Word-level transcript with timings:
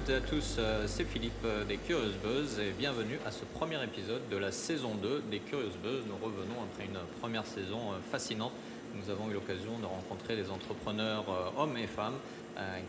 Toutes 0.00 0.10
et 0.10 0.14
à 0.14 0.20
tous, 0.20 0.56
euh, 0.58 0.84
c'est 0.86 1.04
Philippe 1.04 1.44
euh, 1.44 1.62
des 1.64 1.76
Curious 1.76 2.14
Buzz 2.22 2.58
et 2.58 2.70
bienvenue 2.78 3.18
à 3.26 3.30
ce 3.30 3.44
premier 3.44 3.82
épisode 3.84 4.22
de 4.30 4.36
la 4.38 4.50
saison 4.50 4.94
2 4.94 5.24
des 5.30 5.40
Curious 5.40 5.76
Buzz. 5.82 6.04
Nous 6.06 6.14
revenons 6.14 6.62
après 6.64 6.86
une 6.86 6.98
première 7.20 7.44
saison 7.44 7.92
euh, 7.92 7.96
fascinante. 8.10 8.52
Nous 8.94 9.10
avons 9.10 9.28
eu 9.28 9.34
l'occasion 9.34 9.78
de 9.78 9.84
rencontrer 9.84 10.36
des 10.36 10.50
entrepreneurs 10.50 11.26
hommes 11.58 11.76
et 11.76 11.86
femmes 11.86 12.18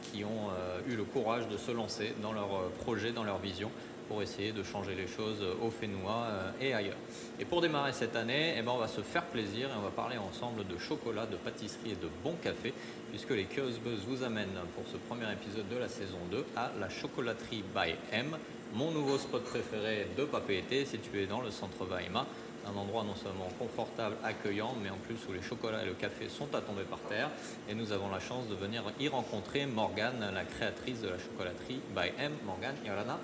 qui 0.02 0.24
ont 0.24 0.50
eu 0.90 0.96
le 0.96 1.04
courage 1.04 1.48
de 1.48 1.58
se 1.58 1.72
lancer 1.72 2.16
dans 2.24 2.34
leurs 2.34 2.72
projets, 2.80 3.12
dans 3.12 3.24
leur 3.24 3.38
vision 3.38 3.70
pour 4.08 4.22
essayer 4.22 4.52
de 4.52 4.64
changer 4.64 4.96
les 4.96 5.08
choses 5.08 5.44
au 5.62 5.70
Fénois 5.70 6.28
et 6.60 6.74
ailleurs. 6.74 6.98
Et 7.40 7.46
pour 7.46 7.62
démarrer 7.62 7.94
cette 7.94 8.16
année, 8.16 8.56
eh 8.58 8.62
ben, 8.62 8.72
on 8.74 8.78
va 8.78 8.88
se 8.88 9.02
faire 9.02 9.26
plaisir 9.26 9.70
et 9.70 9.78
on 9.78 9.82
va 9.82 9.90
parler 9.90 10.18
ensemble 10.18 10.68
de 10.68 10.78
chocolat, 10.78 11.26
de 11.26 11.38
pâtisserie 11.38 11.92
et 11.92 11.96
de 11.96 12.10
bon 12.24 12.34
café 12.42 12.74
puisque 13.12 13.32
les 13.32 13.44
Curious 13.44 13.78
Buzz 13.84 14.06
vous 14.08 14.24
amènent 14.24 14.58
pour 14.74 14.86
ce 14.88 14.96
premier 14.96 15.32
épisode 15.34 15.68
de 15.68 15.78
la 15.78 15.90
saison 15.90 16.18
2 16.32 16.46
à 16.56 16.72
la 16.80 16.90
chocolaterie 16.90 17.64
by 17.76 17.94
M, 18.14 18.38
mon 18.74 18.92
nouveau 18.92 19.18
spot 19.18 19.44
préféré 19.44 20.08
de 20.18 20.24
papeterie 20.24 20.86
situé 20.86 21.28
dans 21.28 21.42
le 21.42 21.52
centre 21.52 21.86
Weimar. 21.86 22.26
Un 22.66 22.78
endroit 22.78 23.04
non 23.04 23.16
seulement 23.16 23.50
confortable, 23.60 24.16
accueillant, 24.24 24.76
mais 24.82 24.90
en 24.90 24.98
plus 24.98 25.18
où 25.28 25.34
les 25.34 25.42
chocolats 25.42 25.84
et 25.84 25.88
le 25.88 25.94
café 25.94 26.30
sont 26.30 26.54
à 26.56 26.62
tomber 26.62 26.84
par 26.84 27.00
terre. 27.00 27.30
Et 27.68 27.74
nous 27.74 27.92
avons 27.92 28.10
la 28.10 28.20
chance 28.20 28.48
de 28.48 28.56
venir 28.56 28.84
y 29.00 29.10
rencontrer 29.10 29.66
Morgane, 29.66 30.32
la 30.34 30.44
créatrice 30.46 31.02
de 31.02 31.10
la 31.10 31.18
chocolaterie 31.18 31.82
by 31.94 32.14
M. 32.18 32.32
Morgane, 32.46 32.76
Yorana. 32.86 33.20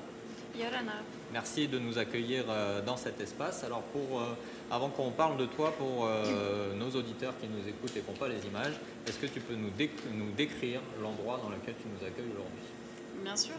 Merci 1.31 1.67
de 1.67 1.77
nous 1.77 1.97
accueillir 1.97 2.45
euh, 2.49 2.81
dans 2.81 2.97
cet 2.97 3.19
espace. 3.21 3.63
Alors 3.63 3.81
pour, 3.83 4.19
euh, 4.19 4.33
avant 4.71 4.89
qu'on 4.89 5.11
parle 5.11 5.37
de 5.37 5.45
toi 5.45 5.73
pour 5.77 6.05
euh, 6.05 6.73
nos 6.73 6.89
auditeurs 6.89 7.33
qui 7.39 7.47
nous 7.47 7.67
écoutent 7.67 7.95
et 7.95 8.01
qui 8.01 8.09
n'ont 8.09 8.17
pas 8.17 8.27
les 8.27 8.45
images, 8.45 8.73
est-ce 9.05 9.19
que 9.19 9.27
tu 9.27 9.39
peux 9.39 9.55
nous, 9.55 9.69
nous 10.13 10.31
décrire 10.35 10.81
l'endroit 11.01 11.39
dans 11.43 11.49
lequel 11.49 11.75
tu 11.75 11.87
nous 11.87 12.05
accueilles 12.05 12.31
aujourd'hui? 12.31 13.23
Bien 13.23 13.35
sûr. 13.35 13.55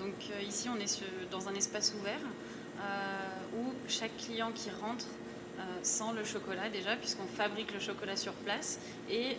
donc 0.00 0.14
ici 0.48 0.68
on 0.74 0.80
est 0.80 1.04
dans 1.30 1.46
un 1.46 1.54
espace 1.54 1.94
ouvert 2.00 2.20
où 3.54 3.74
chaque 3.86 4.16
client 4.16 4.50
qui 4.54 4.70
rentre 4.70 5.04
sent 5.82 6.12
le 6.16 6.24
chocolat 6.24 6.70
déjà 6.70 6.96
puisqu'on 6.96 7.26
fabrique 7.26 7.74
le 7.74 7.80
chocolat 7.80 8.16
sur 8.16 8.32
place 8.32 8.80
et 9.10 9.36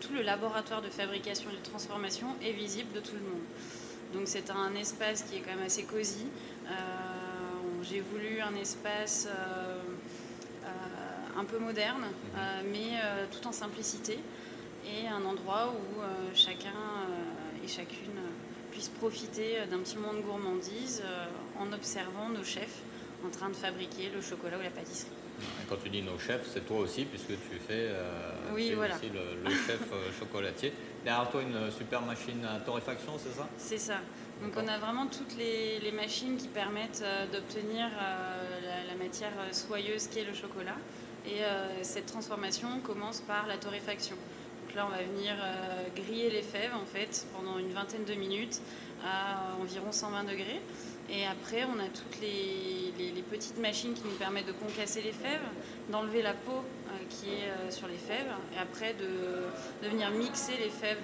tout 0.00 0.12
le 0.14 0.22
laboratoire 0.22 0.82
de 0.82 0.90
fabrication 0.90 1.48
et 1.50 1.56
de 1.56 1.62
transformation 1.62 2.26
est 2.42 2.50
visible 2.50 2.92
de 2.92 2.98
tout 2.98 3.14
le 3.14 3.20
monde. 3.20 3.44
Donc 4.14 4.28
c'est 4.28 4.48
un 4.50 4.74
espace 4.76 5.22
qui 5.22 5.36
est 5.36 5.40
quand 5.40 5.56
même 5.56 5.66
assez 5.66 5.82
cosy. 5.82 6.26
Euh, 6.66 6.70
j'ai 7.82 8.00
voulu 8.00 8.40
un 8.40 8.54
espace 8.54 9.26
euh, 9.28 9.80
euh, 10.64 11.40
un 11.40 11.44
peu 11.44 11.58
moderne, 11.58 12.04
mhm. 12.34 12.70
mais 12.70 13.00
tout 13.32 13.46
en 13.46 13.52
simplicité, 13.52 14.18
et 14.86 15.08
un 15.08 15.24
endroit 15.24 15.72
où 15.74 16.00
chacun 16.34 16.70
et 17.62 17.68
chacune 17.68 18.20
puisse 18.70 18.88
profiter 18.88 19.58
d'un 19.70 19.78
petit 19.78 19.96
moment 19.96 20.14
de 20.14 20.20
gourmandise 20.20 21.02
en 21.58 21.72
observant 21.72 22.28
nos 22.28 22.44
chefs 22.44 22.82
en 23.26 23.30
train 23.30 23.48
de 23.48 23.56
fabriquer 23.56 24.10
le 24.14 24.20
chocolat 24.20 24.58
ou 24.58 24.62
la 24.62 24.70
pâtisserie. 24.70 25.23
Et 25.40 25.66
quand 25.68 25.76
tu 25.82 25.88
dis 25.88 26.02
nos 26.02 26.18
chefs, 26.18 26.46
c'est 26.52 26.66
toi 26.66 26.78
aussi, 26.78 27.04
puisque 27.04 27.28
tu 27.28 27.58
fais 27.66 27.90
oui, 28.52 28.72
voilà. 28.74 28.94
aussi 28.94 29.10
le, 29.10 29.50
chef 29.50 29.80
chocolatier. 30.18 30.72
Derrière 31.04 31.28
toi, 31.28 31.42
une 31.42 31.70
super 31.70 32.02
machine 32.02 32.44
à 32.44 32.60
torréfaction, 32.60 33.12
c'est 33.18 33.36
ça? 33.36 33.48
C'est 33.56 33.78
ça. 33.78 34.00
Donc 34.42 34.52
on 34.56 34.66
a 34.68 34.78
vraiment 34.78 35.06
toutes 35.06 35.36
les, 35.36 35.92
machines 35.92 36.36
qui 36.36 36.48
permettent 36.48 37.02
euh, 37.04 37.26
d'obtenir 37.32 37.86
euh, 37.86 38.86
la, 38.88 38.94
matière 38.96 39.32
euh, 39.38 39.52
soyeuse 39.52 40.08
qui 40.08 40.18
est 40.18 40.24
le 40.24 40.34
chocolat. 40.34 40.76
Et 41.26 41.40
cette 41.80 42.04
transformation 42.04 42.68
commence 42.80 43.22
par 43.22 43.46
la 43.46 43.56
torréfaction. 43.56 44.14
Donc 44.14 44.74
là, 44.74 44.86
on 44.86 44.90
va 44.90 45.02
venir 45.02 45.34
griller 45.96 46.28
les 46.28 46.42
fèves 46.42 46.74
en 46.74 46.84
fait 46.84 47.26
pendant 47.34 47.58
une 47.58 47.72
vingtaine 47.72 48.04
de 48.04 48.12
minutes 48.12 48.60
à 49.02 49.56
environ 49.58 49.90
120 49.90 50.24
degrés. 50.24 50.60
Et 51.10 51.26
après, 51.26 51.64
on 51.64 51.78
a 51.78 51.88
toutes 51.88 52.20
les, 52.20 53.22
petites 53.30 53.58
machines 53.58 53.94
qui 53.94 54.02
nous 54.04 54.14
permettent 54.16 54.46
de 54.46 54.52
concasser 54.52 55.02
les 55.02 55.12
fèves, 55.12 55.42
d'enlever 55.90 56.22
la 56.22 56.34
peau 56.34 56.62
euh, 56.62 56.90
qui 57.10 57.30
est 57.30 57.48
euh, 57.48 57.70
sur 57.70 57.88
les 57.88 57.96
fèves, 57.96 58.30
et 58.54 58.58
après 58.58 58.94
de, 58.94 59.88
venir 59.88 60.10
mixer 60.10 60.52
les 60.56 60.70
fèves 60.70 60.98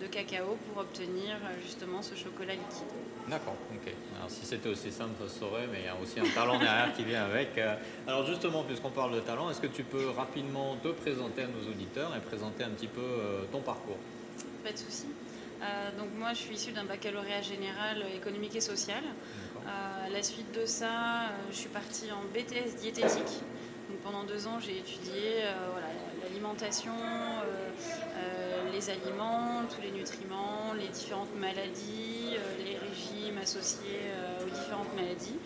de, 0.00 0.06
cacao 0.06 0.56
pour 0.66 0.82
obtenir 0.82 1.36
euh, 1.36 1.54
justement 1.62 2.02
ce 2.02 2.16
chocolat 2.16 2.54
liquide. 2.54 2.88
D'accord, 3.28 3.54
ok. 3.72 3.92
Alors 4.16 4.30
si 4.30 4.44
c'était 4.44 4.68
aussi 4.68 4.90
simple, 4.90 5.12
ça 5.20 5.32
se 5.32 5.38
saurait, 5.38 5.68
mais 5.70 5.80
il 5.80 5.84
y 5.84 5.88
a 5.88 5.96
aussi 6.02 6.18
un 6.18 6.34
talent 6.34 6.58
derrière 6.58 6.92
qui 6.92 7.04
vient 7.04 7.24
avec. 7.24 7.58
Alors 8.06 8.26
justement, 8.26 8.64
puisqu'on 8.64 8.90
parle 8.90 9.14
de 9.14 9.20
talent, 9.20 9.50
est-ce 9.50 9.60
que 9.60 9.66
tu 9.66 9.84
peux 9.84 10.10
rapidement 10.10 10.76
te 10.82 10.88
présenter 10.88 11.42
à 11.42 11.46
nos 11.46 11.70
auditeurs 11.70 12.12
et 12.16 12.20
présenter 12.20 12.64
un 12.64 12.70
petit 12.70 12.88
peu 12.88 13.46
ton 13.52 13.60
parcours? 13.60 13.98
Pas 14.64 14.72
de 14.72 14.78
souci. 14.78 15.06
Donc 15.98 16.08
moi, 16.18 16.32
je 16.32 16.38
suis 16.38 16.54
issue 16.54 16.72
d'un 16.72 16.84
baccalauréat 16.84 17.42
général 17.42 18.04
économique 18.14 18.56
et 18.56 18.60
social. 18.60 19.02
Euh, 19.66 20.06
à 20.06 20.08
la 20.08 20.22
suite 20.22 20.52
de 20.54 20.64
ça, 20.64 20.86
euh, 20.86 21.28
je 21.50 21.56
suis 21.56 21.68
partie 21.68 22.06
en 22.12 22.22
BTS 22.32 22.76
diététique. 22.80 23.42
pendant 24.04 24.24
deux 24.24 24.46
ans, 24.46 24.60
j'ai 24.60 24.78
étudié 24.78 25.42
euh, 25.42 25.52
l'alimentation, 26.22 26.92
les 28.72 28.90
aliments, 28.90 29.62
tous 29.74 29.80
les 29.80 29.90
nutriments, 29.90 30.74
les 30.78 30.88
différentes 30.88 31.34
maladies, 31.34 32.36
les 32.64 32.76
régimes 32.76 33.38
associés 33.42 34.10
aux 34.42 34.50
différentes 34.50 34.94
maladies. 34.94 35.38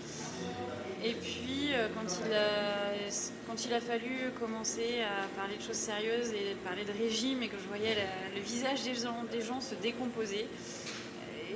Et 1.02 1.14
puis, 1.14 1.70
quand 1.94 2.24
il, 2.26 2.34
a, 2.34 3.08
quand 3.46 3.64
il 3.64 3.72
a 3.72 3.80
fallu 3.80 4.30
commencer 4.38 5.02
à 5.02 5.26
parler 5.38 5.56
de 5.56 5.62
choses 5.62 5.76
sérieuses 5.76 6.30
et 6.32 6.54
parler 6.64 6.84
de 6.84 6.92
régime 6.92 7.42
et 7.42 7.48
que 7.48 7.56
je 7.58 7.66
voyais 7.68 7.96
le 8.34 8.40
visage 8.40 8.82
des 8.82 8.94
gens, 8.94 9.24
des 9.32 9.40
gens 9.40 9.60
se 9.60 9.74
décomposer, 9.76 10.46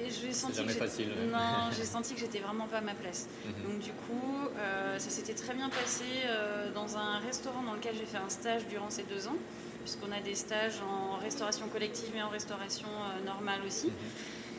j'ai 0.09 0.33
senti, 0.33 0.65
que 0.65 0.73
facile, 0.73 1.09
non, 1.31 1.71
j'ai 1.77 1.85
senti 1.85 2.15
que 2.15 2.21
j'étais 2.21 2.39
vraiment 2.39 2.67
pas 2.67 2.79
à 2.79 2.81
ma 2.81 2.95
place. 2.95 3.29
Mhm. 3.45 3.73
Donc 3.73 3.83
du 3.83 3.91
coup, 3.91 4.49
euh, 4.59 4.99
ça 4.99 5.11
s'était 5.11 5.35
très 5.35 5.55
bien 5.55 5.69
passé 5.69 6.05
euh, 6.27 6.73
dans 6.73 6.97
un 6.97 7.19
restaurant 7.19 7.63
dans 7.63 7.75
lequel 7.75 7.95
j'ai 7.97 8.07
fait 8.07 8.19
un 8.19 8.29
stage 8.29 8.67
durant 8.69 8.91
ces 8.91 9.05
deux 9.05 9.29
ans, 9.29 9.37
puisqu'on 9.83 10.13
a 10.13 10.21
des 10.21 10.35
stages 10.35 10.81
en 10.83 11.17
restauration 11.17 11.69
collective 11.69 12.15
et 12.17 12.23
en 12.23 12.29
restauration 12.29 12.89
euh, 12.89 13.25
normale 13.25 13.61
aussi. 13.67 13.87
Mhm. 13.87 13.93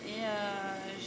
Et 0.07 0.21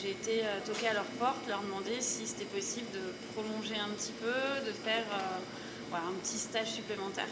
j'ai 0.01 0.11
été 0.11 0.43
toquer 0.65 0.89
à 0.89 0.95
leur 0.95 1.05
porte, 1.19 1.47
leur 1.49 1.61
demander 1.63 2.01
si 2.01 2.27
c'était 2.27 2.45
possible 2.45 2.87
de 2.93 3.01
prolonger 3.35 3.77
un 3.77 3.93
petit 3.95 4.13
peu, 4.13 4.33
de 4.67 4.73
faire 4.73 5.05
un 5.93 6.13
petit 6.23 6.39
stage 6.39 6.71
supplémentaire. 6.73 7.29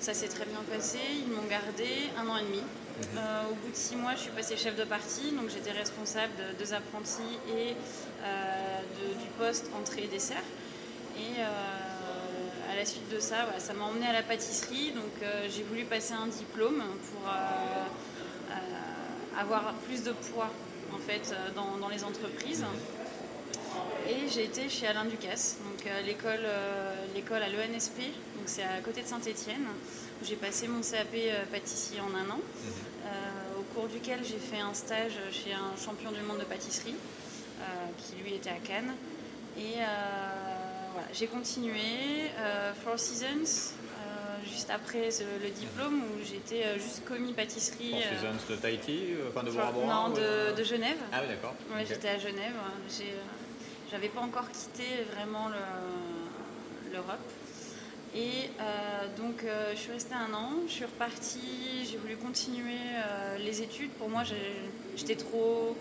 Ça 0.00 0.14
s'est 0.14 0.28
très 0.28 0.46
bien 0.46 0.58
passé, 0.68 0.98
ils 1.14 1.32
m'ont 1.32 1.46
gardé 1.48 2.10
un 2.18 2.28
an 2.28 2.36
et 2.36 2.42
demi. 2.42 2.62
Euh, 3.16 3.50
au 3.50 3.54
bout 3.54 3.70
de 3.70 3.76
six 3.76 3.94
mois, 3.96 4.14
je 4.16 4.22
suis 4.22 4.30
passée 4.32 4.56
chef 4.56 4.76
de 4.76 4.84
partie, 4.84 5.30
donc 5.30 5.48
j'étais 5.48 5.70
responsable 5.70 6.32
de 6.36 6.58
deux 6.58 6.74
apprentis 6.74 7.38
et 7.48 7.74
euh, 8.24 8.80
du 9.20 9.28
poste 9.38 9.70
entrée 9.78 10.04
et 10.04 10.08
dessert. 10.08 10.42
Et 11.16 11.40
euh, 11.40 12.72
à 12.72 12.76
la 12.76 12.84
suite 12.84 13.08
de 13.10 13.20
ça, 13.20 13.48
ça 13.58 13.74
m'a 13.74 13.84
emmené 13.84 14.06
à 14.06 14.12
la 14.12 14.22
pâtisserie, 14.22 14.90
donc 14.92 15.28
j'ai 15.48 15.62
voulu 15.62 15.84
passer 15.84 16.14
un 16.14 16.26
diplôme 16.26 16.82
pour 17.12 17.30
avoir 19.38 19.74
plus 19.86 20.02
de 20.02 20.12
poids 20.12 20.50
en 20.94 20.98
fait 20.98 21.34
dans, 21.54 21.88
les 21.88 22.04
entreprises. 22.04 22.64
Et 24.08 24.28
j'ai 24.28 24.44
été 24.44 24.68
chez 24.68 24.86
Alain 24.86 25.04
Ducasse, 25.04 25.58
donc 25.64 25.90
l'école, 26.04 26.46
l'école 27.14 27.42
à 27.42 27.48
l'ENSP, 27.48 27.98
donc 28.42 28.46
c'est 28.46 28.64
à 28.64 28.80
côté 28.82 29.02
de 29.02 29.06
Saint-Étienne, 29.06 29.64
où 30.20 30.24
j'ai 30.24 30.36
passé 30.36 30.66
mon 30.66 30.80
CAP 30.80 31.14
euh, 31.14 31.44
pâtissier 31.52 32.00
en 32.00 32.14
un 32.14 32.28
an, 32.28 32.38
mhm. 32.38 32.72
euh, 33.04 33.60
au 33.60 33.62
cours 33.74 33.88
duquel 33.88 34.20
j'ai 34.24 34.38
fait 34.38 34.60
un 34.60 34.74
stage 34.74 35.18
chez 35.30 35.52
un 35.52 35.76
champion 35.80 36.10
du 36.10 36.20
monde 36.22 36.38
de 36.38 36.44
pâtisserie, 36.44 36.96
euh, 37.60 37.64
qui 37.98 38.22
lui 38.22 38.34
était 38.34 38.50
à 38.50 38.58
Cannes. 38.64 38.94
Et 39.56 39.74
voilà, 40.92 41.08
j'ai 41.12 41.26
continué 41.26 42.30
Four 42.82 42.98
Seasons, 42.98 43.74
juste 44.52 44.70
après 44.70 45.08
le 45.42 45.48
diplôme 45.50 46.02
où 46.02 46.24
j'étais 46.24 46.78
juste 46.78 47.04
commis 47.04 47.32
pâtisserie. 47.32 47.90
Four 47.90 48.18
Seasons 48.18 48.54
de 48.54 48.56
Tahiti, 48.56 49.00
enfin 49.28 49.42
de 49.42 49.50
Non, 49.50 50.10
de, 50.10 50.62
Genève. 50.62 50.98
Ah 51.12 51.20
oui, 51.22 51.28
d'accord. 51.28 51.54
Ouais, 51.74 51.84
J'étais 51.88 52.08
à 52.08 52.18
Genève. 52.18 52.54
J'avais 53.90 54.08
pas 54.08 54.20
encore 54.20 54.48
quitté 54.50 54.84
vraiment 55.14 55.48
l'Europe. 56.92 57.18
Et 58.14 58.50
euh, 58.60 59.06
donc 59.16 59.42
euh, 59.44 59.72
je 59.74 59.78
suis 59.78 59.92
restée 59.92 60.14
un 60.14 60.34
an, 60.34 60.50
je 60.66 60.72
suis 60.72 60.84
repartie, 60.84 61.86
j'ai 61.90 61.96
voulu 61.96 62.16
continuer 62.16 62.76
euh, 62.76 63.38
les 63.38 63.62
études. 63.62 63.90
Pour 63.92 64.10
moi, 64.10 64.22
j'étais 64.96 65.16
trop 65.16 65.76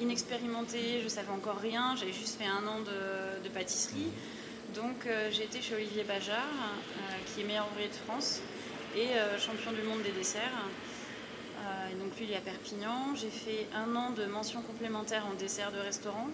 inexpérimentée, 0.00 1.00
je 1.02 1.08
savais 1.08 1.30
encore 1.30 1.58
rien, 1.58 1.94
j'avais 1.94 2.14
juste 2.14 2.38
fait 2.38 2.46
un 2.46 2.66
an 2.66 2.80
de, 2.80 3.48
pâtisserie. 3.50 4.10
Donc 4.74 5.08
j'ai 5.30 5.44
été 5.44 5.60
chez 5.60 5.74
Olivier 5.74 6.04
Bajard, 6.04 6.36
qui 7.26 7.40
est 7.40 7.44
meilleur 7.44 7.66
ouvrier 7.72 7.88
de 7.88 7.94
France 7.94 8.40
et 8.96 9.08
champion 9.38 9.72
du 9.72 9.82
monde 9.82 10.02
des 10.02 10.12
desserts. 10.12 10.42
donc 11.98 12.16
lui, 12.18 12.26
il 12.26 12.32
est 12.32 12.36
à 12.36 12.40
Perpignan. 12.40 13.14
J'ai 13.14 13.30
fait 13.30 13.66
un 13.74 13.94
an 13.96 14.10
de 14.10 14.24
mention 14.26 14.62
complémentaire 14.62 15.24
en 15.26 15.34
dessert 15.34 15.72
de 15.72 15.78
restaurant. 15.78 16.28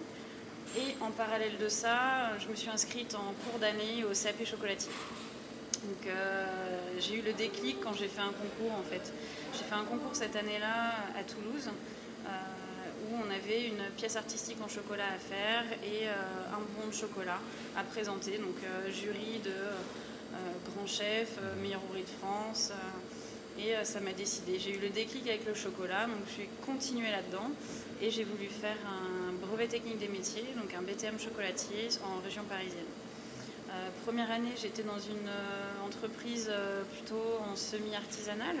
Et 0.75 0.95
en 1.01 1.11
parallèle 1.11 1.57
de 1.57 1.69
ça, 1.69 2.37
je 2.39 2.47
me 2.49 2.55
suis 2.55 2.69
inscrite 2.69 3.15
en 3.15 3.33
cours 3.43 3.59
d'année 3.59 4.03
au 4.03 4.13
CAP 4.13 4.45
chocolatier. 4.45 4.91
Donc 5.83 6.07
euh, 6.07 6.45
j'ai 6.99 7.19
eu 7.19 7.21
le 7.21 7.33
déclic 7.33 7.77
quand 7.81 7.93
j'ai 7.93 8.07
fait 8.07 8.21
un 8.21 8.33
concours 8.33 8.77
en 8.77 8.83
fait. 8.83 9.13
J'ai 9.53 9.63
fait 9.63 9.75
un 9.75 9.85
concours 9.85 10.15
cette 10.15 10.35
année-là 10.35 10.91
à 11.17 11.23
Toulouse 11.23 11.69
euh, 12.25 12.29
où 13.09 13.15
on 13.25 13.29
avait 13.31 13.67
une 13.67 13.83
pièce 13.95 14.15
artistique 14.15 14.57
en 14.63 14.67
chocolat 14.67 15.07
à 15.15 15.17
faire 15.17 15.63
et 15.83 16.07
un 16.07 16.59
bon 16.79 16.87
de 16.87 16.93
chocolat 16.93 17.39
à 17.75 17.83
présenter. 17.83 18.37
Donc 18.37 18.55
jury 18.91 19.39
de 19.43 19.53
grands 20.71 20.87
chefs, 20.87 21.39
meilleur 21.61 21.83
ouvrier 21.85 22.05
de 22.05 22.25
France. 22.25 22.71
et 23.59 23.73
ça 23.83 23.99
m'a 23.99 24.13
décidé. 24.13 24.59
J'ai 24.59 24.75
eu 24.75 24.79
le 24.79 24.89
déclic 24.89 25.27
avec 25.27 25.45
le 25.45 25.53
chocolat, 25.53 26.05
donc 26.05 26.25
je 26.27 26.33
suis 26.33 26.49
continué 26.65 27.09
là-dedans 27.09 27.49
et 28.01 28.09
j'ai 28.09 28.23
voulu 28.23 28.47
faire 28.47 28.77
un 28.85 29.33
brevet 29.33 29.67
technique 29.67 29.97
des 29.97 30.07
métiers, 30.07 30.45
donc 30.55 30.73
un 30.73 30.81
BTM 30.81 31.19
chocolatier 31.19 31.89
en 32.03 32.21
région 32.23 32.43
parisienne. 32.43 32.85
Euh, 33.69 33.89
première 34.05 34.31
année, 34.31 34.53
j'étais 34.55 34.83
dans 34.83 34.97
une 34.97 35.27
euh, 35.27 35.85
entreprise 35.85 36.49
euh, 36.49 36.83
plutôt 36.83 37.39
en 37.45 37.55
semi-artisanale 37.55 38.57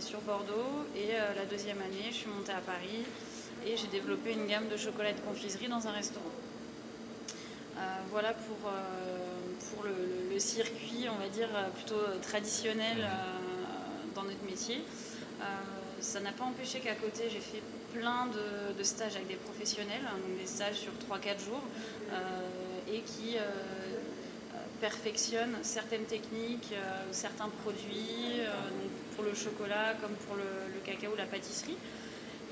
sur 0.00 0.20
Bordeaux. 0.20 0.84
Et 0.96 1.12
la 1.36 1.44
deuxième 1.46 1.78
année, 1.80 2.10
je 2.10 2.14
suis 2.14 2.28
montée 2.28 2.50
à 2.50 2.60
Paris 2.60 3.04
et 3.66 3.76
j'ai 3.76 3.86
développé 3.88 4.32
une 4.32 4.46
gamme 4.46 4.68
de 4.68 4.76
chocolat 4.76 5.12
de 5.12 5.20
confiserie 5.20 5.68
dans 5.68 5.86
un 5.86 5.92
restaurant. 5.92 6.30
voilà 8.10 8.32
pour, 8.32 8.70
pour 9.70 9.84
le, 9.84 10.38
circuit, 10.38 11.06
on 11.10 11.20
va 11.20 11.28
dire, 11.28 11.48
plutôt 11.74 12.00
traditionnel 12.22 13.08
dans 14.14 14.22
notre 14.22 14.44
métier. 14.44 14.80
ça 16.00 16.20
n'a 16.20 16.32
pas 16.32 16.44
empêché 16.44 16.80
qu'à 16.80 16.94
côté, 16.94 17.24
j'ai 17.30 17.40
fait 17.40 17.62
plein 17.92 18.28
de, 18.76 18.82
stages 18.82 19.16
avec 19.16 19.28
des 19.28 19.34
professionnels, 19.34 20.06
hein, 20.06 20.18
des 20.40 20.46
stages 20.46 20.76
sur 20.76 20.92
3-4 21.08 21.44
jours, 21.44 21.62
et 22.88 23.00
qui 23.00 23.36
perfectionne 24.80 25.56
certaines 25.62 26.04
techniques, 26.04 26.72
euh, 26.72 27.04
certains 27.10 27.48
produits, 27.62 28.40
euh, 28.40 28.52
pour 29.14 29.24
le 29.24 29.34
chocolat 29.34 29.94
comme 30.00 30.14
pour 30.26 30.36
le, 30.36 30.44
cacao, 30.84 31.14
la 31.16 31.24
pâtisserie. 31.24 31.76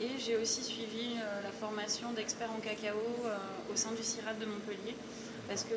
Et 0.00 0.10
j'ai 0.18 0.36
aussi 0.36 0.62
suivi 0.62 1.16
euh, 1.16 1.42
la 1.42 1.50
formation 1.52 2.12
d'expert 2.12 2.50
en 2.50 2.60
cacao 2.60 2.98
au 3.72 3.76
sein 3.76 3.92
du 3.92 4.02
CIRAD 4.02 4.38
de 4.38 4.46
Montpellier, 4.46 4.94
parce 5.48 5.64
que 5.64 5.74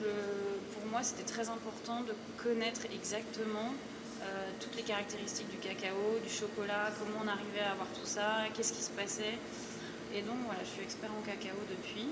pour 0.73 0.85
moi 0.91 1.03
c'était 1.03 1.23
très 1.23 1.49
important 1.49 2.01
de 2.01 2.13
connaître 2.41 2.81
exactement 2.93 3.73
toutes 4.59 4.75
les 4.75 4.83
caractéristiques 4.83 5.49
du 5.49 5.57
cacao, 5.57 6.19
du 6.21 6.29
chocolat, 6.29 6.91
comment 6.99 7.23
on 7.23 7.27
arrivait 7.27 7.61
à 7.65 7.71
avoir 7.71 7.87
tout 7.87 8.05
ça, 8.05 8.43
qu'est-ce 8.53 8.73
qui 8.73 8.83
se 8.83 8.91
passait. 8.91 9.37
Et 10.13 10.21
donc 10.21 10.35
voilà, 10.45 10.59
je 10.63 10.69
suis 10.69 10.83
expert 10.83 11.09
en 11.17 11.21
cacao 11.25 11.55
depuis. 11.69 12.07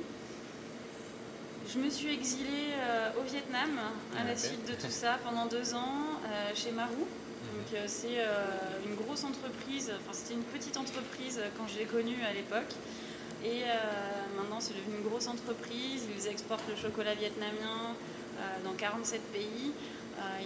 Je 1.67 1.79
me 1.79 1.89
suis 1.89 2.13
exilée 2.13 2.71
euh, 2.79 3.09
au 3.19 3.23
Vietnam 3.23 3.77
à 4.17 4.23
la 4.23 4.37
suite 4.37 4.65
de 4.65 4.73
tout 4.73 4.89
ça 4.89 5.19
pendant 5.25 5.47
deux 5.47 5.73
ans 5.73 6.21
euh, 6.25 6.51
chez 6.55 6.71
Marou. 6.71 7.07
Euh, 7.73 7.83
c'est 7.87 8.17
une 8.85 8.95
grosse 8.95 9.23
entreprise, 9.23 9.91
enfin 9.99 10.13
c'était 10.13 10.33
une 10.35 10.43
petite 10.43 10.77
entreprise 10.77 11.41
quand 11.57 11.67
je 11.67 11.79
l'ai 11.79 11.85
connue 11.85 12.21
à 12.23 12.33
l'époque. 12.33 12.73
Et 13.45 13.61
maintenant 14.35 14.59
c'est 14.59 14.73
devenu 14.73 14.97
une 14.97 15.07
grosse 15.07 15.27
entreprise. 15.27 16.07
Ils 16.17 16.27
exportent 16.27 16.67
le 16.67 16.75
chocolat 16.75 17.13
vietnamien 17.13 17.93
dans 18.63 18.73
47 18.73 19.21
pays. 19.31 19.71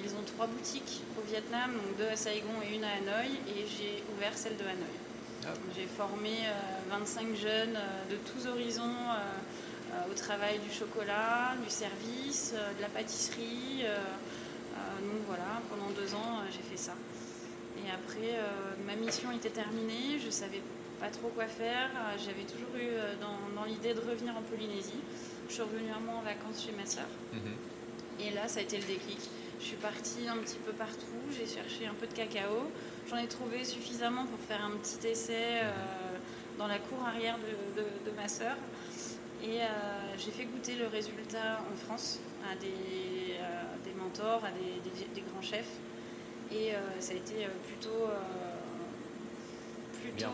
ils 0.03 0.12
ont 0.12 0.23
trois 0.35 0.45
boutiques 0.45 1.01
au 1.18 1.21
Vietnam, 1.25 1.71
donc 1.71 1.97
deux 1.97 2.09
à 2.12 2.18
Saigon 2.18 2.59
et 2.62 2.75
une 2.75 2.83
à 2.83 2.89
Hanoï. 2.97 3.31
Et 3.47 3.65
j'ai 3.65 4.03
ouvert 4.13 4.38
celle 4.38 4.57
de 4.57 4.63
Hanoï. 4.63 5.00
Ah. 5.45 5.53
J'ai 5.74 5.88
formé 5.88 6.31
25 6.89 7.33
jeunes 7.35 7.79
de 8.09 8.17
tous 8.17 8.45
horizons 8.45 8.97
euh, 9.94 10.09
au 10.09 10.13
travail 10.13 10.57
du 10.59 10.71
chocolat, 10.71 11.51
du 11.62 11.69
service, 11.69 12.53
euh, 12.56 12.74
de 12.77 12.81
la 12.81 12.88
pâtisserie. 12.88 13.83
Euh, 13.83 14.00
donc 15.01 15.19
voilà, 15.27 15.59
pendant 15.69 15.89
deux 15.91 16.15
ans, 16.15 16.39
j'ai 16.50 16.60
fait 16.71 16.77
ça. 16.77 16.94
Et 17.77 17.89
après, 17.89 18.38
ma 18.85 18.95
mission 18.95 19.31
était 19.31 19.50
terminée, 19.50 20.19
je 20.19 20.27
ne 20.27 20.31
savais 20.31 20.62
pas 21.00 21.07
trop 21.07 21.29
quoi 21.29 21.47
faire. 21.47 21.89
J'avais 22.18 22.44
toujours 22.44 22.75
eu 22.75 22.89
dans, 23.21 23.63
l'idée 23.65 23.94
de 23.94 24.00
revenir 24.00 24.35
en 24.38 24.41
Polynésie. 24.41 25.01
Je 25.47 25.53
suis 25.53 25.62
revenue 25.63 25.89
un 25.89 26.00
mois 26.00 26.15
en 26.15 26.21
vacances 26.21 26.65
chez 26.65 26.73
ma 26.73 26.85
soeur. 26.85 27.07
Mhm. 27.33 27.56
Et 28.19 28.31
là, 28.31 28.47
ça 28.47 28.59
a 28.59 28.63
été 28.63 28.77
le 28.77 28.83
déclic. 28.83 29.19
Je 29.59 29.65
suis 29.65 29.77
partie 29.77 30.27
un 30.27 30.38
petit 30.38 30.57
peu 30.57 30.73
partout, 30.73 31.21
j'ai 31.31 31.47
cherché 31.47 31.88
un 31.88 31.94
peu 31.94 32.07
de 32.07 32.13
cacao. 32.13 32.69
J'en 33.09 33.17
ai 33.17 33.27
trouvé 33.27 33.63
suffisamment 33.63 34.25
pour 34.25 34.39
faire 34.39 34.63
un 34.63 34.71
petit 34.77 35.07
essai 35.07 35.62
dans 36.57 36.67
la 36.67 36.77
cour 36.77 37.00
arrière 37.06 37.38
de, 37.77 37.81
de 37.81 38.15
ma 38.15 38.27
soeur. 38.27 38.57
Et 39.44 39.62
euh, 39.62 39.65
j'ai 40.19 40.29
fait 40.29 40.45
goûter 40.45 40.75
le 40.75 40.88
résultat 40.88 41.63
en 41.71 41.75
France 41.75 42.19
à 42.51 42.56
des, 42.56 42.67
euh, 43.39 43.63
des 43.83 43.94
mentors, 43.94 44.45
à 44.45 44.51
des, 44.51 45.21
grands 45.21 45.41
chefs. 45.41 45.79
Et 46.51 46.74
euh, 46.74 46.80
ça 47.00 47.13
a 47.13 47.15
été 47.15 47.48
plutôt, 47.68 48.09
plutôt 50.01 50.31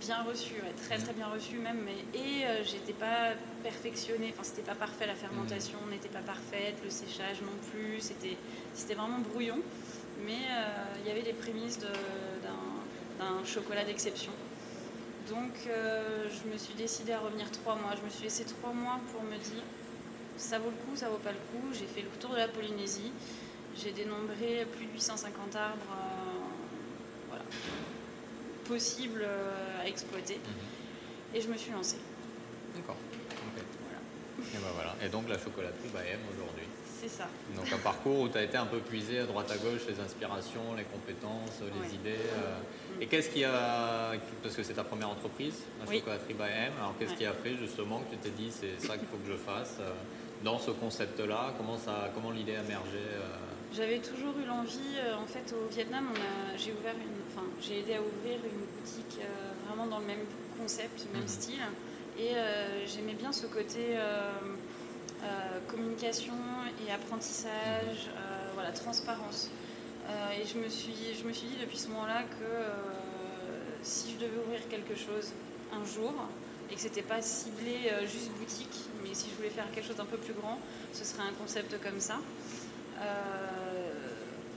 bien 0.00 0.22
reçu, 0.22 0.54
très 0.86 0.98
très 0.98 1.12
bien 1.12 1.28
reçu 1.28 1.58
même. 1.58 1.80
Mais, 1.84 2.18
et 2.18 2.44
j'étais 2.64 2.92
pas 2.92 3.32
perfectionnée, 3.62 4.30
enfin 4.32 4.42
c'était 4.42 4.62
pas 4.62 4.74
parfait, 4.74 5.06
la 5.06 5.14
fermentation 5.14 5.78
mmh. 5.86 5.90
n'était 5.90 6.08
pas 6.08 6.20
parfaite, 6.20 6.76
le 6.82 6.90
séchage 6.90 7.40
non 7.42 7.56
plus, 7.70 8.00
c'était, 8.00 8.36
c'était 8.74 8.94
vraiment 8.94 9.18
brouillon. 9.18 9.60
Mais 10.26 10.38
il 11.00 11.08
y 11.08 11.10
avait 11.10 11.22
les 11.22 11.32
prémices 11.32 11.78
d'un 11.78 13.44
chocolat 13.44 13.84
d'exception. 13.84 14.32
Donc 15.28 15.66
euh, 15.68 16.28
je 16.28 16.52
me 16.52 16.58
suis 16.58 16.74
décidée 16.74 17.12
à 17.12 17.18
revenir 17.18 17.50
trois 17.50 17.76
mois. 17.76 17.92
Je 17.98 18.04
me 18.04 18.10
suis 18.10 18.24
laissé 18.24 18.44
trois 18.44 18.72
mois 18.72 19.00
pour 19.12 19.22
me 19.22 19.36
dire 19.36 19.62
ça 20.36 20.58
vaut 20.58 20.70
le 20.70 20.76
coup, 20.76 20.96
ça 20.96 21.08
vaut 21.08 21.18
pas 21.18 21.32
le 21.32 21.38
coup. 21.38 21.72
J'ai 21.72 21.86
fait 21.86 22.02
le 22.02 22.08
tour 22.20 22.30
de 22.30 22.36
la 22.36 22.48
Polynésie. 22.48 23.12
J'ai 23.76 23.92
dénombré 23.92 24.66
plus 24.76 24.86
de 24.86 24.92
850 24.92 25.56
arbres 25.56 25.78
euh, 27.32 27.36
possibles 28.66 29.22
euh, 29.24 29.82
à 29.82 29.88
exploiter. 29.88 30.34
Mhm. 30.36 31.36
Et 31.36 31.40
je 31.40 31.48
me 31.48 31.56
suis 31.56 31.72
lancée. 31.72 31.98
D'accord. 32.74 32.96
Et, 33.56 34.56
ben 34.56 34.68
voilà. 34.74 34.94
et 35.04 35.08
donc 35.08 35.28
la 35.28 35.38
chocolaterie 35.38 35.88
Bahem 35.92 36.20
aujourd'hui. 36.32 36.64
C'est 37.00 37.08
ça. 37.08 37.28
Donc 37.56 37.72
un 37.72 37.78
parcours 37.78 38.20
où 38.20 38.28
tu 38.28 38.38
as 38.38 38.42
été 38.42 38.56
un 38.56 38.66
peu 38.66 38.78
puisé 38.78 39.18
à 39.20 39.26
droite 39.26 39.50
à 39.50 39.56
gauche 39.56 39.82
les 39.88 40.00
inspirations, 40.00 40.74
les 40.76 40.84
compétences, 40.84 41.60
les 41.60 41.94
idées. 41.94 42.18
Et 43.00 43.06
qu'est-ce 43.06 43.30
qui 43.30 43.44
a, 43.44 44.12
parce 44.42 44.54
que 44.54 44.62
c'est 44.62 44.74
ta 44.74 44.84
première 44.84 45.10
entreprise, 45.10 45.54
la 45.80 45.90
oui. 45.90 45.98
chocolaterie 45.98 46.34
by 46.34 46.42
M, 46.42 46.72
alors 46.78 46.94
qu'est-ce 46.98 47.14
qui 47.14 47.26
a 47.26 47.32
fait 47.32 47.56
justement 47.56 48.00
que 48.00 48.14
tu 48.14 48.18
t'es 48.18 48.30
dit 48.30 48.50
c'est 48.50 48.80
ça 48.80 48.96
qu'il 48.96 49.08
faut 49.08 49.16
que 49.16 49.30
je 49.30 49.36
fasse 49.36 49.76
euh, 49.80 49.92
dans 50.42 50.58
ce 50.58 50.70
concept-là? 50.70 51.54
Comment, 51.58 51.76
ça, 51.76 52.10
comment 52.14 52.30
l'idée 52.30 52.56
a 52.56 52.62
émergé 52.62 52.98
euh? 52.98 53.36
J'avais 53.76 53.98
toujours 53.98 54.38
eu 54.38 54.46
l'envie, 54.46 54.78
euh, 54.98 55.16
en 55.16 55.26
fait 55.26 55.52
au 55.52 55.66
Vietnam, 55.72 56.06
j'ai 56.56 56.72
ouvert 56.72 56.94
une, 56.94 57.16
enfin, 57.28 57.46
j'ai 57.60 57.80
aidé 57.80 57.94
à 57.94 58.00
ouvrir 58.00 58.38
une 58.44 58.60
boutique 58.60 59.20
vraiment 59.66 59.86
dans 59.86 59.98
le 59.98 60.06
même 60.06 60.24
concept, 60.58 61.06
même 61.12 61.22
mhm. 61.22 61.28
style, 61.28 61.62
et 62.18 62.34
j'aimais 62.86 63.14
bien 63.14 63.32
ce 63.32 63.46
côté 63.46 63.98
communication 65.66 66.34
et 66.86 66.92
apprentissage, 66.92 68.10
voilà, 68.54 68.70
transparence. 68.70 69.50
Euh, 70.08 70.30
et 70.32 70.46
je 70.46 70.58
me, 70.58 70.68
suis, 70.68 70.94
je 71.18 71.26
me 71.26 71.32
suis 71.32 71.48
dit 71.48 71.56
depuis 71.60 71.78
ce 71.78 71.88
moment-là 71.88 72.22
que 72.24 72.44
euh, 72.44 72.72
si 73.82 74.12
je 74.12 74.16
devais 74.16 74.36
ouvrir 74.44 74.60
quelque 74.68 74.94
chose 74.94 75.32
un 75.72 75.84
jour, 75.84 76.12
et 76.70 76.74
que 76.74 76.80
c'était 76.80 77.02
pas 77.02 77.22
ciblé 77.22 77.90
euh, 77.90 78.06
juste 78.06 78.30
boutique, 78.38 78.88
mais 79.02 79.14
si 79.14 79.28
je 79.30 79.36
voulais 79.36 79.50
faire 79.50 79.70
quelque 79.72 79.86
chose 79.86 79.96
d'un 79.96 80.04
peu 80.04 80.16
plus 80.16 80.34
grand, 80.34 80.58
ce 80.92 81.04
serait 81.04 81.22
un 81.22 81.32
concept 81.32 81.80
comme 81.82 82.00
ça. 82.00 82.18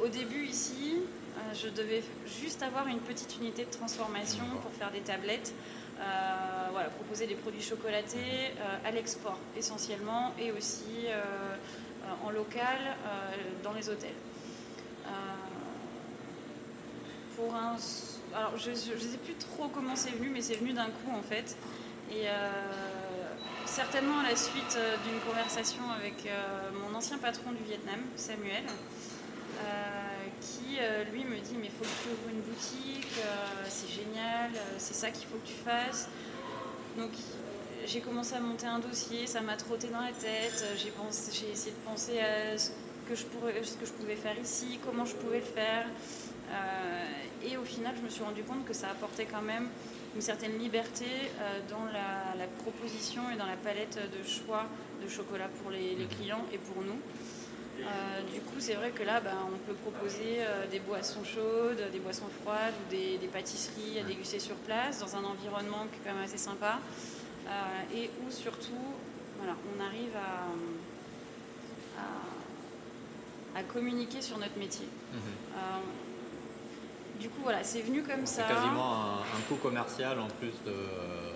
Au 0.03 0.07
début 0.07 0.45
ici, 0.45 0.95
je 1.53 1.69
devais 1.69 2.03
juste 2.41 2.63
avoir 2.63 2.87
une 2.87 2.99
petite 2.99 3.37
unité 3.37 3.65
de 3.65 3.71
transformation 3.71 4.43
pour 4.61 4.71
faire 4.71 4.91
des 4.91 5.01
tablettes, 5.01 5.53
voilà, 6.71 6.89
proposer 6.89 7.27
des 7.27 7.35
produits 7.35 7.61
chocolatés 7.61 8.53
à 8.85 8.91
l'export 8.91 9.37
essentiellement 9.55 10.33
et 10.39 10.51
aussi 10.51 11.07
en 12.25 12.29
local 12.29 12.77
dans 13.63 13.73
les 13.73 13.89
hôtels. 13.89 14.15
Euh, 15.07 15.11
pour 17.35 17.55
un. 17.55 17.75
Alors, 18.35 18.57
je 18.57 18.71
ne 18.71 18.75
sais 18.75 19.17
plus 19.23 19.35
trop 19.35 19.67
comment 19.69 19.95
c'est 19.95 20.11
venu, 20.11 20.29
mais 20.29 20.41
c'est 20.41 20.55
venu 20.55 20.73
d'un 20.73 20.87
coup 20.87 21.11
en 21.13 21.21
fait. 21.21 21.55
Et 22.11 22.27
euh, 22.27 22.51
certainement 23.65 24.19
à 24.19 24.29
la 24.29 24.35
suite 24.35 24.75
euh, 24.77 24.95
d'une 25.05 25.19
conversation 25.19 25.83
avec 25.97 26.29
mon 26.81 26.95
ancien 26.95 27.17
patron 27.17 27.51
du 27.51 27.63
Vietnam, 27.63 27.99
Samuel, 28.15 28.63
qui 30.41 30.77
lui 31.11 31.23
me 31.25 31.39
dit 31.39 31.55
Mais 31.59 31.65
il 31.67 31.71
faut 31.71 31.83
que 31.83 32.03
tu 32.03 32.09
ouvres 32.09 32.29
une 32.29 32.41
boutique, 32.41 33.19
c'est 33.67 33.89
génial, 33.89 34.51
c'est 34.77 34.93
ça 34.93 35.09
qu'il 35.09 35.27
faut 35.27 35.37
que 35.37 35.47
tu 35.47 35.55
fasses. 35.55 36.09
Donc 36.97 37.11
j'ai 37.85 38.01
commencé 38.01 38.35
à 38.35 38.39
monter 38.39 38.67
un 38.67 38.79
dossier, 38.79 39.27
ça 39.27 39.41
m'a 39.41 39.55
trotté 39.55 39.87
dans 39.87 40.01
la 40.01 40.11
tête, 40.11 40.65
j'ai 40.77 41.49
essayé 41.49 41.71
de 41.71 41.89
penser 41.89 42.19
à 42.19 42.57
ce 42.57 42.71
que 43.07 43.15
je 43.15 43.25
pourrais, 43.25 43.63
ce 43.63 43.77
que 43.77 43.85
je 43.85 43.93
pouvais 43.93 44.15
faire 44.15 44.37
ici, 44.37 44.79
comment 44.85 45.05
je 45.05 45.15
pouvais 45.15 45.39
le 45.39 45.45
faire. 45.45 45.85
Euh, 46.51 47.05
et 47.45 47.57
au 47.57 47.63
final, 47.63 47.93
je 47.97 48.01
me 48.03 48.09
suis 48.09 48.23
rendu 48.23 48.43
compte 48.43 48.65
que 48.65 48.73
ça 48.73 48.89
apportait 48.89 49.25
quand 49.25 49.41
même 49.41 49.67
une 50.15 50.21
certaine 50.21 50.57
liberté 50.57 51.05
euh, 51.05 51.59
dans 51.69 51.85
la, 51.85 52.47
proposition 52.63 53.21
et 53.33 53.37
dans 53.37 53.45
la 53.45 53.55
palette 53.55 53.97
de 53.97 54.27
choix 54.27 54.65
de 55.03 55.07
chocolat 55.07 55.49
pour 55.61 55.71
les, 55.71 55.95
mhm. 55.95 56.07
clients 56.07 56.45
et 56.53 56.57
pour 56.57 56.83
nous. 56.83 56.99
Euh, 57.79 58.21
du 58.33 58.41
coup, 58.41 58.59
c'est 58.59 58.73
vrai 58.73 58.91
que 58.91 59.03
là, 59.03 59.19
bah, 59.19 59.31
on 59.47 59.57
peut 59.59 59.73
proposer 59.73 60.39
des 60.71 60.79
boissons 60.79 61.23
chaudes, 61.23 61.81
des 61.91 61.99
boissons 61.99 62.27
froides 62.41 62.73
ou 62.85 62.91
des, 62.91 63.17
des, 63.17 63.27
pâtisseries 63.27 63.99
à 63.99 64.03
déguster 64.03 64.39
sur 64.39 64.55
place 64.55 64.99
dans 64.99 65.15
un 65.15 65.23
environnement 65.23 65.85
qui 65.91 65.99
est 65.99 66.09
quand 66.09 66.15
même 66.15 66.23
assez 66.23 66.37
sympa. 66.37 66.79
et 67.93 68.09
où 68.25 68.31
surtout 68.31 68.73
voilà, 69.37 69.55
on 69.75 69.79
arrive 69.79 70.15
à, 70.15 70.47
à, 73.59 73.63
communiquer 73.63 74.21
sur 74.21 74.37
notre 74.37 74.57
métier. 74.57 74.87
Mhm 75.13 76.01
du 77.19 77.29
coup, 77.29 77.41
voilà, 77.43 77.63
c'est 77.63 77.81
venu 77.81 78.03
comme 78.03 78.25
ça. 78.25 78.43
C'est 78.47 78.53
quasiment 78.53 79.19
un, 79.21 79.41
coût 79.47 79.55
commercial 79.55 80.19
en 80.19 80.27
plus 80.27 80.53
de. 80.65 80.75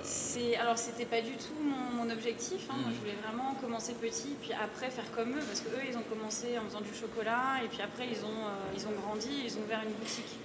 C'est 0.03 0.55
alors 0.55 0.77
c'était 0.77 1.05
pas 1.05 1.21
du 1.21 1.33
tout 1.33 1.53
mon, 1.95 2.09
objectif. 2.09 2.67
Hein. 2.69 2.75
Moi, 2.81 2.89
je 2.89 2.95
mhm. 2.95 2.99
voulais 2.99 3.17
vraiment 3.23 3.55
commencer 3.55 3.93
petit, 3.93 4.35
puis 4.41 4.51
après 4.53 4.89
faire 4.89 5.09
comme 5.15 5.31
eux, 5.31 5.43
parce 5.47 5.61
que 5.61 5.69
eux, 5.69 5.83
ils 5.87 5.97
ont 5.97 6.03
commencé 6.03 6.57
en 6.57 6.65
faisant 6.65 6.81
du 6.81 6.93
chocolat, 6.93 7.63
et 7.63 7.67
puis 7.67 7.81
après, 7.81 8.07
ils 8.07 8.25
ont 8.25 8.45
euh, 8.45 8.75
ils 8.75 8.85
ont 8.87 8.91
grandi, 8.91 9.29
ils 9.45 9.57
ont 9.57 9.61
ouvert 9.61 9.81
une 9.83 9.93
boutique. 9.93 10.37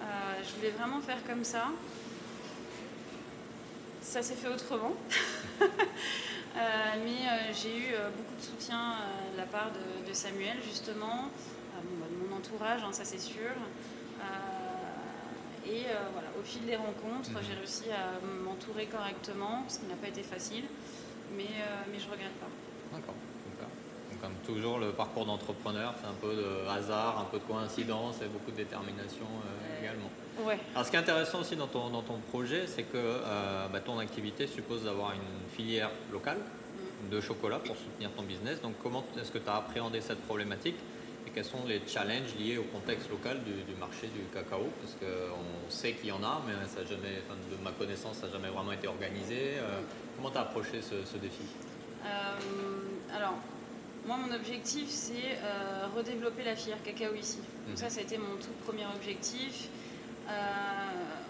Euh, 0.00 0.04
je 0.46 0.56
voulais 0.56 0.70
vraiment 0.70 1.00
faire 1.00 1.18
comme 1.26 1.44
ça. 1.44 1.66
Ça 4.00 4.22
s'est 4.22 4.36
fait 4.36 4.48
autrement. 4.48 4.94
Euh, 6.56 6.60
mais 7.04 7.52
j'ai 7.54 7.76
eu 7.76 7.94
beaucoup 8.16 8.34
de 8.36 8.42
soutien 8.42 8.96
de 9.32 9.36
la 9.36 9.44
part 9.44 9.70
de, 9.70 10.12
Samuel, 10.12 10.56
justement, 10.66 11.28
bah, 11.74 12.06
de 12.10 12.28
mon 12.28 12.36
entourage, 12.36 12.82
hein, 12.82 12.90
ça 12.90 13.04
c'est 13.04 13.20
sûr. 13.20 13.52
Et 15.68 15.84
euh, 15.84 16.08
voilà, 16.12 16.28
au 16.40 16.42
fil 16.42 16.64
des 16.64 16.76
rencontres, 16.76 17.30
j'ai 17.42 17.52
mhm. 17.52 17.58
réussi 17.58 17.84
à 17.90 18.24
m'entourer 18.44 18.86
correctement, 18.86 19.64
ce 19.68 19.80
qui 19.80 19.86
n'a 19.86 19.96
pas 19.96 20.08
été 20.08 20.22
facile, 20.22 20.64
mais, 21.36 21.44
euh, 21.44 21.84
mais 21.92 21.98
je 21.98 22.06
ne 22.06 22.12
regrette 22.12 22.32
pas. 22.40 22.48
D'accord. 22.92 23.14
Donc, 23.14 24.20
comme 24.22 24.32
toujours, 24.46 24.78
le 24.78 24.92
parcours 24.92 25.26
d'entrepreneur, 25.26 25.94
c'est 26.00 26.08
un 26.08 26.16
peu 26.20 26.34
de 26.34 26.66
hasard, 26.68 27.20
un 27.20 27.24
peu 27.24 27.38
de 27.38 27.44
coïncidence 27.44 28.16
et 28.22 28.26
beaucoup 28.26 28.50
de 28.50 28.56
détermination 28.56 29.26
euh, 29.26 29.82
également. 29.82 30.10
Ouais. 30.40 30.58
Alors, 30.74 30.86
ce 30.86 30.90
qui 30.90 30.96
est 30.96 31.00
intéressant 31.00 31.40
aussi 31.40 31.54
dans 31.54 31.66
ton, 31.66 31.90
dans 31.90 32.02
ton 32.02 32.18
projet, 32.30 32.66
c'est 32.66 32.84
que 32.84 33.20
bah, 33.70 33.80
ton 33.80 33.98
activité 33.98 34.46
suppose 34.46 34.84
d'avoir 34.84 35.12
une 35.12 35.50
filière 35.54 35.90
locale 36.10 36.38
mm. 36.38 37.10
de 37.10 37.20
chocolat 37.20 37.58
pour 37.58 37.76
soutenir 37.76 38.10
ton 38.12 38.22
business. 38.22 38.62
Donc, 38.62 38.74
comment 38.82 39.04
est-ce 39.20 39.30
que 39.30 39.38
tu 39.38 39.48
as 39.48 39.56
appréhendé 39.56 40.00
cette 40.00 40.22
problématique 40.22 40.76
quels 41.38 41.44
sont 41.44 41.64
les 41.68 41.80
challenges 41.86 42.34
liés 42.36 42.58
au 42.58 42.64
contexte 42.64 43.08
local 43.10 43.38
du, 43.44 43.74
marché 43.78 44.08
du 44.08 44.22
cacao 44.34 44.66
Parce 44.82 44.94
qu'on 44.94 45.70
sait 45.70 45.92
qu'il 45.92 46.08
y 46.08 46.12
en 46.12 46.24
a, 46.24 46.42
mais 46.44 46.54
ça 46.66 46.84
jamais, 46.84 47.22
de 47.28 47.62
ma 47.62 47.70
connaissance, 47.70 48.16
ça 48.16 48.26
n'a 48.26 48.32
jamais 48.32 48.48
vraiment 48.48 48.72
été 48.72 48.88
organisé. 48.88 49.54
Euh, 49.58 49.82
comment 50.16 50.32
tu 50.32 50.38
as 50.38 50.40
approché 50.40 50.82
ce, 50.82 51.16
défi? 51.16 51.44
Euh, 52.04 52.08
Alors, 53.14 53.34
moi, 54.04 54.16
mon 54.16 54.34
objectif, 54.34 54.88
c'est 54.88 55.38
euh, 55.44 55.86
redévelopper 55.96 56.42
la 56.42 56.56
filière 56.56 56.82
cacao 56.82 57.14
ici. 57.14 57.38
Donc 57.68 57.70
mhm. 57.70 57.76
ça, 57.76 57.88
ça 57.88 58.00
a 58.00 58.02
été 58.02 58.18
mon 58.18 58.34
tout 58.34 58.50
premier 58.66 58.86
objectif. 58.96 59.68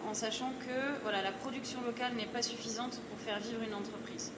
en 0.08 0.14
sachant 0.14 0.52
que 0.60 1.02
voilà, 1.02 1.20
la 1.20 1.32
production 1.32 1.80
locale 1.84 2.14
n'est 2.14 2.32
pas 2.32 2.40
suffisante 2.40 2.98
pour 3.10 3.18
faire 3.18 3.40
vivre 3.40 3.60
une 3.62 3.74
entreprise. 3.74 4.32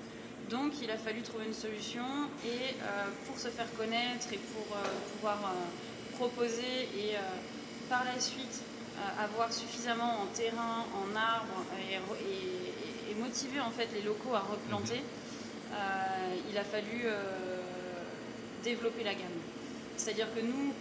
Donc 0.51 0.73
il 0.83 0.91
a 0.91 0.97
fallu 0.97 1.23
trouver 1.23 1.47
une 1.47 1.55
solution 1.55 2.03
et 2.45 2.75
euh, 2.83 3.07
pour 3.27 3.39
se 3.39 3.49
faire 3.49 3.73
connaître 3.79 4.33
et 4.33 4.39
pour 4.53 4.77
euh, 4.77 4.83
pouvoir 5.13 5.39
euh, 5.45 6.17
proposer 6.17 6.89
et 6.99 7.15
par 7.89 8.05
la 8.05 8.21
suite 8.21 8.63
avoir 9.19 9.51
suffisamment 9.51 10.21
en 10.21 10.27
terrain, 10.35 10.85
en 10.93 11.17
arbres 11.17 11.65
et, 11.79 11.97
motiver 13.19 13.61
en 13.61 13.71
fait 13.71 13.89
les 13.95 14.03
locaux 14.03 14.35
à 14.35 14.41
replanter, 14.41 15.01
mhm. 15.01 15.77
il 16.51 16.57
a 16.57 16.65
fallu 16.65 17.07
développer 18.63 19.03
la 19.03 19.15
gamme. 19.15 19.41
C'est-à-dire 19.97 20.27
que 20.35 20.41
nous, 20.41 20.73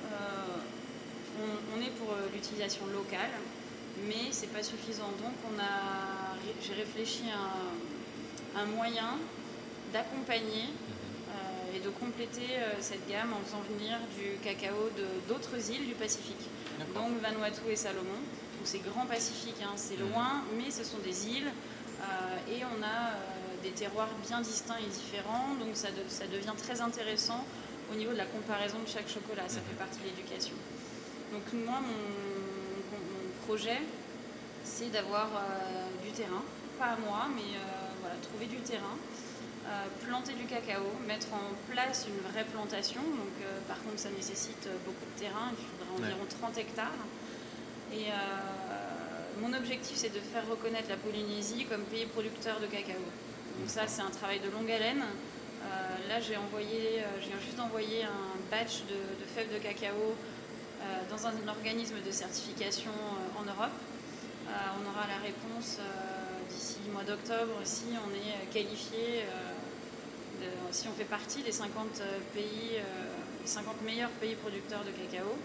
on, 1.39 1.81
est 1.81 1.91
pour 1.97 2.15
l'utilisation 2.33 2.85
locale, 2.87 3.31
mais 4.07 4.31
c'est 4.31 4.51
pas 4.53 4.63
suffisant. 4.63 5.09
Donc 5.21 5.33
on 5.49 5.59
a, 5.59 6.35
j'ai 6.61 6.73
réfléchi 6.73 7.23
à 8.55 8.61
un 8.61 8.65
moyen 8.65 9.17
d'accompagner 9.91 10.65
euh, 11.29 11.75
et 11.75 11.79
de 11.79 11.89
compléter 11.89 12.57
euh, 12.57 12.73
cette 12.79 13.07
gamme 13.07 13.33
en 13.33 13.45
faisant 13.45 13.61
venir 13.69 13.97
du 14.17 14.37
cacao 14.43 14.89
d'autres 15.27 15.71
îles 15.71 15.87
du 15.87 15.93
Pacifique, 15.93 16.49
donc 16.93 17.19
Vanuatu 17.21 17.61
et 17.69 17.75
Salomon. 17.75 18.19
Donc 18.57 18.65
c'est 18.65 18.79
grand 18.79 19.05
Pacifique, 19.05 19.61
hein, 19.63 19.73
c'est 19.75 19.99
mhm. 19.99 20.09
loin, 20.11 20.43
mais 20.57 20.71
ce 20.71 20.83
sont 20.83 20.97
des 20.99 21.27
îles 21.27 21.51
euh, 22.01 22.51
et 22.51 22.63
on 22.65 22.83
a 22.83 23.13
des 23.63 23.71
terroirs 23.71 24.09
bien 24.25 24.41
distincts 24.41 24.79
et 24.79 24.89
différents, 24.89 25.53
donc 25.59 25.75
ça, 25.75 25.89
ça, 26.07 26.25
devient 26.27 26.55
très 26.57 26.79
intéressant 26.79 27.43
au 27.91 27.95
niveau 27.95 28.11
de 28.13 28.17
la 28.17 28.25
comparaison 28.25 28.79
de 28.79 28.87
chaque 28.87 29.09
chocolat, 29.09 29.43
ça 29.47 29.59
fait 29.59 29.73
mhm. 29.73 29.77
partie 29.77 29.99
de 29.99 30.05
l'éducation. 30.05 30.55
Donc 31.33 31.43
moi, 31.65 31.79
mon, 31.81 32.29
projet, 33.45 33.81
c'est 34.63 34.91
d'avoir 34.91 35.27
du 36.03 36.11
terrain, 36.11 36.43
pas 36.77 36.85
à 36.85 36.97
moi, 36.97 37.25
mais 37.35 37.57
voilà, 37.99 38.15
trouver 38.21 38.45
du 38.45 38.57
terrain 38.57 38.95
planter 40.05 40.33
du 40.33 40.45
cacao, 40.45 40.83
mettre 41.07 41.27
en 41.33 41.53
place 41.71 42.07
une 42.07 42.31
vraie 42.31 42.45
plantation. 42.45 43.01
Donc, 43.01 43.35
euh, 43.43 43.59
par 43.67 43.81
contre, 43.83 43.99
ça 43.99 44.09
nécessite 44.09 44.67
euh, 44.67 44.75
beaucoup 44.85 45.05
de 45.15 45.19
terrain. 45.19 45.51
Il 45.51 45.65
faudrait 45.65 46.09
environ 46.09 46.25
30 46.27 46.57
hectares. 46.57 47.05
Et 47.91 48.05
mon 49.41 49.51
objectif, 49.53 49.97
c'est 49.97 50.13
de 50.13 50.19
faire 50.19 50.47
reconnaître 50.47 50.89
la 50.89 50.97
Polynésie 50.97 51.65
comme 51.65 51.81
pays 51.85 52.05
producteur 52.05 52.59
de 52.59 52.67
cacao. 52.67 53.01
Donc 53.59 53.67
ça, 53.67 53.87
c'est 53.87 54.03
un 54.03 54.11
travail 54.11 54.39
de 54.39 54.49
longue 54.51 54.69
haleine. 54.69 55.03
là, 56.07 56.19
j'ai 56.19 56.37
envoyé, 56.37 57.01
viens 57.19 57.39
juste 57.43 57.57
d'envoyer 57.57 58.03
un 58.03 58.37
batch 58.51 58.83
de, 58.87 59.25
fèves 59.25 59.51
de 59.51 59.57
cacao 59.57 60.13
dans 61.09 61.25
un, 61.25 61.33
organisme 61.47 61.95
de 62.05 62.11
certification 62.11 62.91
en 63.35 63.41
Europe. 63.41 63.73
on 64.47 64.87
aura 64.87 65.07
la 65.07 65.17
réponse 65.25 65.79
d'ici 66.51 66.77
le 66.85 66.93
mois 66.93 67.03
d'octobre 67.03 67.55
si 67.63 67.85
on 68.05 68.13
est 68.13 68.45
qualifié 68.53 69.25
si 70.71 70.87
on 70.87 70.93
fait 70.93 71.05
partie 71.05 71.41
des 71.41 71.51
50 71.51 72.01
euh, 72.01 72.19
pays, 72.33 72.79
50 73.45 73.75
euh, 73.81 73.85
meilleurs 73.85 74.09
pays 74.21 74.35
producteurs 74.35 74.81
de 74.83 74.91
cacao, 74.91 75.35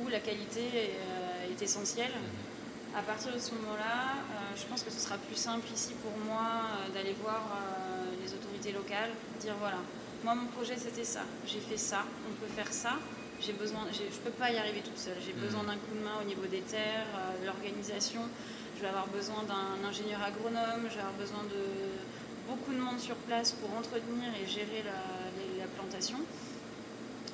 où 0.00 0.08
la 0.08 0.20
qualité 0.20 0.60
est, 0.60 0.96
euh, 1.50 1.62
essentielle. 1.62 2.12
Mhm. 2.12 2.98
À 2.98 3.02
partir 3.02 3.34
de 3.34 3.38
ce 3.38 3.50
moment-là, 3.54 4.24
je 4.56 4.64
pense 4.64 4.82
que 4.82 4.90
ce 4.90 4.98
sera 4.98 5.18
plus 5.18 5.36
simple 5.36 5.66
ici 5.74 5.92
pour 6.02 6.12
moi 6.24 6.72
d'aller 6.94 7.14
voir 7.22 7.42
les 8.22 8.32
autorités 8.32 8.72
locales, 8.72 9.10
dire 9.40 9.54
voilà, 9.60 9.76
moi 10.24 10.34
mon 10.34 10.46
projet 10.46 10.74
c'était 10.78 11.04
ça, 11.04 11.20
j'ai 11.46 11.60
fait 11.60 11.76
ça, 11.76 12.04
on 12.26 12.32
peut 12.40 12.50
faire 12.50 12.72
ça, 12.72 12.94
j'ai 13.40 13.52
besoin, 13.52 13.80
je 13.92 14.04
ne 14.04 14.24
peux 14.24 14.30
pas 14.30 14.50
y 14.50 14.56
arriver 14.56 14.80
toute 14.80 14.96
seule, 14.96 15.18
j'ai 15.24 15.34
besoin 15.34 15.64
d'un 15.64 15.74
coup 15.74 15.92
de 15.94 16.02
main 16.02 16.16
au 16.22 16.24
niveau 16.24 16.46
des 16.46 16.62
terres, 16.62 17.06
de 17.42 17.46
l'organisation, 17.46 18.22
je 18.76 18.80
vais 18.80 18.88
avoir 18.88 19.06
besoin 19.08 19.44
d'un 19.44 19.86
ingénieur 19.86 20.22
agronome, 20.22 20.88
je 20.88 20.94
vais 20.94 21.04
avoir 21.04 21.20
besoin 21.20 21.42
de, 21.44 21.60
beaucoup 22.48 22.72
de 22.72 22.80
monde 22.80 22.98
sur 22.98 23.14
place 23.28 23.52
pour 23.52 23.70
entretenir 23.76 24.30
et 24.40 24.46
gérer 24.46 24.82
la, 24.84 25.66
plantation. 25.76 26.18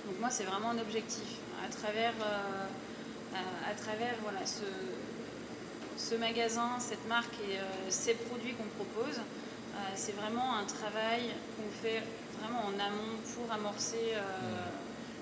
Donc 0.06 0.18
moi, 0.20 0.28
c'est 0.28 0.44
vraiment 0.44 0.70
un 0.70 0.78
objectif. 0.78 1.38
À 1.64 1.68
travers, 1.68 2.14
euh, 2.20 3.70
à, 3.70 3.74
travers 3.74 4.16
voilà, 4.22 4.40
ce, 4.44 6.14
magasin, 6.16 6.78
cette 6.80 7.06
marque 7.08 7.34
et 7.48 7.58
euh, 7.58 7.62
ces 7.88 8.14
produits 8.14 8.54
qu'on 8.54 8.84
propose, 8.84 9.18
euh, 9.18 9.78
c'est 9.94 10.16
vraiment 10.16 10.56
un 10.56 10.64
travail 10.64 11.30
qu'on 11.56 11.70
fait 11.82 12.02
vraiment 12.40 12.64
en 12.66 12.74
amont 12.74 13.16
pour 13.34 13.50
amorcer 13.52 14.14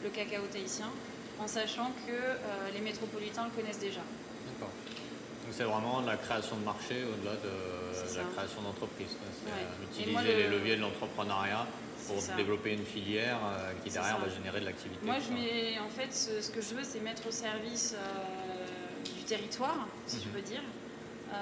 le 0.02 0.08
cacao 0.08 0.46
tahitien, 0.50 0.90
en 1.38 1.46
sachant 1.46 1.92
que 2.06 2.72
les 2.74 2.80
métropolitains 2.80 3.44
le 3.44 3.50
connaissent 3.50 3.78
déjà. 3.78 4.00
D'accord. 4.46 4.72
C'est 5.52 5.64
vraiment 5.64 6.00
la 6.00 6.16
création 6.16 6.56
de 6.56 6.64
marché 6.64 7.04
au-delà 7.04 7.36
de 7.36 8.16
la 8.16 8.24
création 8.34 8.62
d'entreprise. 8.62 9.16
C'est 9.20 10.00
utiliser 10.00 10.36
les 10.36 10.48
leviers 10.48 10.76
de 10.76 10.80
l'entrepreneuriat 10.80 11.66
pour 12.06 12.36
développer 12.36 12.72
une 12.72 12.84
filière 12.84 13.38
euh, 13.44 13.72
qui 13.84 13.90
derrière 13.90 14.18
va 14.18 14.28
générer 14.28 14.60
de 14.60 14.64
l'activité. 14.64 15.04
Moi, 15.04 15.16
je 15.18 15.32
mets, 15.32 15.78
en 15.78 15.88
fait, 15.88 16.12
ce, 16.12 16.50
que 16.50 16.60
je 16.60 16.74
veux, 16.74 16.82
c'est 16.82 17.00
mettre 17.00 17.26
au 17.28 17.30
service 17.30 17.94
euh, 17.94 19.04
du 19.04 19.24
territoire, 19.24 19.86
si 20.06 20.18
je 20.20 20.28
mhm. 20.28 20.34
veux 20.34 20.42
dire, 20.42 20.62
euh, 21.32 21.36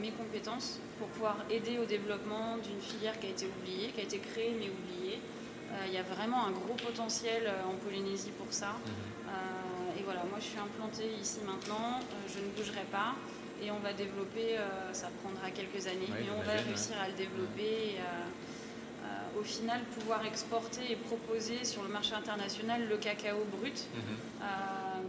mes 0.00 0.10
compétences 0.10 0.80
pour 0.98 1.08
pouvoir 1.08 1.36
aider 1.50 1.78
au 1.78 1.84
développement 1.84 2.56
d'une 2.56 2.80
filière 2.80 3.18
qui 3.20 3.26
a 3.26 3.30
été 3.30 3.46
oubliée, 3.46 3.88
qui 3.88 4.00
a 4.00 4.04
été 4.04 4.18
créée 4.18 4.54
mais 4.58 4.68
oubliée. 4.68 5.20
Il 5.86 5.94
y 5.94 5.98
a 5.98 6.02
vraiment 6.02 6.46
un 6.48 6.50
gros 6.50 6.74
potentiel 6.74 7.48
en 7.64 7.74
Polynésie 7.76 8.32
pour 8.36 8.52
ça. 8.52 8.74
Mhm. 8.84 9.98
et 10.00 10.02
voilà, 10.02 10.24
moi, 10.28 10.40
je 10.40 10.46
suis 10.46 10.58
implantée 10.58 11.12
ici 11.22 11.38
maintenant, 11.46 12.00
je 12.26 12.40
ne 12.40 12.50
bougerai 12.56 12.84
pas 12.90 13.14
et 13.62 13.70
on 13.70 13.78
va 13.78 13.92
développer, 13.92 14.58
euh, 14.58 14.92
ça 14.92 15.08
prendra 15.22 15.50
quelques 15.50 15.86
années, 15.86 16.08
mais 16.08 16.26
on 16.36 16.42
va 16.42 16.52
réussir 16.52 16.96
à 17.00 17.08
le 17.08 17.14
développer 17.14 17.94
et 17.94 17.98
au 19.38 19.42
final 19.42 19.80
pouvoir 19.98 20.26
exporter 20.26 20.90
et 20.90 20.96
proposer 20.96 21.64
sur 21.64 21.82
le 21.82 21.88
marché 21.88 22.14
international 22.14 22.88
le 22.88 22.96
cacao 22.96 23.44
brut 23.44 23.86
mhm. 23.94 24.00
euh, 24.42 24.46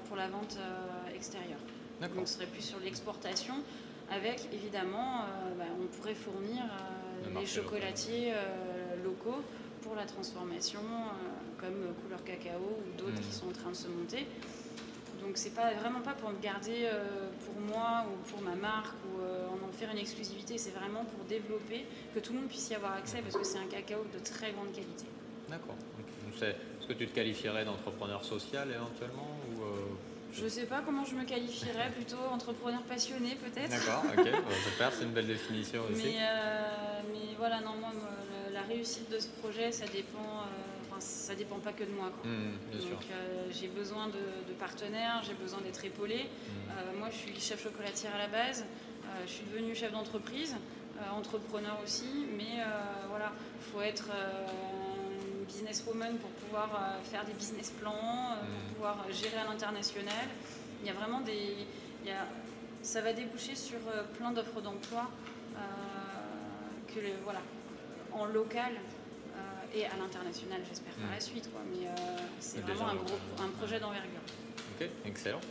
pour 0.08 0.15
la 0.15 0.27
vente 0.27 0.58
euh, 0.58 1.15
extérieure. 1.15 1.60
Donc 2.00 2.12
on 2.17 2.25
serait 2.25 2.46
plus 2.46 2.62
sur 2.62 2.79
l'exportation 2.79 3.55
avec 4.10 4.48
évidemment, 4.51 5.25
bah, 5.58 5.65
on 5.81 5.88
pourrait 5.88 6.15
fournir 6.15 6.63
les 7.39 7.46
chocolatiers 7.46 8.34
locaux 9.05 9.41
pour 9.81 9.96
la 9.96 10.05
transformation 10.05 10.81
comme 11.58 11.93
couleur 12.03 12.22
cacao 12.25 12.60
ou 12.60 12.98
d'autres 12.98 13.22
mhm. 13.22 13.22
qui 13.22 13.34
sont 13.34 13.48
en 13.48 13.53
train 13.53 13.70
de 13.70 13.75
se 13.75 13.88
monter. 13.88 14.27
Donc 15.22 15.38
c'est 15.38 15.55
pas 15.55 15.74
vraiment 15.75 16.01
pas 16.01 16.13
pour 16.13 16.31
me 16.31 16.41
garder 16.41 16.89
moi 17.67 18.05
ou 18.07 18.29
pour 18.29 18.41
ma 18.41 18.55
marque 18.55 18.95
ou 19.05 19.21
en 19.21 19.71
faire 19.71 19.91
une 19.91 19.99
exclusivité, 19.99 20.57
c'est 20.57 20.71
vraiment 20.71 21.05
pour 21.05 21.23
développer, 21.25 21.85
que 22.13 22.19
tout 22.19 22.33
le 22.33 22.39
monde 22.39 22.49
puisse 22.49 22.69
y 22.69 22.75
avoir 22.75 22.93
accès 22.93 23.21
parce 23.21 23.35
que 23.35 23.43
c'est 23.43 23.57
un 23.57 23.67
cacao 23.67 24.05
de 24.13 24.19
très 24.19 24.51
grande 24.51 24.71
qualité. 24.71 25.05
D'accord. 25.49 25.75
Est-ce 26.41 26.87
que 26.87 26.93
tu 26.93 27.07
te 27.07 27.15
qualifierais 27.15 27.65
d'entrepreneur 27.65 28.23
social 28.23 28.69
éventuellement 28.69 29.27
ou 29.49 29.61
Je 30.33 30.43
ne 30.43 30.49
sais 30.49 30.65
pas 30.65 30.81
comment 30.85 31.05
je 31.05 31.15
me 31.15 31.23
qualifierais, 31.23 31.91
plutôt 31.95 32.17
entrepreneur 32.31 32.81
passionné 32.83 33.35
peut-être. 33.35 33.69
D'accord, 33.69 34.03
ok, 34.17 34.25
super, 34.71 34.91
c'est 34.93 35.03
une 35.03 35.11
belle 35.11 35.27
définition 35.27 35.81
aussi. 35.91 36.03
Mais, 36.03 36.19
mais 37.11 37.35
voilà, 37.37 37.61
non, 37.61 37.73
moi, 37.79 37.91
la 38.53 38.61
réussite 38.61 39.09
de 39.11 39.19
ce 39.19 39.27
projet, 39.41 39.71
ça 39.71 39.85
dépend 39.85 40.45
ça 41.01 41.36
dépend 41.36 41.58
pas 41.58 41.74
que 41.74 41.84
de 41.84 41.91
moi. 41.91 42.12
Mmh, 42.24 42.79
Donc 42.79 43.01
euh, 43.12 43.48
j'ai 43.51 43.67
besoin 43.67 44.08
de, 44.08 44.53
partenaires, 44.60 45.22
j'ai 45.25 45.34
besoin 45.34 45.60
d'être 45.62 45.84
épaulée. 45.84 46.24
Mmh. 46.25 46.72
Euh, 46.72 47.00
moi, 47.00 47.10
je 47.10 47.17
suis 47.17 47.39
chef 47.39 47.63
chocolatière 47.63 48.13
à 48.15 48.20
la 48.20 48.27
base. 48.27 48.63
Euh, 48.63 49.08
je 49.25 49.31
suis 49.31 49.46
devenue 49.46 49.75
chef 49.75 49.91
d'entreprise, 49.91 50.55
entrepreneur 51.15 51.79
aussi. 51.84 52.27
Mais 52.38 52.63
voilà, 53.10 53.31
il 53.58 53.72
faut 53.72 53.81
être 53.81 54.10
businesswoman 55.48 56.17
pour 56.17 56.29
pouvoir 56.29 56.70
faire 57.03 57.25
des 57.25 57.34
business 57.34 57.72
plans, 57.72 58.38
pour 58.39 58.48
mmh. 58.48 58.74
pouvoir 58.74 59.05
gérer 59.12 59.38
à 59.38 59.46
l'international. 59.46 60.27
Il 60.81 60.88
y 60.88 60.91
a 60.91 60.93
vraiment 60.93 61.22
des, 61.22 61.55
ça 62.84 63.01
va 63.01 63.13
déboucher 63.13 63.55
sur 63.55 63.79
plein 64.17 64.31
d'offres 64.31 64.62
d'emploi 64.62 65.10
que 66.88 67.00
voilà, 67.24 67.41
en 68.13 68.25
local 68.25 68.74
et 69.73 69.85
à 69.85 69.95
l'international, 69.97 70.61
j'espère, 70.67 70.93
par 70.93 71.11
la 71.11 71.17
mm. 71.17 71.21
suite. 71.21 71.51
Quoi. 71.51 71.61
Mais 71.71 71.87
euh, 71.87 71.91
c'est 72.39 72.61
vraiment 72.61 72.89
un, 72.89 72.95
gros, 72.95 73.17
un 73.39 73.49
projet 73.57 73.79
d'envergure. 73.79 74.21
Ok, 74.79 74.87
excellent. 75.05 75.41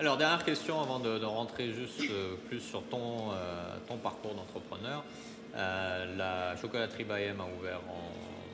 Alors, 0.00 0.16
dernière 0.16 0.44
question 0.44 0.80
avant 0.80 0.98
de, 0.98 1.24
rentrer 1.24 1.72
juste 1.72 2.00
euh, 2.10 2.34
plus 2.48 2.60
sur 2.60 2.82
ton, 2.84 3.30
euh, 3.32 3.76
ton 3.86 3.96
parcours 3.96 4.34
d'entrepreneur. 4.34 5.04
la 5.54 6.56
chocolaterie 6.56 7.04
Bayem 7.04 7.40
a 7.40 7.44
ouvert 7.44 7.80
en 7.88 8.10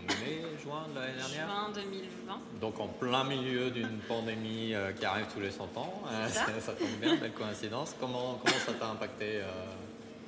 mai, 0.07 0.43
juin 0.63 0.87
de 0.95 1.01
l'année 1.01 1.17
dernière 1.17 1.49
Juin 1.49 1.71
2020. 1.75 2.41
Donc 2.61 2.79
en 2.79 2.89
plein 2.89 3.25
milieu 3.25 3.71
d'une 3.71 3.99
pandémie 4.09 4.75
qui 4.99 5.05
arrive 5.05 5.27
tous 5.33 5.41
les 5.41 5.51
100 5.51 5.65
ans. 5.77 6.03
Ça. 6.29 6.47
ça. 6.61 6.73
tombe 6.73 6.89
bien, 7.01 7.17
belle 7.17 7.33
coïncidence. 7.33 7.95
Comment, 7.99 8.39
comment 8.45 8.59
ça 8.59 8.73
t'a 8.75 8.89
impacté 8.89 9.41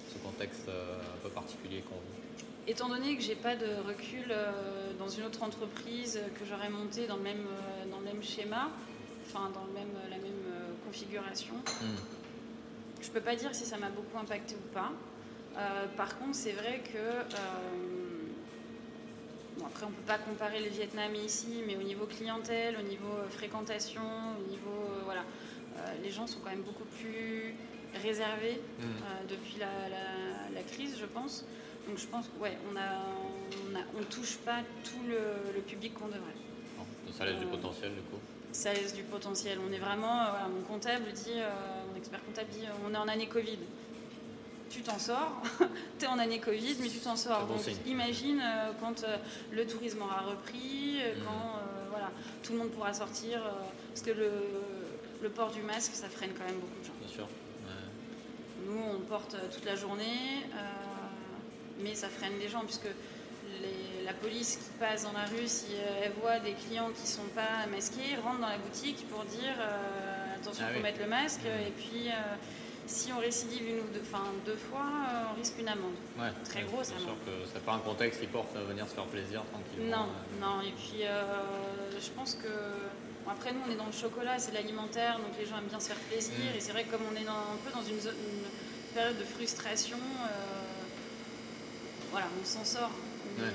ce 0.08 0.18
contexte 0.18 0.68
un 0.68 1.18
peu 1.22 1.28
particulier 1.28 1.80
qu'on 1.80 1.96
vit 1.96 2.11
Étant 2.68 2.88
donné 2.88 3.16
que 3.16 3.22
j'ai 3.22 3.34
pas 3.34 3.56
de 3.56 3.66
recul 3.88 4.26
euh, 4.30 4.92
dans 4.96 5.08
une 5.08 5.24
autre 5.24 5.42
entreprise 5.42 6.20
que 6.38 6.44
j'aurais 6.44 6.70
montée 6.70 7.08
dans 7.08 7.16
le 7.16 7.22
même, 7.22 7.46
euh, 7.46 7.90
dans 7.90 7.98
le 7.98 8.04
même 8.04 8.22
schéma, 8.22 8.70
enfin 9.26 9.50
dans 9.52 9.64
le 9.64 9.72
même, 9.72 9.92
la 10.08 10.16
même 10.18 10.46
euh, 10.46 10.70
configuration, 10.86 11.54
je 11.66 11.72
hmm. 11.72 11.96
je 13.00 13.10
peux 13.10 13.20
pas 13.20 13.34
dire 13.34 13.52
si 13.52 13.64
ça 13.64 13.78
m'a 13.78 13.88
beaucoup 13.88 14.16
impacté 14.16 14.54
ou 14.54 14.72
pas. 14.72 14.92
par 15.96 16.16
contre, 16.18 16.36
c'est 16.36 16.52
vrai 16.52 16.82
que 16.92 17.36
Bon, 19.58 19.66
après, 19.66 19.84
on 19.84 19.90
ne 19.90 19.94
peut 19.94 20.06
pas 20.06 20.16
comparer 20.16 20.60
le 20.60 20.70
Vietnam 20.70 21.14
ici, 21.14 21.62
mais 21.66 21.76
au 21.76 21.82
niveau 21.82 22.06
clientèle, 22.06 22.74
au 22.78 22.82
niveau 22.82 23.12
fréquentation, 23.28 24.00
au 24.40 24.50
niveau. 24.50 24.88
voilà, 25.04 25.24
les 26.02 26.10
gens 26.10 26.26
sont 26.26 26.38
quand 26.40 26.48
même 26.48 26.62
beaucoup 26.62 26.86
plus 26.98 27.54
réservés 28.02 28.60
hmm. 28.78 29.26
depuis 29.28 29.56
la, 29.58 29.66
la, 30.54 30.62
crise, 30.62 30.96
je 30.98 31.04
pense. 31.04 31.44
Donc 31.88 31.98
je 31.98 32.06
pense 32.06 32.26
qu'on 32.28 32.44
ouais, 32.44 32.56
on 32.72 32.76
a, 32.76 33.80
on, 33.98 34.02
touche 34.04 34.36
pas 34.38 34.60
tout 34.84 35.02
le, 35.06 35.60
public 35.62 35.94
qu'on 35.94 36.06
devrait. 36.06 36.20
ça 37.16 37.24
laisse 37.24 37.38
du 37.38 37.46
euh, 37.46 37.50
potentiel 37.50 37.92
du 37.94 38.00
coup 38.02 38.18
Ça 38.52 38.72
laisse 38.72 38.94
du 38.94 39.02
potentiel. 39.02 39.58
On 39.68 39.72
est 39.72 39.78
vraiment, 39.78 40.22
euh, 40.22 40.48
mon 40.54 40.62
comptable 40.62 41.12
dit, 41.12 41.32
euh, 41.36 41.50
mon 41.90 41.96
expert 41.96 42.24
comptable 42.24 42.50
dit, 42.50 42.64
on 42.86 42.94
est 42.94 42.96
en 42.96 43.08
année 43.08 43.26
Covid. 43.26 43.58
Tu 44.70 44.80
t'en 44.82 44.98
sors, 44.98 45.42
tu 45.98 46.04
es 46.04 46.08
en 46.08 46.18
année 46.18 46.40
Covid, 46.40 46.76
mais 46.80 46.88
tu 46.88 46.98
t'en 46.98 47.16
sors. 47.16 47.46
Donc 47.46 47.60
imagine 47.86 48.42
quand 48.80 49.04
le 49.50 49.66
tourisme 49.66 50.00
aura 50.02 50.20
repris, 50.20 50.96
mmh. 50.96 51.24
quand 51.24 51.60
voilà, 51.90 52.10
tout 52.42 52.52
le 52.52 52.58
monde 52.58 52.70
pourra 52.70 52.94
sortir, 52.94 53.42
parce 53.88 54.00
que 54.00 54.12
le, 54.12 54.30
le, 55.22 55.28
port 55.28 55.50
du 55.50 55.60
masque, 55.60 55.92
ça 55.92 56.08
freine 56.08 56.30
quand 56.38 56.46
même 56.46 56.58
beaucoup 56.58 56.80
de 56.80 56.86
gens. 56.86 56.94
Bien 57.00 57.08
sûr. 57.08 57.28
Nous, 58.64 58.80
on 58.96 59.00
porte 59.00 59.36
toute 59.52 59.66
la 59.66 59.76
journée 59.76 60.46
mais 61.82 61.94
ça 61.94 62.08
freine 62.08 62.38
les 62.40 62.48
gens 62.48 62.60
puisque 62.60 62.88
la 64.04 64.12
police 64.14 64.56
qui 64.56 64.70
passe 64.78 65.04
dans 65.04 65.12
la 65.12 65.24
rue, 65.24 65.46
si 65.46 65.66
euh, 65.74 66.04
elle 66.04 66.12
voit 66.20 66.38
des 66.40 66.52
clients 66.52 66.90
qui 66.94 67.02
ne 67.02 67.06
sont 67.06 67.30
pas 67.34 67.66
masqués, 67.70 68.16
rentre 68.22 68.40
dans 68.40 68.48
la 68.48 68.58
boutique 68.58 69.06
pour 69.08 69.24
dire 69.24 69.54
euh, 69.58 70.36
attention, 70.36 70.64
il 70.68 70.70
ah 70.70 70.76
faut 70.76 70.82
mettre 70.82 71.00
le 71.00 71.08
masque. 71.08 71.42
Mmh. 71.44 71.68
Et 71.68 71.70
puis, 71.70 72.08
euh, 72.08 72.36
si 72.86 73.12
on 73.12 73.18
récidive 73.18 73.62
une 73.68 73.78
ou 73.78 73.88
deux, 73.92 74.02
deux 74.44 74.56
fois, 74.56 74.90
on 75.32 75.38
risque 75.38 75.54
une 75.58 75.68
amende. 75.68 75.94
Très 76.44 76.62
grosse 76.62 76.90
amende. 76.90 77.04
sûr 77.04 77.16
que 77.24 77.32
c'est 77.52 77.64
pas 77.64 77.74
un 77.74 77.78
contexte 77.78 78.20
qui 78.20 78.26
porte 78.26 78.54
à 78.56 78.60
venir 78.60 78.88
se 78.88 78.94
faire 78.94 79.06
plaisir 79.06 79.42
tranquillement. 79.52 80.08
Non, 80.40 80.46
non. 80.46 80.60
Et 80.62 80.72
puis, 80.72 81.04
je 81.04 82.10
pense 82.10 82.34
que. 82.34 82.48
après, 83.30 83.52
nous, 83.52 83.60
on 83.66 83.70
est 83.70 83.76
dans 83.76 83.86
le 83.86 83.92
chocolat, 83.92 84.38
c'est 84.38 84.52
l'alimentaire, 84.52 85.18
donc 85.18 85.38
les 85.38 85.46
gens 85.46 85.58
aiment 85.58 85.70
bien 85.70 85.80
se 85.80 85.88
faire 85.88 86.02
plaisir. 86.10 86.34
Mmh. 86.34 86.56
Et 86.56 86.60
c'est 86.60 86.72
vrai 86.72 86.84
que 86.84 86.90
comme 86.90 87.06
on 87.10 87.16
est 87.16 87.26
un 87.26 87.56
peu 87.64 87.70
dans 87.70 87.84
une, 87.84 87.98
période 88.92 89.18
de 89.18 89.24
frustration, 89.24 89.96
voilà, 92.12 92.26
on 92.40 92.44
s'en 92.44 92.64
sort. 92.64 92.90
Euh, 93.40 93.50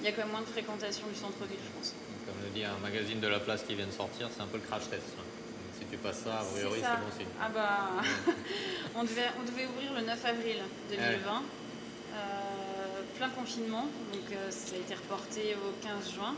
il 0.00 0.04
y 0.04 0.08
a 0.08 0.12
quand 0.12 0.22
même 0.22 0.30
moins 0.30 0.40
de 0.40 0.46
fréquentation 0.46 1.06
du 1.08 1.18
centre-ville, 1.18 1.58
je 1.58 1.72
pense. 1.76 1.94
Comme 2.24 2.40
le 2.42 2.50
dit 2.54 2.64
un 2.64 2.78
magazine 2.78 3.20
de 3.20 3.26
la 3.26 3.40
place 3.40 3.64
qui 3.64 3.74
vient 3.74 3.86
de 3.86 3.92
sortir, 3.92 4.30
c'est 4.34 4.40
un 4.40 4.46
peu 4.46 4.56
le 4.56 4.62
crash 4.62 4.88
test. 4.88 5.02
si 5.78 5.84
tu 5.90 5.96
passes 5.98 6.20
ça, 6.24 6.40
a 6.40 6.44
priori, 6.44 6.80
c'est 6.80 7.04
bon 7.04 7.12
signe. 7.18 7.34
Ah 7.42 7.50
bah, 7.52 7.90
on, 8.94 9.02
devait, 9.02 9.30
on 9.38 9.44
devait 9.44 9.66
ouvrir 9.66 9.92
le 9.92 10.06
9 10.06 10.24
avril 10.24 10.58
2020. 10.90 11.42
Euh, 12.14 13.02
plein 13.18 13.28
confinement, 13.28 13.86
donc 14.12 14.26
euh, 14.32 14.50
ça 14.50 14.76
a 14.76 14.78
été 14.78 14.94
reporté 14.94 15.54
au 15.54 15.76
15 15.84 16.14
juin 16.14 16.34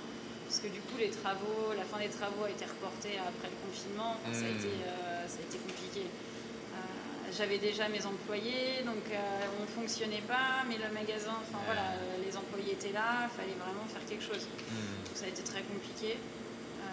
parce 0.48 0.58
que 0.60 0.68
du 0.68 0.80
coup 0.80 0.98
les 0.98 1.08
travaux, 1.08 1.72
la 1.76 1.84
fin 1.84 1.98
des 1.98 2.10
travaux 2.10 2.44
a 2.44 2.50
été 2.50 2.66
reportée 2.66 3.16
après 3.16 3.48
le 3.48 3.56
confinement, 3.64 4.16
ça, 4.32 4.44
a 4.44 4.50
hmm. 4.52 4.58
été, 4.58 4.72
ça 5.26 5.38
a 5.38 5.42
été 5.48 5.58
compliqué 5.58 6.04
j'avais 7.36 7.58
déjà 7.58 7.88
mes 7.88 8.04
employés, 8.04 8.84
donc 8.84 9.04
euh, 9.10 9.16
on 9.58 9.62
ne 9.62 9.66
fonctionnait 9.66 10.22
pas, 10.28 10.64
mais 10.68 10.76
le 10.76 10.92
magasin, 10.92 11.36
enfin 11.40 11.58
voilà, 11.64 11.92
euh, 11.92 12.24
les 12.24 12.36
employés 12.36 12.72
étaient 12.72 12.92
là, 12.92 13.28
il 13.28 13.36
fallait 13.36 13.58
vraiment 13.58 13.86
faire 13.88 14.04
quelque 14.06 14.22
chose. 14.24 14.46
Hmm. 14.70 15.06
Donc 15.06 15.14
ça 15.14 15.24
a 15.24 15.28
été 15.28 15.42
très 15.42 15.62
compliqué. 15.62 16.16
Euh, 16.16 16.84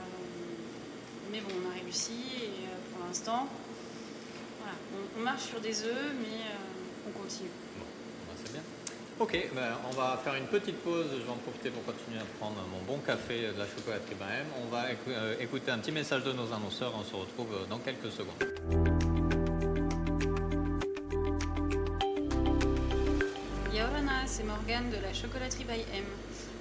mais 1.32 1.42
bon, 1.42 1.52
on 1.64 1.70
a 1.70 1.82
réussi 1.82 2.14
et 2.44 2.66
pour 2.94 3.06
l'instant, 3.06 3.48
voilà, 4.62 4.78
on, 5.18 5.22
marche 5.22 5.44
sur 5.44 5.60
des 5.60 5.84
œufs, 5.84 6.12
mais 6.22 6.44
on 7.08 7.12
continue. 7.12 7.52
Bon, 7.78 7.86
bah, 8.28 8.34
c'est 8.44 8.52
bien. 8.52 8.62
Ok, 9.20 9.38
ben, 9.54 9.78
on 9.90 9.94
va 9.94 10.20
faire 10.24 10.36
une 10.36 10.48
petite 10.48 10.78
pause. 10.78 11.08
Je 11.12 11.24
vais 11.24 11.32
en 11.32 11.36
profiter 11.36 11.70
pour 11.70 11.84
continuer 11.84 12.20
à 12.20 12.26
prendre 12.40 12.64
mon 12.72 12.82
bon 12.88 13.00
café 13.02 13.52
de 13.54 13.60
la 13.60 13.66
chocolaterie 13.68 14.16
Bahem. 14.16 14.48
On 14.64 14.70
va 14.70 14.86
écouter 15.42 15.72
un 15.72 15.80
petit 15.80 15.92
message 15.92 16.24
de 16.24 16.32
nos 16.32 16.54
annonceurs. 16.54 16.94
On 16.98 17.04
se 17.04 17.16
retrouve 17.16 17.68
dans 17.70 17.80
quelques 17.80 18.12
secondes. 18.12 18.99
C'est 24.40 24.46
Morgane 24.46 24.90
de 24.90 24.96
la 25.04 25.14
chocolaterie 25.14 25.66
by 25.66 25.82
M. 25.94 26.06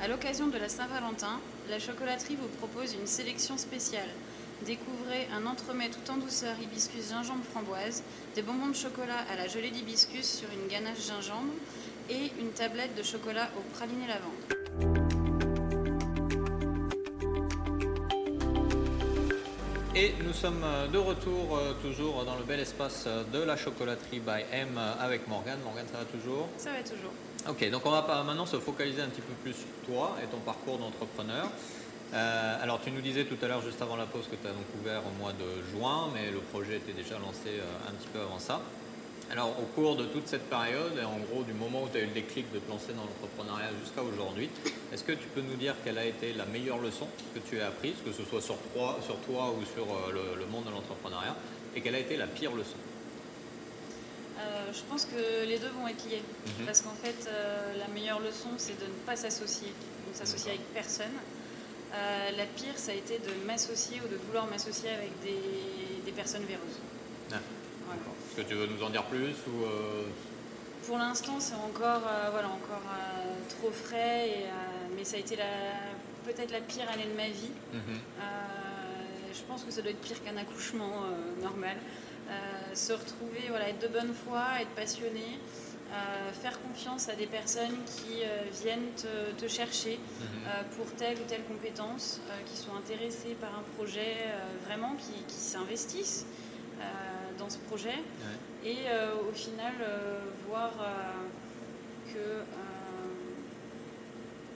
À 0.02 0.08
l'occasion 0.08 0.48
de 0.48 0.58
la 0.58 0.68
Saint-Valentin, 0.68 1.38
la 1.70 1.78
chocolaterie 1.78 2.34
vous 2.34 2.48
propose 2.58 2.94
une 2.94 3.06
sélection 3.06 3.56
spéciale. 3.56 4.08
Découvrez 4.66 5.28
un 5.32 5.46
entremets 5.46 5.88
tout 5.88 6.10
en 6.10 6.16
douceur 6.16 6.56
hibiscus 6.60 7.10
gingembre 7.10 7.44
framboise, 7.44 8.02
des 8.34 8.42
bonbons 8.42 8.68
de 8.68 8.74
chocolat 8.74 9.18
à 9.32 9.36
la 9.36 9.46
gelée 9.46 9.70
d'hibiscus 9.70 10.26
sur 10.26 10.48
une 10.50 10.68
ganache 10.68 11.06
gingembre 11.06 11.52
et 12.10 12.32
une 12.40 12.50
tablette 12.50 12.96
de 12.96 13.02
chocolat 13.04 13.48
au 13.56 13.60
praliné 13.74 14.08
lavande. 14.08 14.58
Et 19.94 20.14
nous 20.24 20.32
sommes 20.32 20.64
de 20.92 20.98
retour 20.98 21.56
euh, 21.56 21.74
toujours 21.82 22.24
dans 22.24 22.36
le 22.36 22.44
bel 22.44 22.60
espace 22.60 23.08
de 23.32 23.42
la 23.42 23.56
chocolaterie 23.56 24.20
by 24.20 24.44
M 24.52 24.78
avec 25.00 25.28
Morgane. 25.28 25.58
Morgane, 25.64 25.86
ça 25.92 25.98
va 25.98 26.04
toujours? 26.04 26.48
Ça 26.56 26.70
va 26.72 26.82
toujours. 26.82 27.12
Ok, 27.48 27.70
donc 27.70 27.80
on 27.86 27.90
va 27.90 28.02
maintenant 28.24 28.44
se 28.44 28.58
focaliser 28.58 29.00
un 29.00 29.08
petit 29.08 29.22
peu 29.22 29.32
plus 29.42 29.54
sur 29.54 29.72
toi 29.86 30.18
et 30.22 30.26
ton 30.26 30.36
parcours 30.36 30.76
d'entrepreneur. 30.76 31.48
Euh, 32.12 32.62
alors 32.62 32.78
tu 32.82 32.90
nous 32.90 33.00
disais 33.00 33.24
tout 33.24 33.38
à 33.40 33.48
l'heure, 33.48 33.62
juste 33.62 33.80
avant 33.80 33.96
la 33.96 34.04
pause, 34.04 34.26
que 34.30 34.36
tu 34.36 34.46
as 34.46 34.50
donc 34.50 34.66
ouvert 34.78 35.00
au 35.00 35.18
mois 35.18 35.32
de 35.32 35.64
juin, 35.72 36.10
mais 36.12 36.30
le 36.30 36.40
projet 36.40 36.76
était 36.76 36.92
déjà 36.92 37.18
lancé 37.18 37.56
euh, 37.56 37.88
un 37.88 37.92
petit 37.92 38.08
peu 38.08 38.20
avant 38.20 38.38
ça. 38.38 38.60
Alors 39.32 39.56
au 39.58 39.64
cours 39.74 39.96
de 39.96 40.04
toute 40.04 40.28
cette 40.28 40.50
période, 40.50 40.92
et 41.00 41.04
en 41.06 41.16
gros 41.16 41.42
du 41.42 41.54
moment 41.54 41.84
où 41.84 41.88
tu 41.88 41.96
as 41.96 42.02
eu 42.02 42.08
le 42.08 42.12
déclic 42.12 42.52
de 42.52 42.58
te 42.58 42.70
lancer 42.70 42.92
dans 42.92 43.08
l'entrepreneuriat 43.08 43.70
jusqu'à 43.82 44.02
aujourd'hui, 44.02 44.50
est-ce 44.92 45.04
que 45.04 45.12
tu 45.12 45.28
peux 45.28 45.40
nous 45.40 45.56
dire 45.56 45.74
quelle 45.84 45.96
a 45.96 46.04
été 46.04 46.34
la 46.34 46.44
meilleure 46.44 46.78
leçon 46.78 47.06
que 47.34 47.40
tu 47.40 47.62
as 47.62 47.68
apprise, 47.68 47.94
que 48.04 48.12
ce 48.12 48.24
soit 48.28 48.42
sur 48.42 48.56
toi, 48.74 48.98
ou 49.00 49.64
sur 49.72 49.88
euh, 49.88 50.36
le 50.38 50.46
monde 50.52 50.64
de 50.64 50.70
l'entrepreneuriat, 50.70 51.34
et 51.74 51.80
quelle 51.80 51.94
a 51.94 52.00
été 52.00 52.18
la 52.18 52.26
pire 52.26 52.52
leçon? 52.52 52.76
Euh, 54.38 54.72
je 54.72 54.80
pense 54.88 55.04
que 55.04 55.46
les 55.46 55.58
deux 55.58 55.68
vont 55.68 55.88
être 55.88 56.08
liés. 56.08 56.22
Mhm. 56.46 56.66
Parce 56.66 56.82
qu'en 56.82 56.94
fait, 57.02 57.28
euh, 57.28 57.76
la 57.78 57.88
meilleure 57.88 58.20
leçon, 58.20 58.50
c'est 58.56 58.78
de 58.78 58.86
ne 58.86 58.98
pas 59.06 59.16
s'associer. 59.16 59.68
Donc 59.68 60.14
s'associer 60.14 60.52
avec 60.52 60.72
personne. 60.72 61.16
la 61.92 62.44
pire, 62.44 62.76
ça 62.76 62.92
a 62.92 62.94
été 62.94 63.18
de 63.18 63.46
m'associer 63.46 64.00
ou 64.04 64.08
de 64.08 64.16
vouloir 64.26 64.46
m'associer 64.46 64.90
avec 64.90 65.10
des, 65.22 66.12
personnes 66.12 66.44
véreuses. 66.44 66.78
Ah, 67.30 67.36
Est-ce 67.36 68.42
que 68.42 68.48
tu 68.48 68.54
veux 68.54 68.66
nous 68.66 68.82
en 68.82 68.90
dire 68.90 69.04
plus 69.04 69.34
ou 69.46 69.64
Pour 70.84 70.98
l'instant, 70.98 71.38
c'est 71.38 71.54
encore, 71.54 72.02
voilà, 72.32 72.48
encore 72.48 72.82
trop 73.50 73.70
frais, 73.70 74.28
et, 74.28 74.46
mais 74.96 75.04
ça 75.04 75.16
a 75.16 75.20
été 75.20 75.36
peut-être 76.24 76.50
la 76.50 76.60
pire 76.60 76.90
année 76.90 77.06
de 77.06 77.16
ma 77.16 77.28
vie. 77.28 77.52
Mhm. 77.72 77.98
je 79.32 79.42
pense 79.46 79.62
que 79.64 79.70
ça 79.70 79.80
doit 79.82 79.90
être 79.90 80.00
pire 80.00 80.22
qu'un 80.24 80.36
accouchement 80.36 81.04
normal. 81.40 81.76
Se 82.74 82.92
retrouver, 82.92 83.42
voilà, 83.48 83.70
être 83.70 83.80
de 83.80 83.88
bonne 83.88 84.12
foi, 84.12 84.44
être 84.60 84.70
passionné, 84.70 85.38
faire 86.32 86.60
confiance 86.62 87.08
à 87.08 87.14
des 87.14 87.26
personnes 87.26 87.76
qui 87.86 88.22
euh, 88.22 88.44
viennent 88.62 88.90
te, 89.36 89.48
chercher 89.48 89.98
mhm. 89.98 90.26
euh, 90.46 90.62
pour 90.76 90.86
telle 90.94 91.16
ou 91.18 91.24
telle 91.26 91.44
compétence, 91.44 92.20
euh, 92.28 92.32
qui 92.46 92.56
sont 92.56 92.74
intéressées 92.76 93.36
par 93.40 93.50
un 93.50 93.62
projet 93.76 94.16
vraiment, 94.66 94.94
qui, 94.96 95.34
s'investissent 95.34 96.26
dans 97.38 97.50
ce 97.50 97.58
projet. 97.58 97.94
Et 98.64 98.76
au 99.28 99.32
final, 99.32 99.72
voir 100.48 100.72
que 102.12 102.42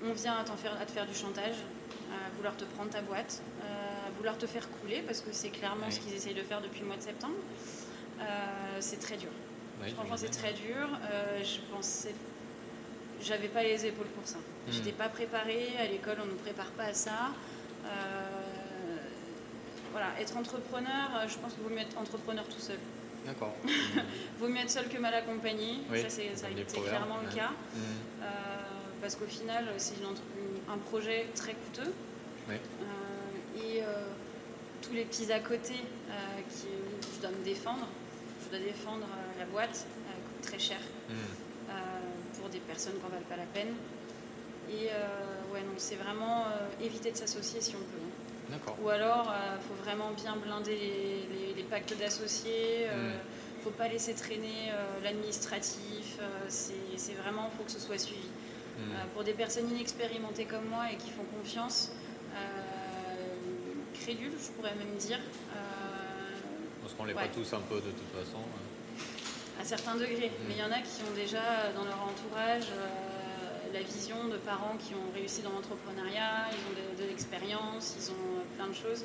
on 0.05 0.13
vient 0.13 0.35
à, 0.35 0.45
faire, 0.57 0.77
à 0.81 0.85
te 0.85 0.91
faire 0.91 1.07
du 1.07 1.15
chantage, 1.15 1.57
à 2.13 2.37
vouloir 2.37 2.57
te 2.57 2.65
prendre 2.65 2.91
ta 2.91 3.01
boîte, 3.01 3.41
vouloir 4.12 4.38
te 4.38 4.46
faire 4.46 4.68
couler, 4.81 5.03
parce 5.07 5.20
que 5.20 5.31
c'est 5.33 5.51
clairement 5.51 5.90
ce 5.90 6.01
qu'ils 6.01 6.14
essayent 6.14 6.35
de 6.35 6.42
faire 6.42 6.61
depuis 6.61 6.81
le 6.81 6.87
mois 6.87 6.96
de 6.96 7.03
septembre. 7.03 7.35
c'est 8.81 9.01
très 9.01 9.16
dur. 9.16 9.31
Franchement, 9.90 10.16
c'est 10.16 10.31
très 10.31 10.53
dur. 10.53 10.88
Euh, 11.11 11.42
je 11.42 11.61
pensais. 11.75 12.14
J'avais 13.20 13.48
pas 13.48 13.62
les 13.62 13.87
épaules 13.87 14.07
pour 14.09 14.27
ça. 14.27 14.38
Je 14.66 14.70
hmm. 14.70 14.75
J'étais 14.75 14.92
pas 14.92 15.09
préparée. 15.09 15.68
À 15.79 15.87
l'école, 15.87 16.16
on 16.22 16.27
ne 16.27 16.31
nous 16.31 16.37
prépare 16.37 16.70
pas 16.72 16.85
à 16.85 16.94
ça. 16.94 17.33
Euh, 17.85 17.88
voilà, 19.90 20.09
être 20.20 20.37
entrepreneur, 20.37 21.11
euh, 21.16 21.29
je 21.29 21.37
pense 21.37 21.53
qu'il 21.53 21.62
vaut 21.62 21.68
mieux 21.68 21.81
être 21.81 21.98
entrepreneur 21.98 22.44
tout 22.44 22.61
seul. 22.61 22.79
D'accord. 23.27 23.55
vaut 24.38 24.48
mieux 24.48 24.61
être 24.61 24.70
seul 24.70 24.88
que 24.88 24.98
mal 24.98 25.14
accompagné. 25.14 25.79
ça, 25.94 26.09
c'est 26.09 26.33
clairement 26.83 27.18
le 27.25 27.35
cas. 27.35 27.51
Hmm. 27.75 28.25
parce 29.01 29.16
qu'au 29.16 29.27
final, 29.27 29.66
c'est 29.77 29.96
un 30.72 30.79
projet 30.79 31.27
très 31.35 31.55
coûteux. 31.55 31.92
et 32.51 32.55
tous 34.92 34.98
les 34.98 35.05
petits 35.07 35.33
à 35.33 35.40
côté 35.40 35.72
qui 36.50 36.66
je 37.16 37.20
dois 37.22 37.31
me 37.31 37.42
défendre, 37.42 37.88
je 38.44 38.50
dois 38.50 38.66
défendre 38.66 39.07
la 39.38 39.46
boîte 39.46 39.87
euh, 39.88 40.12
coûte 40.12 40.42
très 40.42 40.59
cher 40.59 40.76
hmm. 41.09 41.14
euh, 41.70 41.72
pour 42.38 42.50
des 42.50 42.59
personnes 42.59 42.92
qui 42.96 43.02
n'en 43.02 43.09
valent 43.09 43.24
pas 43.26 43.37
la 43.37 43.46
peine. 43.55 43.72
Et 44.68 44.90
euh, 44.90 45.55
ouais, 45.55 45.61
donc 45.61 45.76
c'est 45.78 45.94
vraiment 45.94 46.44
éviter 46.83 47.11
de 47.11 47.16
s'associer 47.16 47.62
si 47.62 47.74
on 47.74 47.78
peut. 47.78 48.55
Hein. 48.55 48.72
Ou 48.83 48.90
alors, 48.90 49.33
il 49.57 49.66
faut 49.66 49.83
vraiment 49.83 50.11
bien 50.11 50.37
blinder 50.37 50.76
les, 51.57 51.62
pactes 51.62 51.96
d'associés. 51.98 52.87
Il 52.92 52.98
ne 52.98 53.62
faut 53.64 53.70
pas 53.70 53.88
laisser 53.88 54.12
traîner 54.12 54.72
l'administratif. 55.02 56.18
c'est 56.48 57.14
vraiment, 57.14 57.48
il 57.50 57.57
faut 57.57 57.64
que 57.64 57.72
ce 57.72 57.81
soit 57.81 57.98
suivi. 57.98 58.28
Hmm. 58.78 58.92
pour 59.14 59.24
des 59.24 59.33
personnes 59.33 59.70
inexpérimentées 59.70 60.44
comme 60.44 60.66
moi 60.66 60.85
et 60.92 60.96
qui 60.96 61.11
font 61.11 61.24
confiance, 61.38 61.92
crédules, 64.03 64.33
je 64.38 64.51
pourrais 64.51 64.75
même 64.75 64.97
dire. 64.99 65.21
Parce 66.83 66.95
qu'on 66.95 67.05
les 67.05 67.15
pas 67.15 67.29
tous 67.29 67.53
un 67.55 67.61
peu 67.61 67.77
de 67.77 67.91
toute 67.91 68.12
façon. 68.12 68.38
Hein 68.38 68.73
à 69.61 69.65
certains 69.65 69.95
degrés. 69.95 70.31
Mais 70.49 70.55
il 70.55 70.61
y 70.61 70.65
en 70.65 70.73
a 70.73 70.81
qui 70.81 71.03
ont 71.09 71.15
déjà 71.15 71.71
dans 71.75 71.85
leur 71.85 72.01
entourage 72.03 72.67
euh, 72.73 73.73
la 73.73 73.81
vision 73.81 74.29
de 74.29 74.37
parents 74.37 74.77
qui 74.79 74.95
ont 74.95 75.11
réussi 75.15 75.43
dans 75.43 75.51
l'entrepreneuriat, 75.51 76.51
ils 76.51 76.62
ont 76.67 77.03
de, 77.03 77.09
l'expérience, 77.09 77.97
ils 77.99 78.11
ont 78.11 78.38
euh, 78.38 78.57
plein 78.57 78.67
de 78.67 78.75
choses. 78.75 79.05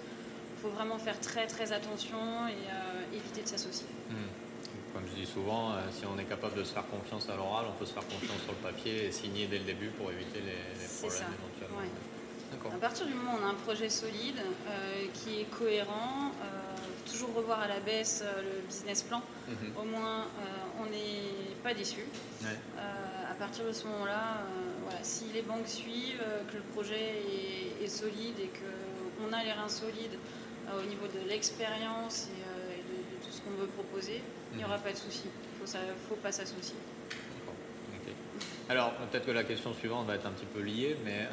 Il 0.57 0.61
faut 0.61 0.69
vraiment 0.69 0.97
faire 0.97 1.19
très 1.19 1.45
très 1.47 1.71
attention 1.71 2.17
et 2.49 2.51
euh, 2.51 3.15
éviter 3.15 3.43
de 3.43 3.47
s'associer. 3.47 3.87
Hmm. 4.09 4.33
Comme 4.93 5.05
je 5.13 5.21
dis 5.21 5.29
souvent, 5.29 5.75
si 5.91 6.07
on 6.07 6.17
est 6.17 6.23
capable 6.23 6.57
de 6.57 6.63
se 6.63 6.73
faire 6.73 6.87
confiance 6.87 7.29
à 7.29 7.35
l'oral, 7.35 7.65
on 7.69 7.77
peut 7.77 7.85
se 7.85 7.93
faire 7.93 8.07
confiance 8.07 8.41
sur 8.41 8.53
le 8.53 8.71
papier 8.71 9.05
et 9.05 9.11
signer 9.11 9.45
dès 9.45 9.59
le 9.59 9.65
début 9.65 9.89
pour 9.89 10.09
éviter 10.09 10.39
les, 10.41 10.57
problèmes 10.97 11.37
éventuellement. 11.37 11.66
À 12.77 12.79
partir 12.79 13.07
du 13.07 13.13
moment 13.13 13.33
où 13.33 13.39
on 13.41 13.45
a 13.45 13.49
un 13.49 13.55
projet 13.55 13.89
solide, 13.89 14.39
qui 15.13 15.41
est 15.41 15.45
cohérent, 15.45 16.31
toujours 17.07 17.33
revoir 17.33 17.61
à 17.61 17.67
la 17.67 17.79
baisse 17.79 18.23
euh, 18.23 18.41
le 18.41 18.67
business 18.67 19.03
plan. 19.03 19.21
Mhm. 19.47 19.55
Au 19.77 19.83
moins, 19.83 20.21
euh, 20.21 20.81
on 20.81 20.85
n'est 20.85 21.55
pas 21.63 21.73
déçu. 21.73 22.01
Euh, 22.43 22.51
à 23.29 23.33
partir 23.35 23.65
de 23.65 23.71
ce 23.71 23.85
moment-là, 23.87 24.41
voilà, 24.83 24.99
si 25.03 25.25
les 25.33 25.41
banques 25.41 25.67
suivent, 25.67 26.23
que 26.51 26.57
le 26.57 26.63
projet 26.73 27.21
est, 27.81 27.87
solide 27.87 28.39
et 28.39 28.49
qu'on 28.49 29.31
a 29.31 29.43
les 29.43 29.51
reins 29.51 29.69
solides 29.69 30.17
au 30.77 30.85
niveau 30.87 31.07
de 31.07 31.29
l'expérience 31.29 32.27
et, 32.27 32.81
de, 32.81 33.25
tout 33.25 33.31
ce 33.31 33.41
qu'on 33.41 33.51
veut 33.51 33.67
proposer, 33.67 34.21
il 34.51 34.57
n'y 34.57 34.65
aura 34.65 34.77
mhm. 34.77 34.83
pas 34.83 34.91
de 34.91 34.97
souci. 34.97 35.23
Il 35.25 35.63
ne 35.63 35.93
faut, 36.09 36.15
pas 36.15 36.31
s'associer. 36.31 36.75
Alors, 38.69 38.91
peut-être 38.93 39.25
que 39.25 39.31
la 39.31 39.43
question 39.43 39.73
suivante 39.73 40.07
va 40.07 40.15
être 40.15 40.25
un 40.25 40.31
petit 40.31 40.45
peu 40.45 40.61
liée, 40.61 40.97
mais 41.05 41.27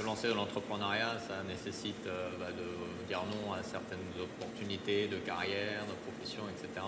se 0.00 0.06
lancer 0.06 0.28
dans 0.28 0.36
l'entrepreneuriat, 0.36 1.18
ça 1.28 1.42
nécessite 1.46 2.06
euh, 2.06 2.30
bah, 2.38 2.46
de 2.46 3.06
dire 3.06 3.22
non 3.26 3.52
à 3.52 3.62
certaines 3.62 3.98
opportunités 4.18 5.08
de 5.08 5.16
carrière, 5.18 5.84
de 5.84 6.10
profession, 6.10 6.42
etc. 6.48 6.86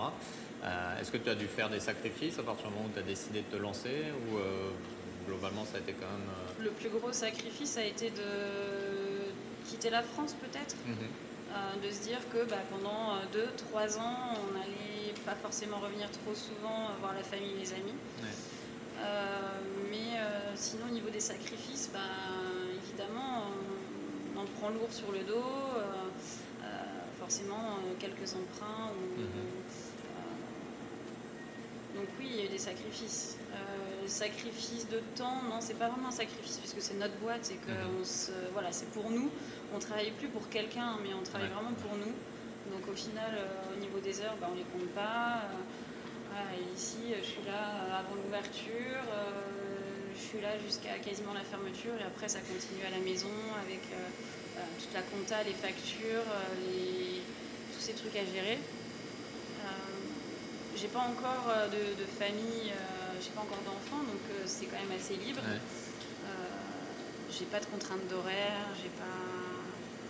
Euh, 0.63 0.99
est-ce 0.99 1.11
que 1.11 1.17
tu 1.17 1.29
as 1.29 1.35
dû 1.35 1.45
faire 1.45 1.69
des 1.69 1.79
sacrifices 1.79 2.39
à 2.39 2.43
partir 2.43 2.67
du 2.67 2.73
moment 2.73 2.87
où 2.87 2.93
tu 2.93 2.99
as 2.99 3.03
décidé 3.03 3.41
de 3.41 3.55
te 3.55 3.61
lancer 3.61 4.05
ou 4.17 4.37
euh, 4.37 4.71
globalement 5.27 5.63
ça 5.65 5.77
a 5.77 5.79
été 5.81 5.93
quand 5.93 6.07
même... 6.07 6.65
Le 6.65 6.71
plus 6.71 6.89
gros 6.89 7.11
sacrifice 7.13 7.77
a 7.77 7.85
été 7.85 8.09
de 8.09 9.29
quitter 9.69 9.89
la 9.89 10.01
France 10.01 10.35
peut-être? 10.41 10.75
Mhm. 10.87 11.81
de 11.83 11.91
se 11.91 12.01
dire 12.01 12.19
que 12.33 12.49
bah, 12.49 12.63
pendant 12.71 13.19
2-3 13.31 13.99
ans, 13.99 14.33
on 14.41 14.57
n'allait 14.57 15.13
pas 15.23 15.35
forcément 15.35 15.77
revenir 15.77 16.09
trop 16.09 16.33
souvent 16.33 16.89
voir 16.99 17.13
la 17.13 17.23
famille, 17.23 17.53
les 17.59 17.73
amis. 17.73 17.97
mais 19.91 20.17
sinon, 20.55 20.85
au 20.89 20.93
niveau 20.93 21.09
des 21.09 21.19
sacrifices, 21.19 21.89
bah, 21.93 21.99
évidemment, 22.93 23.43
on, 24.35 24.39
en 24.39 24.45
prend 24.59 24.69
lourd 24.69 24.91
sur 24.91 25.11
le 25.11 25.19
dos, 25.19 25.33
euh, 25.35 25.81
euh, 26.63 26.67
forcément 27.19 27.55
euh, 27.55 27.93
quelques 27.99 28.33
emprunts. 28.33 28.91
Mhm. 29.17 29.25
donc 31.95 32.07
oui, 32.19 32.27
il 32.29 32.35
y 32.37 32.41
a 32.41 32.45
eu 32.45 32.49
des 32.49 32.57
sacrifices. 32.57 33.37
sacrifice 34.07 34.87
de 34.89 34.99
temps, 35.15 35.41
non, 35.49 35.59
c'est 35.59 35.77
pas 35.77 35.87
vraiment 35.87 36.09
un 36.09 36.11
sacrifice 36.11 36.57
puisque 36.57 36.81
c'est 36.81 36.95
notre 36.95 37.15
boîte, 37.17 37.43
c'est 37.43 37.55
que 37.55 37.71
mhm. 37.71 38.03
voilà, 38.51 38.71
c'est 38.71 38.89
pour 38.91 39.09
nous. 39.09 39.29
On 39.73 39.79
travaille 39.79 40.11
plus 40.11 40.27
pour 40.27 40.49
quelqu'un, 40.49 40.97
mais 41.03 41.13
on 41.13 41.23
travaille 41.23 41.49
vraiment 41.49 41.73
pour 41.73 41.95
nous. 41.97 42.13
Donc 42.71 42.87
au 42.91 42.95
final, 42.95 43.31
au 43.75 43.79
niveau 43.79 43.99
des 43.99 44.21
heures, 44.21 44.35
bah, 44.39 44.49
on 44.51 44.55
les 44.55 44.65
compte 44.73 44.89
pas. 44.93 45.43
ici, 46.75 47.13
je 47.21 47.25
suis 47.25 47.45
là 47.45 47.99
avant 47.99 48.15
l'ouverture 48.15 49.03
je 50.15 50.21
suis 50.21 50.41
là 50.41 50.57
jusqu'à 50.59 50.97
quasiment 50.99 51.33
la 51.33 51.43
fermeture 51.43 51.93
et 51.99 52.03
après 52.03 52.27
ça 52.27 52.39
continue 52.39 52.85
à 52.85 52.91
la 52.91 53.01
maison 53.03 53.33
avec 53.65 53.81
euh, 53.91 54.57
euh, 54.57 54.61
toute 54.79 54.93
la 54.93 55.01
compta, 55.01 55.43
les 55.43 55.53
factures, 55.53 56.27
euh, 56.29 57.19
tous 57.73 57.81
ces 57.81 57.93
trucs 57.93 58.15
à 58.15 58.25
gérer. 58.25 58.59
j'ai 60.75 60.87
pas 60.87 60.99
encore 60.99 61.47
de, 61.71 62.05
famille, 62.19 62.73
j'ai 63.21 63.29
pas 63.29 63.41
encore 63.41 63.63
d'enfants 63.63 64.03
donc 64.03 64.23
c'est 64.45 64.65
quand 64.65 64.77
même 64.77 64.97
assez 64.99 65.15
libre. 65.15 65.41
j'ai 67.31 67.45
pas 67.45 67.59
de 67.59 67.65
contraintes 67.65 68.07
d'horaire, 68.09 68.67
j'ai 68.81 68.89
pas. 68.89 69.21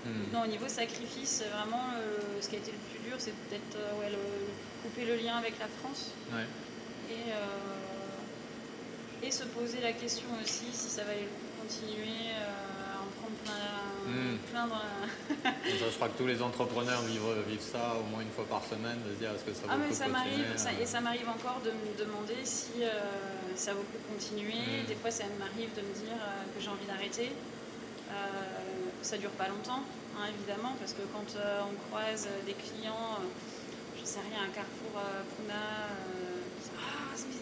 Hmm. 0.05 0.33
Non, 0.33 0.43
au 0.43 0.47
niveau 0.47 0.67
sacrifice, 0.67 1.43
vraiment, 1.53 1.93
ce 2.41 2.49
qui 2.49 2.55
a 2.55 2.59
été 2.59 2.71
le 2.71 2.81
plus 2.89 2.99
dur, 3.07 3.15
c'est 3.19 3.35
peut-être 3.45 3.77
couper 4.81 5.05
le 5.05 5.15
lien 5.15 5.35
avec 5.35 5.59
la 5.59 5.67
France. 5.67 6.11
Et 7.09 7.29
et 9.23 9.31
se 9.31 9.43
poser 9.45 9.79
la 9.81 9.93
question 9.93 10.27
aussi 10.43 10.65
si 10.71 10.89
ça 10.89 11.03
va 11.03 11.13
continuer 11.61 12.35
euh, 12.35 12.91
à 12.91 12.99
en 12.99 13.09
prendre 13.19 13.39
plein, 14.51 14.65
hmm. 14.65 14.71
je 15.65 15.95
crois 15.95 16.09
que 16.09 16.17
tous 16.17 16.27
les 16.27 16.41
entrepreneurs 16.41 17.01
vivent, 17.03 17.21
vivent, 17.47 17.61
ça 17.61 17.95
au 17.99 18.03
moins 18.11 18.21
une 18.21 18.31
fois 18.31 18.45
par 18.45 18.63
semaine, 18.63 18.99
de 19.07 19.13
se 19.15 19.19
dire 19.19 19.31
est-ce 19.31 19.45
que 19.45 19.53
ça 19.53 19.63
ah, 19.69 19.77
vaut 19.77 19.83
ah, 19.89 19.93
ça 19.93 20.07
m'arrive, 20.07 20.45
Et 20.81 20.85
ça 20.85 20.99
m'arrive 20.99 21.29
encore 21.29 21.61
de 21.63 21.71
me 21.71 21.97
demander 21.97 22.35
si 22.43 22.83
euh, 22.83 22.91
ça 23.55 23.73
vaut 23.73 23.85
le 23.93 24.13
continuer. 24.13 24.83
Hmm. 24.83 24.87
Des 24.87 24.95
fois, 24.95 25.11
ça 25.11 25.23
m'arrive 25.39 25.71
de 25.73 25.81
me 25.81 25.93
dire 25.93 26.19
euh, 26.19 26.43
que 26.53 26.61
j'ai 26.61 26.69
envie 26.69 26.85
d'arrêter. 26.85 27.31
ça 29.01 29.17
dure 29.17 29.31
pas 29.31 29.47
longtemps, 29.47 29.83
hein, 30.17 30.27
évidemment, 30.35 30.75
parce 30.79 30.93
que 30.93 31.03
quand 31.13 31.29
on 31.67 31.75
croise 31.87 32.27
des 32.45 32.53
clients, 32.53 33.19
je 33.99 34.05
sais 34.05 34.19
rien, 34.29 34.43
un 34.47 34.51
Carrefour 34.51 34.99
Puna, 35.35 35.63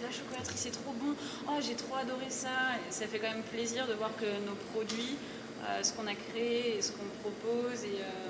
la 0.03 0.11
chocolaterie 0.11 0.57
c'est 0.57 0.71
trop 0.71 0.93
bon, 0.93 1.15
oh 1.47 1.59
j'ai 1.61 1.75
trop 1.75 1.95
adoré 1.95 2.29
ça. 2.29 2.75
ça 2.89 3.07
fait 3.07 3.19
quand 3.19 3.31
même 3.31 3.43
plaisir 3.43 3.87
de 3.87 3.93
voir 3.93 4.11
que 4.19 4.25
nos 4.45 4.55
produits, 4.73 5.15
euh, 5.63 5.83
ce 5.83 5.93
qu'on 5.93 6.07
a 6.07 6.15
créé 6.15 6.77
et 6.77 6.81
ce 6.81 6.91
qu'on 6.91 7.07
propose 7.21 7.83
et 7.85 8.01
euh, 8.01 8.27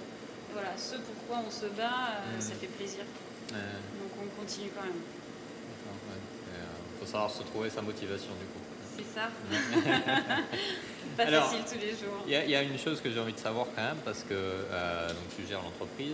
voilà, 0.54 0.78
ce 0.78 0.96
pourquoi 0.98 1.44
on 1.48 1.50
se 1.50 1.66
bat, 1.66 2.20
euh, 2.20 2.38
mm. 2.38 2.42
ça 2.42 2.54
fait 2.54 2.68
plaisir. 2.68 3.04
Donc 3.50 4.12
on 4.22 4.42
continue 4.42 4.70
quand 4.76 4.84
même. 4.84 5.02
Il 6.94 7.06
faut 7.08 7.12
savoir 7.12 7.32
se 7.32 7.42
trouver 7.42 7.70
sa 7.72 7.82
motivation 7.82 8.30
du 8.40 8.46
coup. 8.46 8.62
C'est 8.96 9.20
ça. 9.20 9.30
pas 11.18 11.26
facile 11.26 11.60
tous 11.68 11.80
les 11.80 11.92
jours. 11.92 12.24
Il 12.28 12.34
y, 12.34 12.56
a 12.56 12.62
une 12.62 12.78
chose 12.78 13.02
que 13.02 13.10
j'ai 13.10 13.20
envie 13.20 13.34
de 13.34 13.40
savoir 13.40 13.66
quand 13.76 13.82
même, 13.82 13.98
parce 14.06 14.24
que 14.24 14.34
donc, 14.34 15.36
tu 15.36 15.48
gères 15.48 15.64
l'entreprise, 15.64 16.14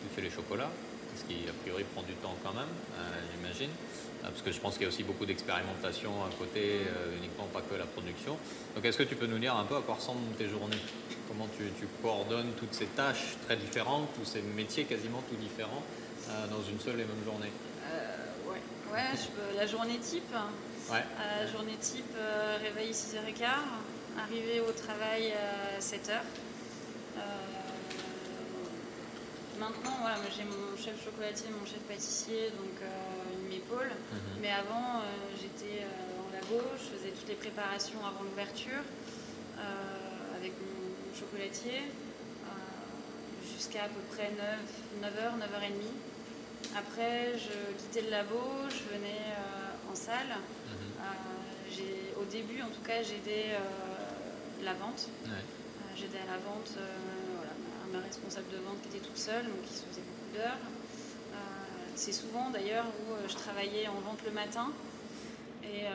tu 0.00 0.14
fais 0.14 0.22
les 0.22 0.30
chocolats, 0.30 0.70
ce 1.16 1.24
qui 1.24 1.48
a 1.48 1.52
priori 1.62 1.84
prend 1.94 2.02
du 2.02 2.14
temps 2.14 2.36
quand 2.42 2.54
même, 2.54 2.70
j'imagine. 3.34 3.70
Ah, 4.24 4.28
parce 4.30 4.40
que 4.40 4.52
je 4.52 4.58
pense 4.58 4.74
qu'il 4.74 4.84
y 4.84 4.86
a 4.86 4.88
aussi 4.88 5.02
beaucoup 5.02 5.26
d'expérimentation 5.26 6.10
à 6.24 6.30
côté, 6.38 6.80
euh, 6.88 7.18
uniquement 7.18 7.44
pas 7.52 7.60
que 7.60 7.74
la 7.74 7.84
production. 7.84 8.38
Donc 8.74 8.82
est-ce 8.86 8.96
que 8.96 9.02
tu 9.02 9.16
peux 9.16 9.26
nous 9.26 9.38
dire 9.38 9.54
un 9.54 9.64
peu 9.64 9.76
à 9.76 9.82
quoi 9.82 9.96
ressemblent 9.96 10.34
tes 10.38 10.48
journées? 10.48 10.80
Comment 11.28 11.46
tu, 11.58 11.64
coordonnes 12.00 12.52
toutes 12.56 12.72
ces 12.72 12.86
tâches 12.86 13.36
très 13.44 13.56
différentes, 13.56 14.08
tous 14.14 14.24
ces 14.24 14.40
métiers 14.40 14.84
quasiment 14.84 15.22
tout 15.28 15.36
différents 15.36 15.82
euh, 16.30 16.46
dans 16.46 16.62
une 16.62 16.80
seule 16.80 17.00
et 17.00 17.04
même 17.04 17.24
journée? 17.24 17.52
Euh, 17.92 18.16
Ouais, 18.48 18.98
ouais 18.98 19.56
la 19.56 19.66
journée 19.66 19.98
type. 19.98 20.34
Ouais. 20.90 21.04
journée 21.52 21.76
type, 21.80 22.14
réveil 22.62 22.92
6h15, 22.92 23.44
arriver 24.18 24.60
au 24.60 24.72
travail 24.72 25.32
à 25.32 25.80
7h. 25.80 26.20
Maintenant, 29.58 29.96
voilà, 30.00 30.16
j'ai 30.36 30.44
mon 30.44 30.76
chef 30.76 31.02
chocolatier, 31.04 31.48
mon 31.50 31.64
chef 31.64 31.80
pâtissier, 31.88 32.50
donc 32.50 32.82
épaule. 33.64 33.88
Mhm. 33.88 34.40
Mais 34.40 34.50
avant, 34.50 35.00
euh, 35.00 35.02
j'étais 35.40 35.82
euh, 35.82 36.22
en 36.22 36.32
labo, 36.32 36.62
je 36.76 36.96
faisais 36.96 37.10
toutes 37.10 37.28
les 37.28 37.34
préparations 37.34 37.98
avant 38.00 38.22
l'ouverture 38.22 38.82
euh, 39.58 40.36
avec 40.36 40.52
mon 40.60 41.18
chocolatier 41.18 41.82
jusqu'à 43.54 43.84
à 43.84 43.88
peu 43.88 44.00
près 44.14 44.30
9, 45.00 45.02
h 45.02 45.16
9h30. 45.38 46.76
Après, 46.76 47.38
je 47.38 47.76
quittais 47.78 48.02
le 48.02 48.10
labo, 48.10 48.40
je 48.68 48.94
venais 48.94 49.22
en 49.90 49.94
salle. 49.94 50.34
Mhm. 50.68 52.20
au 52.20 52.24
début, 52.24 52.62
en 52.62 52.68
tout 52.68 52.82
cas, 52.84 53.02
j'aidais 53.02 53.56
la 54.64 54.74
vente. 54.74 55.08
J'aidais 55.96 56.18
à 56.18 56.32
la 56.32 56.38
vente 56.38 56.72
voilà, 57.36 57.52
ma 57.92 58.00
responsable 58.06 58.48
de 58.50 58.58
vente 58.58 58.80
qui 58.82 58.96
était 58.96 59.06
toute 59.06 59.18
seule, 59.18 59.44
donc 59.44 59.62
qui 59.62 59.74
se 59.74 59.84
faisait 59.84 60.02
beaucoup 60.02 60.36
d'heures. 60.36 60.58
C'est 61.96 62.12
souvent 62.12 62.50
d'ailleurs 62.50 62.86
où 62.86 63.12
euh, 63.12 63.28
je 63.28 63.34
travaillais 63.34 63.86
en 63.86 64.00
vente 64.00 64.18
le 64.24 64.32
matin 64.32 64.72
et 65.62 65.86
euh, 65.86 65.90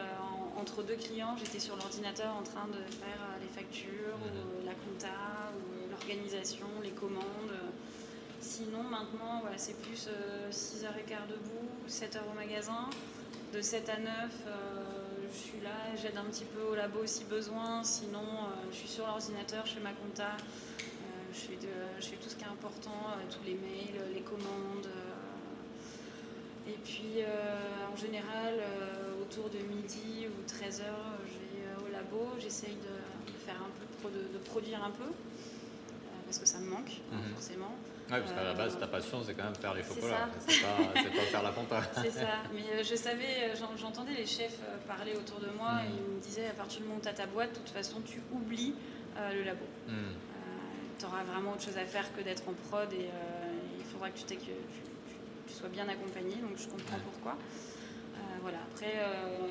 entre 0.58 0.82
deux 0.82 0.96
clients, 0.96 1.36
j'étais 1.38 1.60
sur 1.60 1.76
l'ordinateur 1.76 2.34
en 2.36 2.42
train 2.42 2.68
de 2.68 2.82
faire 2.92 3.20
euh, 3.22 3.40
les 3.42 3.48
factures, 3.48 4.18
ou 4.24 4.66
la 4.66 4.74
compta, 4.74 5.52
ou 5.56 5.90
l'organisation, 5.92 6.68
les 6.82 6.92
commandes. 6.92 7.54
Sinon, 8.42 8.84
maintenant, 8.84 9.44
c'est 9.58 9.80
plus 9.82 10.08
6h15 10.52 11.28
debout, 11.30 11.68
7h 11.88 12.20
au 12.32 12.34
magasin. 12.34 12.90
De 13.54 13.62
7 13.62 13.90
à 13.90 14.00
9, 14.00 14.12
je 15.32 15.38
suis 15.38 15.62
là, 15.62 15.96
j'aide 15.96 16.18
un 16.18 16.26
petit 16.26 16.46
peu 16.46 16.62
au 16.62 16.76
labo 16.76 17.06
si 17.06 17.24
besoin. 17.26 17.84
Sinon, 17.84 18.26
je 18.72 18.76
suis 18.76 18.88
sur 18.88 19.06
l'ordinateur, 19.06 19.66
je 19.66 19.74
fais 19.76 19.80
ma 19.80 19.94
compta, 19.94 20.38
je, 21.34 21.40
fais 21.40 21.58
je, 22.00 22.06
fais 22.08 22.16
tout 22.18 22.30
ce 22.30 22.36
qui 22.36 22.44
est 22.44 22.48
important, 22.48 23.16
tous 23.30 23.46
les 23.46 23.56
mails, 23.56 24.14
les 24.14 24.22
commandes. 24.22 24.88
Et 26.70 26.78
puis 26.84 27.24
euh, 27.24 27.92
en 27.92 27.96
général, 27.96 28.54
euh, 28.60 29.22
autour 29.22 29.50
de 29.50 29.58
midi 29.58 30.28
ou 30.28 30.46
13h, 30.48 30.84
je 31.26 31.34
vais 31.40 31.66
euh, 31.66 31.88
au 31.88 31.92
labo, 31.92 32.30
j'essaye 32.40 32.76
de, 32.76 33.34
faire 33.46 33.56
un 33.56 33.72
peu, 34.04 34.10
de, 34.10 34.38
produire 34.38 34.84
un 34.84 34.92
peu, 34.92 35.12
parce 36.26 36.38
que 36.38 36.46
ça 36.46 36.60
me 36.60 36.70
manque, 36.70 37.02
mhm. 37.12 37.34
forcément. 37.34 37.76
Oui, 38.12 38.18
parce 38.20 38.32
qu'à 38.34 38.44
la 38.44 38.54
base, 38.54 38.80
ta 38.80 38.88
passion, 38.88 39.22
c'est 39.24 39.34
quand 39.34 39.44
même 39.44 39.56
faire 39.56 39.74
les 39.74 39.84
chocolats. 39.84 40.30
C'est 40.48 40.62
pas, 40.62 40.94
pas, 40.94 41.22
faire 41.22 41.44
la 41.44 41.52
compta. 41.52 41.82
C'est 42.02 42.12
ça. 42.12 42.42
Mais 42.54 42.84
je 42.84 42.96
savais, 42.96 43.54
j'entendais 43.78 44.14
les 44.14 44.26
chefs 44.26 44.60
parler 44.88 45.14
autour 45.16 45.40
de 45.40 45.50
moi 45.58 45.82
et 45.86 45.90
mhm. 45.90 45.96
ils 45.98 46.16
me 46.16 46.20
disaient 46.20 46.48
à 46.48 46.54
partir 46.54 46.80
du 46.82 46.88
moment 46.88 47.00
où 47.00 47.04
tu 47.04 47.10
as 47.10 47.14
ta 47.14 47.28
boîte, 47.28 47.52
de 47.52 47.58
toute 47.58 47.70
façon, 47.70 48.02
tu 48.02 48.22
oublies 48.32 48.74
le 49.34 49.44
labo. 49.44 49.66
Mhm. 49.88 49.96
tu 50.98 51.06
auras 51.06 51.24
vraiment 51.24 51.52
autre 51.52 51.64
chose 51.64 51.78
à 51.78 51.86
faire 51.86 52.14
que 52.16 52.22
d'être 52.22 52.44
en 52.48 52.54
prod 52.70 52.92
et 52.94 53.10
il 53.78 53.86
faudra 53.86 54.10
que 54.10 54.18
tu, 54.18 54.26
tu, 54.26 54.52
soit 55.54 55.70
bien 55.70 55.88
accompagné, 55.88 56.36
donc 56.36 56.58
je 56.58 56.68
comprends 56.68 57.00
pourquoi. 57.04 57.36
Euh, 58.20 58.38
voilà. 58.42 58.60
Après, 58.72 58.94
euh, 58.98 59.48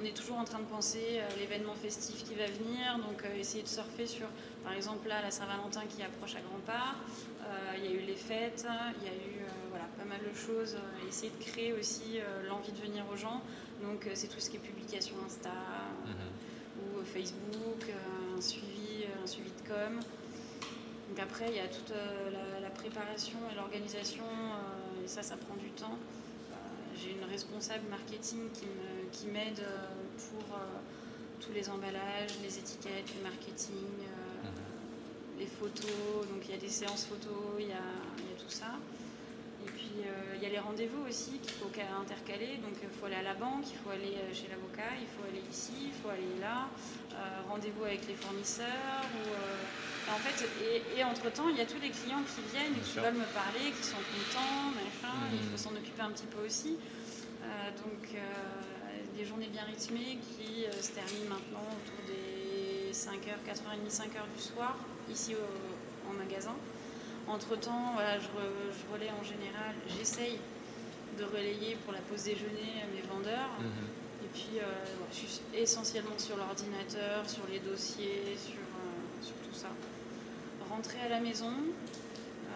on 0.00 0.04
est 0.04 0.16
toujours 0.16 0.38
en 0.38 0.44
train 0.44 0.58
de 0.58 0.64
penser 0.64 1.20
à 1.20 1.36
l'événement 1.36 1.74
festif 1.74 2.24
qui 2.24 2.34
va 2.34 2.46
venir, 2.46 2.98
donc 2.98 3.24
euh, 3.24 3.38
essayer 3.38 3.62
de 3.62 3.68
surfer 3.68 4.06
sur, 4.06 4.26
par 4.64 4.72
exemple 4.72 5.08
là, 5.08 5.22
la 5.22 5.30
Saint-Valentin 5.30 5.82
qui 5.88 6.02
approche 6.02 6.36
à 6.36 6.40
grands 6.40 6.64
pas. 6.66 6.96
Il 7.76 7.84
y 7.84 7.88
a 7.88 7.92
eu 7.92 8.04
les 8.04 8.16
fêtes, 8.16 8.66
il 8.98 9.06
y 9.06 9.08
a 9.08 9.14
eu 9.14 9.44
voilà, 9.70 9.84
pas 9.96 10.04
mal 10.04 10.18
de 10.18 10.36
choses. 10.36 10.76
essayer 11.08 11.30
de 11.30 11.44
créer 11.44 11.72
aussi 11.72 12.18
l'envie 12.48 12.72
de 12.72 12.78
venir 12.78 13.04
aux 13.12 13.16
gens. 13.16 13.40
Donc 13.80 14.08
c'est 14.14 14.26
tout 14.26 14.40
ce 14.40 14.50
qui 14.50 14.56
est 14.56 14.60
publication 14.60 15.14
Insta 15.24 15.50
mhm. 16.06 16.98
ou 16.98 17.04
Facebook, 17.04 17.86
un 18.36 18.40
suivi, 18.40 19.04
un 19.22 19.26
suivi 19.28 19.50
de 19.50 19.68
com. 19.68 20.00
Donc 21.08 21.20
après, 21.20 21.46
il 21.50 21.56
y 21.56 21.60
a 21.60 21.68
toute 21.68 21.92
la, 22.60 22.70
préparation 22.70 23.38
et 23.52 23.54
l'organisation 23.54 24.24
et 25.04 25.08
ça, 25.08 25.22
ça 25.22 25.36
prend 25.36 25.54
du 25.54 25.70
temps. 25.70 25.98
Euh, 26.96 27.02
j'ai 27.02 27.12
une 27.12 27.30
responsable 27.30 27.88
marketing 27.88 28.48
qui 29.12 29.26
m'aide 29.26 29.60
euh, 29.60 29.86
pour 30.30 30.56
euh, 30.56 30.60
tous 31.40 31.52
les 31.52 31.68
emballages, 31.68 32.38
les 32.42 32.58
étiquettes, 32.58 33.12
le 33.16 33.22
marketing, 33.22 33.86
mhm. 34.02 34.50
les 35.38 35.46
photos. 35.46 36.26
Donc 36.32 36.42
il 36.44 36.50
y 36.50 36.54
a 36.54 36.60
des 36.60 36.68
séances 36.68 37.04
photos, 37.04 37.56
il 37.58 37.68
y 37.68 37.72
a, 37.72 37.76
tout 38.38 38.52
ça. 38.52 38.78
Et 39.66 39.70
puis 39.70 39.90
il 40.36 40.42
y 40.42 40.46
a 40.46 40.48
les 40.48 40.58
rendez-vous 40.58 41.08
aussi 41.08 41.38
qu'il 41.38 41.52
faut 41.52 41.70
intercaler. 42.00 42.58
Donc 42.58 42.74
il 42.82 42.88
faut 42.88 43.06
aller 43.06 43.16
à 43.16 43.22
la 43.22 43.34
banque, 43.34 43.64
il 43.70 43.76
faut 43.78 43.90
aller 43.90 44.14
chez 44.32 44.48
l'avocat, 44.48 44.94
il 45.00 45.06
faut 45.08 45.24
aller 45.28 45.42
ici, 45.50 45.72
il 45.86 45.92
faut 45.92 46.08
aller 46.10 46.38
là. 46.40 46.68
rendez-vous 47.48 47.84
avec 47.84 48.06
les 48.06 48.14
fournisseurs. 48.14 49.02
Ou, 49.14 49.26
en 50.12 50.18
fait, 50.18 50.46
et, 50.96 51.04
entre-temps, 51.04 51.48
il 51.48 51.56
y 51.56 51.60
a 51.60 51.66
tous 51.66 51.80
les 51.82 51.90
clients 51.90 52.22
qui 52.22 52.42
viennent 52.54 52.74
et 52.74 52.80
qui 52.80 52.98
veulent 52.98 53.18
me 53.18 53.30
parler, 53.34 53.74
qui 53.74 53.82
sont 53.82 53.98
contents, 53.98 54.70
machin, 54.74 55.14
il 55.32 55.42
faut 55.50 55.56
s'en 55.56 55.74
occuper 55.74 56.02
un 56.02 56.10
petit 56.10 56.26
peu 56.26 56.46
aussi. 56.46 56.78
Euh, 57.42 57.70
donc, 57.82 58.14
euh, 58.14 58.18
des 59.16 59.24
journées 59.24 59.48
bien 59.48 59.64
rythmées 59.64 60.18
qui 60.22 60.64
euh, 60.64 60.72
se 60.80 60.92
terminent 60.92 61.30
maintenant 61.30 61.66
autour 61.74 62.00
des 62.06 62.92
5h, 62.92 63.42
4h30, 63.46 63.90
5h 63.90 64.22
du 64.36 64.42
soir, 64.42 64.76
ici 65.10 65.34
au, 65.34 66.10
en 66.10 66.14
magasin. 66.14 66.54
Entre-temps, 67.26 67.92
voilà, 67.94 68.18
je, 68.20 68.26
relais 68.92 69.10
en 69.10 69.24
général, 69.24 69.74
j'essaye 69.88 70.38
de 71.18 71.24
relayer 71.24 71.76
pour 71.84 71.92
la 71.92 72.00
pause 72.00 72.24
déjeuner 72.24 72.84
mes 72.94 73.02
vendeurs. 73.02 73.50
Mhm. 73.58 74.24
Et 74.24 74.28
puis, 74.32 74.60
je 75.10 75.16
suis 75.16 75.40
essentiellement 75.54 76.18
sur 76.18 76.36
l'ordinateur, 76.36 77.28
sur 77.28 77.42
les 77.50 77.58
dossiers, 77.58 78.36
sur, 78.36 78.65
rentrer 80.76 81.00
à 81.06 81.08
la 81.08 81.20
maison, 81.20 81.48
euh, 81.48 82.50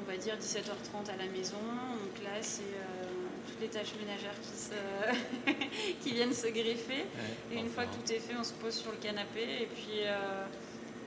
on 0.00 0.10
va 0.10 0.16
dire 0.16 0.36
17h30 0.36 1.10
à 1.12 1.16
la 1.16 1.26
maison. 1.26 1.58
Donc 1.58 2.22
là, 2.22 2.38
c'est 2.40 2.62
euh, 2.62 3.04
toutes 3.48 3.60
les 3.60 3.68
tâches 3.68 3.94
ménagères 3.98 4.38
qui, 4.40 4.56
se 4.56 5.52
qui 6.02 6.14
viennent 6.14 6.32
se 6.32 6.46
greffer. 6.46 7.04
et 7.52 7.56
une 7.58 7.68
fois 7.68 7.84
que 7.86 7.94
tout 7.96 8.12
est 8.12 8.20
fait, 8.20 8.34
on 8.38 8.44
se 8.44 8.52
pose 8.52 8.74
sur 8.74 8.92
le 8.92 8.98
canapé 8.98 9.42
et 9.62 9.66
puis 9.66 10.02
il 10.02 10.06
euh, 10.06 10.44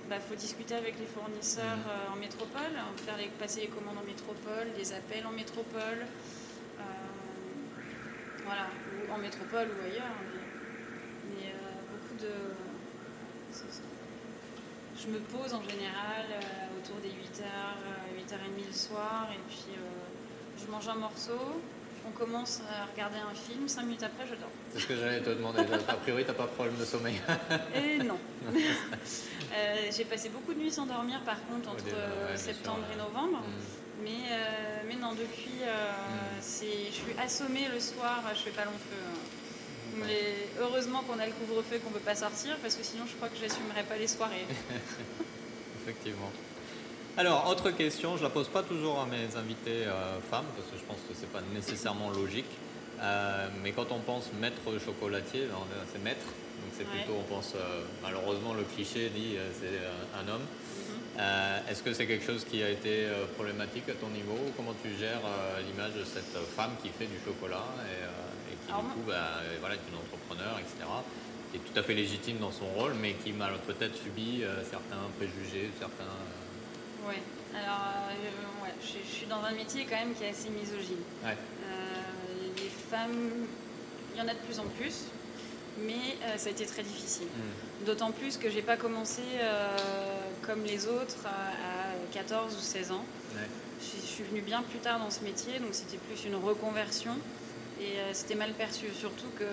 bah, 0.10 0.20
faut 0.20 0.36
discuter 0.36 0.76
avec 0.76 1.00
les 1.00 1.06
fournisseurs 1.06 1.78
mhm. 1.78 2.14
en 2.14 2.18
métropole, 2.18 2.74
faire 2.98 3.18
les, 3.18 3.28
passer 3.40 3.62
les 3.62 3.68
commandes 3.68 3.98
en 3.98 4.06
métropole, 4.06 4.74
des 4.76 4.92
appels 4.92 5.26
en 5.26 5.32
métropole, 5.32 6.06
voilà, 8.44 8.68
ou 8.92 9.14
en 9.14 9.20
métropole 9.20 9.68
ou 9.78 9.86
ailleurs. 9.86 10.16
Mais, 11.30 11.54
beaucoup 11.92 12.16
de 12.20 12.34
je 15.02 15.08
me 15.08 15.20
pose 15.20 15.54
en 15.54 15.64
général 15.64 16.26
euh, 16.30 16.78
autour 16.78 16.98
des 16.98 17.10
8h, 17.10 17.44
8h30 18.18 18.68
le 18.68 18.74
soir, 18.74 19.28
et 19.32 19.40
puis 19.48 19.74
euh, 19.76 19.82
je 20.58 20.70
mange 20.72 20.88
un 20.88 20.96
morceau. 20.96 21.62
On 22.08 22.12
commence 22.12 22.62
à 22.72 22.86
regarder 22.92 23.18
un 23.18 23.34
film, 23.34 23.68
5 23.68 23.84
minutes 23.84 24.04
après, 24.04 24.26
je 24.26 24.36
dors. 24.36 24.50
C'est 24.74 24.80
ce 24.80 24.88
que 24.88 24.96
j'allais 24.96 25.22
te 25.22 25.30
demander. 25.30 25.60
a 25.88 25.94
priori, 25.96 26.24
tu 26.24 26.30
n'as 26.30 26.34
pas 26.34 26.44
de 26.44 26.50
problème 26.50 26.78
de 26.78 26.86
sommeil. 26.86 27.22
et 27.76 27.98
non. 28.04 28.18
Euh, 29.52 29.90
j'ai 29.98 30.06
passé 30.06 30.30
beaucoup 30.30 30.54
de 30.54 30.60
nuits 30.60 30.72
sans 30.72 30.86
dormir, 30.86 31.22
par 31.26 31.44
contre, 31.48 31.72
entre 31.72 32.38
septembre 32.38 32.86
et 32.94 32.98
novembre. 32.98 33.40
Mm. 33.40 34.04
Mais, 34.04 34.38
mais 34.88 34.94
non, 34.94 35.14
depuis, 35.14 35.64
mm. 35.64 36.38
je 36.40 36.94
suis 36.94 37.20
assommée 37.20 37.68
le 37.74 37.80
soir, 37.80 38.24
je 38.36 38.42
fais 38.42 38.52
pas 38.52 38.66
long 38.66 38.78
feu. 38.78 38.96
Hein. 38.96 39.29
Mais 39.98 40.50
heureusement 40.60 41.02
qu'on 41.04 41.20
a 41.20 41.26
le 41.26 41.34
couvre-feu 41.34 41.80
qu'on 41.80 41.90
ne 41.90 41.96
peut 41.96 42.00
pas 42.00 42.16
sortir 42.16 42.58
parce 42.62 42.76
que 42.76 42.84
sinon 42.84 43.06
je 43.08 43.16
crois 43.16 43.30
que 43.30 43.38
je 43.38 43.44
n'assumerais 43.44 43.84
pas 43.84 43.98
les 43.98 44.08
soirées. 44.08 44.46
Effectivement. 45.84 46.32
Alors, 47.20 47.50
autre 47.50 47.72
question, 47.72 48.16
je 48.16 48.24
ne 48.24 48.28
la 48.28 48.30
pose 48.30 48.48
pas 48.48 48.64
toujours 48.64 49.02
à 49.02 49.06
mes 49.06 49.36
invités 49.36 49.84
euh, 49.84 50.22
femmes 50.32 50.46
parce 50.56 50.70
que 50.70 50.78
je 50.78 50.84
pense 50.86 51.00
que 51.06 51.14
ce 51.14 51.22
n'est 51.22 51.28
pas 51.28 51.42
nécessairement 51.54 52.10
logique. 52.12 52.50
Euh, 53.02 53.50
mais 53.62 53.74
quand 53.74 53.92
on 53.92 54.00
pense 54.00 54.30
maître 54.40 54.80
chocolatier, 54.80 55.44
c'est 55.92 56.02
maître. 56.02 56.24
Donc 56.24 56.72
c'est 56.78 56.88
plutôt, 56.88 57.20
on 57.20 57.24
pense, 57.24 57.56
euh, 57.56 57.84
malheureusement, 58.02 58.54
le 58.54 58.64
cliché 58.64 59.10
dit 59.10 59.36
c'est 59.60 59.84
un 60.16 60.32
homme. 60.32 60.44
Mhm. 60.48 61.70
Est-ce 61.70 61.84
que 61.84 61.92
c'est 61.92 62.08
quelque 62.08 62.26
chose 62.26 62.46
qui 62.50 62.64
a 62.64 62.70
été 62.70 63.08
problématique 63.36 63.90
à 63.90 63.96
ton 63.96 64.08
niveau? 64.08 64.40
Comment 64.56 64.76
tu 64.82 64.90
gères 64.98 65.22
l'image 65.68 65.96
de 66.00 66.06
cette 66.06 66.38
femme 66.56 66.72
qui 66.82 66.88
fait 66.88 67.08
du 67.08 67.20
chocolat 67.26 67.66
et, 67.84 68.08
du 68.70 68.84
coup, 68.94 69.04
bah, 69.08 69.42
voilà, 69.60 69.76
est 69.76 69.90
une 69.90 69.98
entrepreneur, 69.98 70.60
etc. 70.60 70.88
qui 71.52 71.58
est 71.58 71.62
tout 71.62 71.80
à 71.80 71.84
fait 71.84 71.94
légitime 71.94 72.38
dans 72.38 72.52
son 72.52 72.66
rôle, 72.66 72.94
mais 73.02 73.14
qui 73.14 73.34
m'a 73.34 73.50
peut-être 73.66 73.96
subi 73.96 74.44
certains 74.70 75.02
préjugés, 75.18 75.72
certains. 75.80 76.14
Oui, 77.08 77.16
alors 77.56 77.82
ouais, 78.64 78.74
je, 78.82 79.10
suis 79.10 79.26
dans 79.26 79.44
un 79.44 79.52
métier 79.52 79.86
quand 79.90 79.96
même 79.96 80.14
qui 80.14 80.24
est 80.24 80.30
assez 80.30 80.50
misogyne. 80.50 81.04
les 82.56 82.70
femmes, 82.90 83.48
il 84.14 84.20
y 84.20 84.22
en 84.22 84.28
a 84.28 84.34
de 84.34 84.40
plus 84.40 84.60
en 84.60 84.68
plus, 84.78 85.06
mais 85.82 86.18
ça 86.38 86.50
a 86.50 86.52
été 86.52 86.66
très 86.66 86.84
difficile. 86.84 87.28
Mm. 87.28 87.86
D'autant 87.86 88.12
plus 88.12 88.38
que 88.38 88.50
j'ai 88.50 88.62
pas 88.62 88.78
commencé 88.78 89.24
comme 90.46 90.64
les 90.64 90.88
autres 90.88 91.26
à 91.26 92.14
14 92.14 92.56
ou 92.56 92.60
16 92.60 92.92
ans. 92.92 93.06
Je 93.82 94.06
suis 94.06 94.24
venue 94.24 94.42
bien 94.42 94.62
plus 94.62 94.80
tard 94.80 95.00
dans 95.00 95.10
ce 95.10 95.24
métier, 95.24 95.60
donc 95.60 95.70
c'était 95.72 95.98
plus 95.98 96.26
une 96.26 96.36
reconversion. 96.36 97.14
Et 97.80 97.98
euh, 97.98 98.10
c'était 98.14 98.36
mal 98.36 98.52
perçu, 98.54 98.88
surtout 98.94 99.30
que 99.38 99.46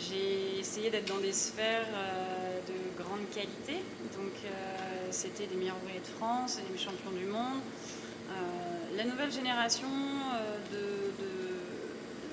j'ai 0.00 0.58
essayé 0.60 0.88
d'être 0.90 1.08
dans 1.08 1.18
des 1.18 1.32
sphères 1.32 1.86
euh, 1.92 2.60
de 2.68 3.02
grande 3.02 3.28
qualité. 3.34 3.82
Donc 4.16 4.32
euh, 4.44 4.48
c'était 5.10 5.46
des 5.46 5.56
meilleurs 5.56 5.76
ouvriers 5.82 6.00
de 6.00 6.18
France, 6.18 6.60
des 6.70 6.78
champions 6.78 7.10
du 7.10 7.26
monde. 7.26 7.60
la 8.96 9.04
nouvelle 9.04 9.32
génération 9.32 9.88
de, 10.72 10.80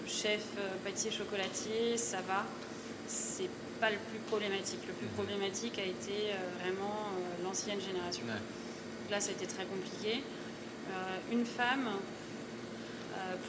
chefs 0.08 0.58
pâtissiers 0.84 1.12
chocolatiers, 1.12 1.96
ça 1.96 2.18
va. 2.22 2.44
C'est 3.08 3.50
pas 3.80 3.90
le 3.92 3.98
plus 4.10 4.20
problématique. 4.28 4.80
Le 4.88 4.94
plus 4.94 5.06
mhm. 5.06 5.14
problématique 5.14 5.80
a 5.80 5.86
été 5.86 6.34
vraiment 6.62 7.12
l'ancienne 7.44 7.80
génération. 7.80 8.26
Là, 9.10 9.20
ça 9.20 9.30
a 9.30 9.34
été 9.34 9.46
très 9.46 9.66
compliqué. 9.66 10.24
une 11.32 11.46
femme 11.46 11.90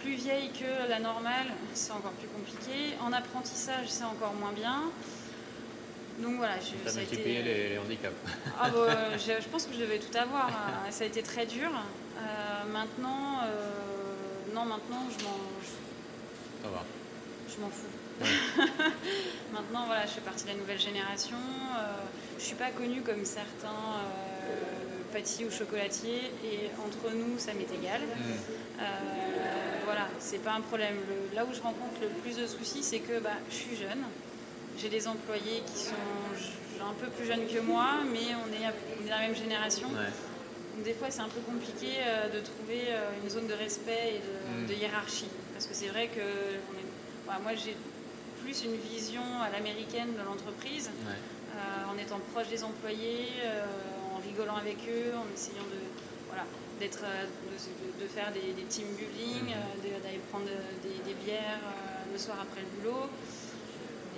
plus 0.00 0.14
vieille 0.14 0.50
que 0.50 0.88
la 0.88 0.98
normale, 0.98 1.46
c'est 1.74 1.92
encore 1.92 2.12
plus 2.12 2.28
compliqué. 2.28 2.96
En 3.02 3.12
apprentissage, 3.12 3.88
c'est 3.88 4.04
encore 4.04 4.34
moins 4.34 4.52
bien. 4.52 4.82
Donc 6.18 6.36
voilà, 6.36 6.54
je, 6.60 6.88
ça 6.90 6.96
a 6.96 7.00
multiplié 7.00 7.42
les, 7.42 7.78
handicaps. 7.78 8.14
Ah 8.60 8.68
bah, 8.70 9.16
je, 9.16 9.48
pense 9.48 9.64
que 9.64 9.74
je 9.74 9.80
devais 9.80 9.98
tout 9.98 10.16
avoir. 10.16 10.48
Hein. 10.48 10.90
ça 10.90 11.04
a 11.04 11.06
été 11.06 11.22
très 11.22 11.46
dur. 11.46 11.70
Euh, 11.70 12.72
maintenant, 12.72 13.40
euh, 13.44 14.54
non, 14.54 14.64
maintenant, 14.64 15.06
je 15.18 15.24
m'en. 15.24 15.36
Je 17.48 17.60
m'en 17.60 17.70
fous. 17.70 17.86
maintenant, 19.52 19.86
voilà, 19.86 20.06
je 20.06 20.12
fais 20.12 20.20
partie 20.20 20.44
de 20.44 20.50
la 20.50 20.56
nouvelle 20.56 20.78
génération. 20.78 21.36
je 22.38 22.44
suis 22.44 22.54
pas 22.54 22.70
connue 22.70 23.00
comme 23.00 23.24
certains 23.24 23.68
pâtissier 25.12 25.46
ou 25.46 25.50
chocolatier, 25.50 26.30
et 26.44 26.70
entre 26.86 27.14
nous, 27.14 27.38
ça 27.38 27.52
m'est 27.54 27.72
égal. 27.74 28.02
Mm. 28.02 28.82
Euh, 29.80 29.84
voilà, 29.84 30.08
c'est 30.18 30.42
pas 30.42 30.52
un 30.52 30.60
problème. 30.60 30.96
là 31.34 31.44
où 31.44 31.54
je 31.54 31.60
rencontre 31.60 32.00
le 32.00 32.08
plus 32.22 32.36
de 32.36 32.46
soucis, 32.46 32.82
c'est 32.82 33.00
que 33.00 33.18
bah, 33.20 33.30
je 33.50 33.54
suis 33.54 33.76
jeune, 33.76 34.04
j'ai 34.78 34.88
des 34.88 35.06
employés 35.08 35.62
qui 35.66 35.84
sont 35.84 35.94
un 36.82 36.94
peu 36.94 37.08
plus 37.10 37.26
jeunes 37.26 37.46
que 37.46 37.60
moi, 37.60 38.00
mais 38.10 38.34
on 38.34 38.52
est, 38.52 39.04
de 39.04 39.08
la 39.08 39.18
même 39.18 39.34
génération. 39.34 39.88
des 40.84 40.94
fois, 40.94 41.10
c'est 41.10 41.20
un 41.20 41.28
peu 41.28 41.40
compliqué 41.40 41.88
euh, 42.00 42.28
de 42.28 42.40
trouver 42.40 42.84
euh, 42.88 43.10
une 43.22 43.28
zone 43.28 43.46
de 43.46 43.54
respect 43.54 44.16
et 44.16 44.68
de, 44.68 44.74
mm. 44.74 44.80
hiérarchie. 44.80 45.28
Parce 45.52 45.66
que 45.66 45.74
c'est 45.74 45.88
vrai 45.88 46.08
que 46.08 46.22
moi, 47.42 47.52
j'ai 47.54 47.76
plus 48.42 48.64
une 48.64 48.76
vision 48.76 49.22
à 49.42 49.50
l'américaine 49.50 50.14
de 50.14 50.24
l'entreprise, 50.24 50.90
en 51.86 51.98
étant 51.98 52.18
proche 52.32 52.48
des 52.48 52.64
employés, 52.64 53.28
rigolant 54.26 54.56
avec 54.56 54.78
eux, 54.88 55.12
en 55.14 55.32
essayant 55.34 55.64
de, 55.64 55.78
voilà, 56.28 56.44
d'être, 56.80 57.04
euh, 57.04 57.26
de, 58.00 58.06
faire 58.08 58.32
des, 58.32 58.64
team 58.64 58.86
building, 58.96 59.44
mhm. 59.44 59.52
euh, 59.52 60.00
d'aller 60.02 60.20
prendre 60.30 60.46
des, 60.82 61.14
bières 61.24 61.60
euh, 61.62 62.12
le 62.12 62.18
soir 62.18 62.38
après 62.42 62.62
le 62.62 62.80
boulot. 62.80 63.06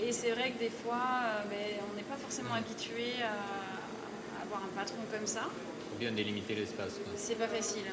Et 0.01 0.13
c'est 0.13 0.31
vrai 0.31 0.53
que 0.53 0.59
des 0.59 0.71
fois, 0.71 1.45
ben, 1.51 1.83
on 1.91 1.97
n'est 1.97 2.09
pas 2.09 2.17
forcément 2.17 2.55
habitué 2.55 3.21
à, 3.23 4.43
avoir 4.43 4.63
un 4.63 4.73
patron 4.75 5.03
comme 5.13 5.27
ça. 5.27 5.43
Faut 5.91 5.99
bien 5.99 6.13
délimiter 6.13 6.55
l'espace. 6.55 6.95
C'est 7.17 7.37
pas 7.37 7.49
facile. 7.49 7.85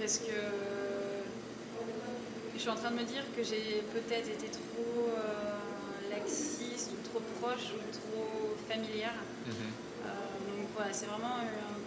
Parce 0.00 0.18
que 0.18 0.32
je 2.54 2.58
suis 2.58 2.70
en 2.70 2.74
train 2.74 2.90
de 2.90 2.96
me 2.96 3.04
dire 3.04 3.24
que 3.36 3.42
j'ai 3.42 3.82
peut-être 3.92 4.28
été 4.28 4.48
trop 4.48 5.10
laxiste 6.10 6.92
ou 6.92 7.08
trop 7.08 7.22
proche 7.40 7.72
ou 7.74 7.92
trop 7.92 8.56
familière. 8.68 9.14
Mhm 9.46 9.84
voilà, 10.76 10.92
c'est 10.92 11.06
vraiment. 11.06 11.38
Euh, 11.38 11.80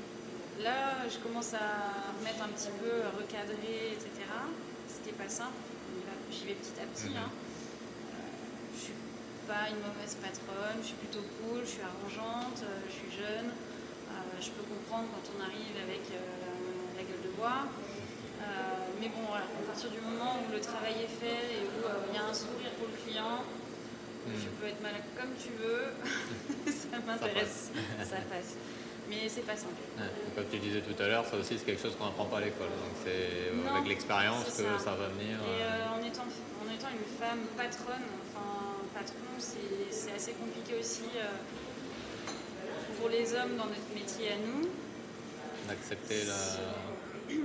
là, 0.63 1.06
je 1.10 1.17
commence 1.20 1.54
à 1.54 2.12
remettre 2.20 2.41
un 2.43 2.50
petit 2.50 2.72
peu, 2.82 3.04
à 3.06 3.12
recadrer, 3.13 3.93
etc. 3.93 4.10
C'était 4.88 5.15
pas 5.15 5.30
simple. 5.30 5.58
J'y 6.32 6.46
vais 6.46 6.60
petit 6.60 6.76
à 6.82 6.86
petit. 6.86 7.13
Mhm. 7.13 7.24
Hein. 7.24 7.32
Euh, 7.32 8.17
je 8.76 8.80
suis 8.91 9.00
pas 9.48 9.72
une 9.72 9.80
mauvaise 9.80 10.17
patronne, 10.20 10.80
je 10.82 10.88
suis 10.91 11.00
plutôt 11.00 11.24
cool, 11.39 11.62
je 11.63 11.80
suis 11.80 11.86
arrangeante, 11.86 12.60
euh, 12.63 12.84
je 12.89 12.93
suis 12.93 13.12
jeune. 13.15 13.52
je 14.39 14.50
peux 14.52 14.65
comprendre 14.70 15.08
quand 15.13 15.26
on 15.34 15.39
arrive 15.41 15.76
avec 15.82 16.04
la, 16.13 17.02
gueule 17.02 17.24
de 17.26 17.34
bois. 17.38 17.65
mais 19.00 19.10
bon, 19.10 19.24
voilà, 19.30 19.46
à 19.46 19.63
partir 19.65 19.89
du 19.89 20.02
moment 20.02 20.38
où 20.41 20.52
le 20.52 20.60
travail 20.60 21.06
est 21.06 21.15
fait 21.22 21.58
et 21.58 21.62
où 21.65 21.80
il 22.12 22.15
y 22.15 22.20
a 22.20 22.26
un 22.26 22.34
sourire 22.34 22.74
pour 22.78 22.88
le 22.91 22.98
client, 23.02 23.41
mhm. 24.28 24.36
tu 24.36 24.50
peux 24.60 24.67
être 24.67 24.82
malade 24.82 25.08
comme 25.15 25.34
tu 25.39 25.54
veux, 25.58 25.89
ça 26.72 26.98
m'intéresse, 27.06 27.72
ça 28.04 28.17
passe 28.30 28.58
mais 29.10 29.30
c'est 29.30 29.46
pas 29.46 29.56
simple. 29.56 29.82
comme 30.36 30.46
tu 30.52 30.60
disais 30.60 30.82
tout 30.82 31.02
à 31.02 31.08
l'heure, 31.08 31.26
ça 31.26 31.38
aussi 31.38 31.58
c'est 31.58 31.65
quelque 31.65 31.82
chose 31.82 31.96
qu'on 31.96 32.06
n'apprend 32.06 32.26
pas 32.26 32.38
à 32.38 32.41
l'école. 32.41 32.67
Donc 32.67 32.96
c'est 33.04 33.52
euh, 33.52 33.76
avec 33.76 33.88
l'expérience 33.88 34.46
que 34.46 34.52
ça. 34.52 34.96
va 34.96 35.08
venir. 35.08 35.38
Et 35.39 35.63
euh, 35.63 35.65
euh, 35.65 35.96
en, 35.96 36.04
étant, 36.06 36.24
en 36.24 36.74
étant 36.74 36.89
une 36.91 37.08
femme 37.20 37.46
patronne, 37.56 38.08
enfin 38.28 38.84
patron, 38.93 39.15
c'est 39.38 40.12
assez 40.15 40.34
compliqué 40.34 40.76
aussi 40.80 41.06
pour 43.00 43.10
les 43.10 43.34
hommes 43.34 43.56
dans 43.58 43.67
notre 43.67 43.91
métier 43.93 44.32
à 44.32 44.38
nous. 44.38 44.67
D'accepter 45.67 46.26
la. 46.26 47.38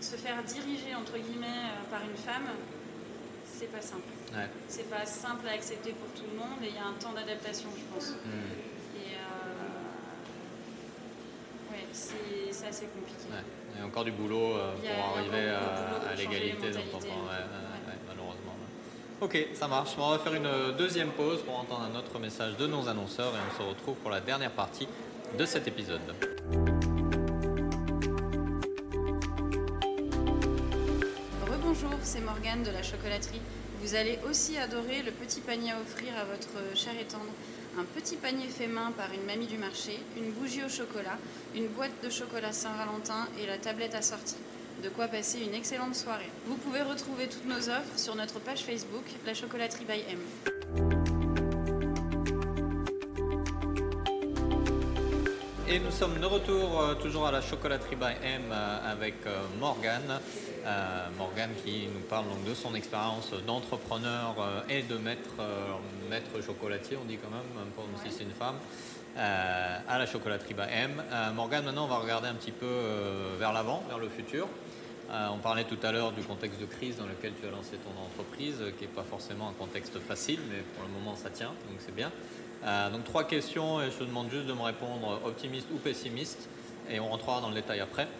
Se 0.00 0.16
faire 0.16 0.42
diriger 0.44 0.94
entre 0.94 1.18
guillemets 1.18 1.68
par 1.90 2.00
une 2.02 2.16
femme, 2.16 2.48
c'est 3.44 3.70
pas 3.70 3.82
simple. 3.82 4.08
C'est 4.68 4.88
pas 4.88 5.04
simple 5.04 5.46
à 5.48 5.52
accepter 5.52 5.92
pour 5.92 6.08
tout 6.14 6.28
le 6.30 6.38
monde 6.38 6.62
et 6.62 6.68
il 6.68 6.74
y 6.74 6.78
a 6.78 6.86
un 6.86 6.94
temps 6.94 7.12
d'adaptation, 7.12 7.68
je 7.76 7.94
pense. 7.94 8.14
C'est 11.92 12.66
assez 12.66 12.86
compliqué. 12.86 13.28
Il 13.74 13.80
y 13.80 13.82
a 13.82 13.86
encore 13.86 14.04
du 14.04 14.12
boulot 14.12 14.56
euh, 14.56 14.72
pour 14.74 15.16
arriver 15.18 15.48
à, 15.48 16.14
l'égalité 16.14 16.68
malheureusement. 18.06 18.54
Ok, 19.20 19.48
ça 19.54 19.68
marche. 19.68 19.90
On 19.98 20.10
va 20.10 20.18
faire 20.18 20.34
une 20.34 20.76
deuxième 20.76 21.10
pause 21.10 21.42
pour 21.42 21.58
entendre 21.58 21.88
un 21.92 21.98
autre 21.98 22.18
message 22.18 22.56
de 22.56 22.66
nos 22.66 22.88
annonceurs 22.88 23.34
et 23.34 23.38
on 23.50 23.62
se 23.62 23.68
retrouve 23.68 23.96
pour 23.96 24.10
la 24.10 24.20
dernière 24.20 24.50
partie 24.50 24.88
de 25.38 25.44
cet 25.44 25.68
épisode. 25.68 26.00
Rebonjour, 31.46 31.90
c'est 32.02 32.20
Morgane 32.20 32.62
de 32.62 32.70
la 32.70 32.82
chocolaterie. 32.82 33.40
Vous 33.82 33.94
allez 33.94 34.18
aussi 34.28 34.58
adorer 34.58 35.02
le 35.02 35.12
petit 35.12 35.40
panier 35.40 35.72
à 35.72 35.80
offrir 35.80 36.12
à 36.18 36.24
votre 36.24 36.76
cher 36.76 36.92
et 37.00 37.04
tendre 37.04 37.32
un 37.78 37.84
petit 37.84 38.16
panier 38.16 38.48
fait 38.48 38.66
main 38.66 38.92
par 38.92 39.12
une 39.12 39.24
mamie 39.24 39.46
du 39.46 39.58
marché, 39.58 39.98
une 40.16 40.30
bougie 40.32 40.64
au 40.64 40.68
chocolat, 40.68 41.18
une 41.54 41.68
boîte 41.68 41.92
de 42.02 42.10
chocolat 42.10 42.52
Saint-Valentin 42.52 43.28
et 43.40 43.46
la 43.46 43.58
tablette 43.58 43.94
assortie. 43.94 44.36
De 44.82 44.88
quoi 44.88 45.08
passer 45.08 45.40
une 45.40 45.54
excellente 45.54 45.94
soirée. 45.94 46.30
Vous 46.46 46.56
pouvez 46.56 46.82
retrouver 46.82 47.28
toutes 47.28 47.46
nos 47.46 47.68
offres 47.68 47.98
sur 47.98 48.14
notre 48.14 48.40
page 48.40 48.60
Facebook, 48.60 49.04
La 49.26 49.34
Chocolaterie 49.34 49.84
by 49.84 50.00
M. 50.10 50.59
Et 55.72 55.78
nous 55.78 55.92
sommes 55.92 56.18
de 56.18 56.26
retour 56.26 56.80
euh, 56.80 56.94
toujours 56.94 57.28
à 57.28 57.30
la 57.30 57.40
chocolaterie 57.40 57.94
by 57.94 58.26
M 58.26 58.42
euh, 58.50 58.92
avec 58.92 59.14
euh, 59.24 59.38
Morgane. 59.60 60.18
Morgane 61.16 61.52
qui 61.64 61.86
nous 61.86 62.00
parle 62.00 62.24
donc 62.24 62.44
de 62.44 62.54
son 62.54 62.74
expérience 62.74 63.30
d'entrepreneur 63.46 64.34
et 64.68 64.82
de 64.82 64.98
maître, 64.98 65.40
maître 66.10 66.44
chocolatier, 66.44 66.98
on 67.00 67.06
dit 67.06 67.16
quand 67.16 67.30
même, 67.30 67.46
même 67.54 68.04
si 68.04 68.12
c'est 68.12 68.24
une 68.24 68.32
femme, 68.32 68.56
à 69.16 69.98
la 69.98 70.04
chocolaterie 70.04 70.52
by 70.52 70.64
M. 70.70 71.02
Morgane, 71.34 71.64
maintenant 71.64 71.84
on 71.84 71.88
va 71.88 71.96
regarder 71.96 72.28
un 72.28 72.34
petit 72.34 72.52
peu 72.52 72.66
vers 73.38 73.54
l'avant, 73.54 73.82
vers 73.88 73.98
le 73.98 74.10
futur. 74.10 74.48
on 75.10 75.38
parlait 75.38 75.64
tout 75.64 75.78
à 75.82 75.92
l'heure 75.92 76.12
du 76.12 76.22
contexte 76.22 76.60
de 76.60 76.66
crise 76.66 76.98
dans 76.98 77.06
lequel 77.06 77.32
tu 77.40 77.48
as 77.48 77.50
lancé 77.50 77.78
ton 77.78 78.04
entreprise, 78.04 78.62
qui 78.76 78.84
n'est 78.84 78.90
pas 78.90 79.04
forcément 79.04 79.48
un 79.48 79.54
contexte 79.54 79.98
facile, 79.98 80.40
mais 80.50 80.58
pour 80.74 80.84
le 80.84 80.90
moment 80.90 81.16
ça 81.16 81.30
tient, 81.30 81.54
donc 81.70 81.78
c'est 81.78 81.94
bien. 81.94 82.12
Euh, 82.64 82.90
donc 82.90 83.04
trois 83.04 83.24
questions 83.24 83.80
et 83.80 83.90
je 83.90 83.96
te 83.96 84.04
demande 84.04 84.30
juste 84.30 84.46
de 84.46 84.52
me 84.52 84.60
répondre 84.60 85.20
optimiste 85.24 85.66
ou 85.72 85.78
pessimiste 85.78 86.48
et 86.90 87.00
on 87.00 87.08
rentrera 87.08 87.40
dans 87.40 87.48
le 87.48 87.54
détail 87.54 87.80
après. 87.80 88.04
Mhm. 88.04 88.10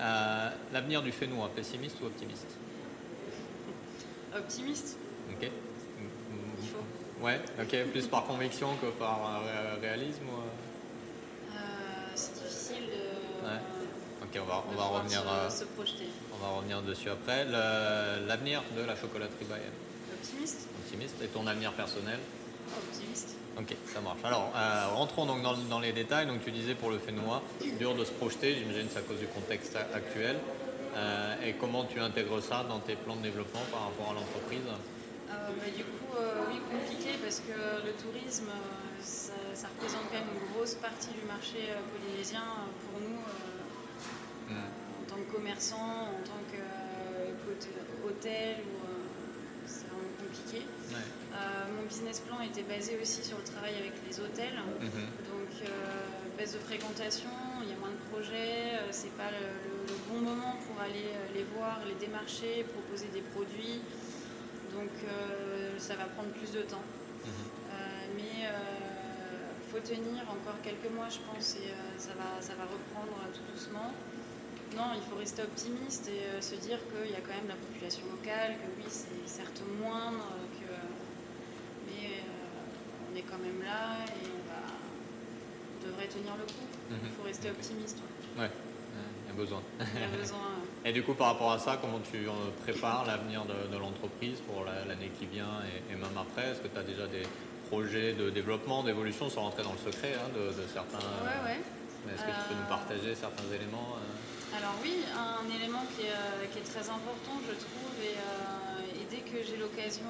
Euh, 0.00 0.50
l'avenir 0.72 1.02
du 1.02 1.10
Fénois, 1.10 1.50
pessimiste 1.54 1.96
ou 2.00 2.06
optimiste? 2.06 2.46
Optimiste. 4.36 4.96
Ok. 5.32 5.50
Ouais, 7.20 7.40
ok, 7.60 7.90
plus 7.90 8.06
par 8.06 8.24
conviction 8.26 8.68
que 8.80 8.86
par 8.86 9.42
euh, 9.44 9.74
réalisme 9.80 10.26
C'est 12.14 12.34
difficile 12.34 12.84
de. 12.86 13.46
Ouais. 13.46 13.60
Ok, 14.22 14.40
on 14.40 14.44
va, 14.44 14.64
on 14.70 14.76
va 14.76 14.84
revenir. 14.84 15.22
Se, 15.50 15.64
projeter. 15.64 16.06
On 16.32 16.44
va 16.44 16.56
revenir 16.58 16.82
dessus 16.82 17.10
après. 17.10 17.44
L'avenir 17.44 18.62
de 18.76 18.82
la 18.82 18.94
chocolaterie 18.94 19.46
Bayern. 19.46 19.72
Optimiste. 20.12 20.68
Optimiste. 20.84 21.22
Et 21.22 21.26
ton 21.26 21.46
avenir 21.48 21.72
personnel? 21.72 22.18
Optimiste. 22.76 23.34
Ok, 23.58 23.74
ça 23.92 24.00
marche. 24.00 24.20
Alors, 24.22 24.52
euh, 24.54 24.94
rentrons 24.94 25.26
donc 25.26 25.42
dans, 25.42 25.80
les 25.80 25.92
détails. 25.92 26.26
Donc, 26.26 26.44
tu 26.44 26.52
disais 26.52 26.76
pour 26.76 26.90
le 26.90 26.98
Fénois, 26.98 27.42
dur 27.78 27.96
de 27.96 28.04
se 28.04 28.12
projeter, 28.12 28.54
j'imagine 28.54 28.86
c'est 28.88 29.00
à 29.00 29.02
cause 29.02 29.18
du 29.18 29.26
contexte 29.26 29.76
actuel. 29.76 30.36
Euh, 30.94 31.34
et 31.44 31.54
comment 31.54 31.84
tu 31.84 31.98
intègres 31.98 32.40
ça 32.40 32.64
dans 32.68 32.78
tes 32.78 32.94
plans 32.94 33.16
de 33.16 33.22
développement 33.22 33.62
par 33.72 33.82
rapport 33.86 34.10
à 34.12 34.14
l'entreprise? 34.14 34.62
Euh, 34.62 35.32
bah, 35.32 35.70
Du 35.76 35.82
coup, 35.82 36.14
oui, 36.48 36.60
compliqué 36.70 37.18
parce 37.20 37.40
que 37.40 37.84
le 37.84 37.92
tourisme, 37.94 38.50
ça, 39.02 39.32
représente 39.74 40.02
quand 40.08 40.18
même 40.18 40.30
une 40.40 40.54
grosse 40.54 40.74
partie 40.74 41.10
du 41.10 41.26
marché 41.26 41.58
polynésien 41.92 42.44
pour 42.86 43.00
nous, 43.00 43.18
hmm. 44.54 44.68
en 45.02 45.10
tant 45.10 45.16
que 45.16 45.34
commerçants, 45.34 46.14
en 46.14 46.22
tant 46.22 46.40
qu'hôtel, 46.46 47.58
c'est 47.58 47.74
vraiment 47.74 48.87
compliqué. 50.28 50.64
Euh, 50.92 51.36
mon 51.76 51.86
business 51.86 52.20
plan 52.20 52.40
était 52.40 52.62
basé 52.62 52.98
aussi 53.00 53.22
sur 53.22 53.38
le 53.38 53.44
travail 53.44 53.74
avec 53.78 53.92
les 54.06 54.20
hôtels. 54.20 54.58
Mhm. 54.80 54.90
Donc, 55.30 55.52
euh, 55.62 55.68
baisse 56.36 56.54
de 56.54 56.58
fréquentation, 56.58 57.30
il 57.62 57.70
y 57.70 57.72
a 57.72 57.78
moins 57.78 57.90
de 57.90 58.02
projets, 58.12 58.78
euh, 58.78 58.88
c'est 58.90 59.14
pas 59.16 59.30
le, 59.30 59.94
bon 60.08 60.20
moment 60.20 60.56
pour 60.66 60.80
aller 60.80 61.12
les 61.34 61.44
voir, 61.56 61.80
les 61.86 61.94
démarcher, 61.94 62.64
proposer 62.64 63.08
des 63.12 63.20
produits. 63.20 63.80
Donc, 64.72 64.88
ça 65.78 65.96
va 65.96 66.04
prendre 66.04 66.30
plus 66.30 66.52
de 66.52 66.62
temps. 66.62 66.84
Mhm. 67.24 68.16
mais 68.16 68.48
il 68.48 69.70
faut 69.70 69.80
tenir 69.80 70.22
encore 70.28 70.56
quelques 70.62 70.90
mois, 70.94 71.08
je 71.10 71.18
pense, 71.28 71.56
et 71.56 71.72
ça, 71.98 72.12
va, 72.16 72.40
ça 72.40 72.54
va 72.54 72.64
reprendre 72.64 73.16
tout 73.34 73.44
doucement. 73.52 73.92
Non, 74.76 74.94
il 74.94 75.02
faut 75.10 75.16
rester 75.16 75.42
optimiste 75.42 76.08
et 76.08 76.40
se 76.40 76.54
dire 76.54 76.78
qu'il 76.90 77.10
y 77.10 77.16
a 77.16 77.20
quand 77.20 77.34
même 77.34 77.48
la 77.48 77.56
population 77.56 78.02
locale, 78.10 78.54
que 78.58 78.68
oui, 78.78 78.86
c'est 78.88 79.26
certes 79.26 79.62
moindre, 79.80 80.26
quand 83.30 83.38
même 83.38 83.62
là 83.62 84.04
et 84.06 84.26
on, 84.26 85.86
devrait 85.86 86.08
tenir 86.08 86.34
le 86.36 86.44
coup. 86.44 86.66
Il 86.90 86.96
mhm. 86.96 87.14
faut 87.16 87.22
rester 87.22 87.50
optimiste. 87.50 87.98
Ouais. 88.38 88.50
Il 89.26 89.30
y 89.30 89.32
a 89.32 89.36
besoin. 89.36 89.62
Et 90.84 90.92
du 90.92 91.02
coup, 91.02 91.14
par 91.14 91.28
rapport 91.28 91.52
à 91.52 91.58
ça, 91.58 91.78
comment 91.80 92.00
tu 92.00 92.26
euh, 92.26 92.32
prépares 92.62 93.04
l'avenir 93.06 93.44
de, 93.44 93.76
l'entreprise 93.76 94.40
pour 94.40 94.64
l'année 94.64 95.10
qui 95.18 95.26
vient 95.26 95.60
et, 95.90 95.94
même 95.94 96.16
après? 96.16 96.50
Est-ce 96.50 96.60
que 96.60 96.68
tu 96.68 96.78
as 96.78 96.82
déjà 96.82 97.06
des 97.06 97.22
projets 97.68 98.14
de 98.14 98.30
développement, 98.30 98.82
d'évolution, 98.82 99.28
sans 99.28 99.42
rentrer 99.42 99.62
dans 99.62 99.72
le 99.72 99.92
secret 99.92 100.14
hein, 100.14 100.30
de, 100.34 100.50
certains 100.72 100.98
Ouais, 100.98 101.50
ouais. 101.50 101.60
Est-ce 102.06 102.22
que 102.22 102.30
tu 102.30 102.44
peux 102.48 102.54
nous 102.54 102.68
euh, 102.68 102.76
partager 102.76 103.14
certains 103.14 103.48
éléments 103.50 103.98
euh? 103.98 104.56
Alors 104.56 104.74
oui, 104.82 105.04
un 105.12 105.44
élément 105.54 105.84
qui 105.96 106.06
est, 106.06 106.64
très 106.64 106.88
important, 106.88 107.36
je 107.46 107.52
trouve, 107.52 107.94
et, 108.00 108.16
et 108.96 109.04
dès 109.10 109.20
que 109.20 109.44
j'ai 109.44 109.56
l'occasion 109.58 110.08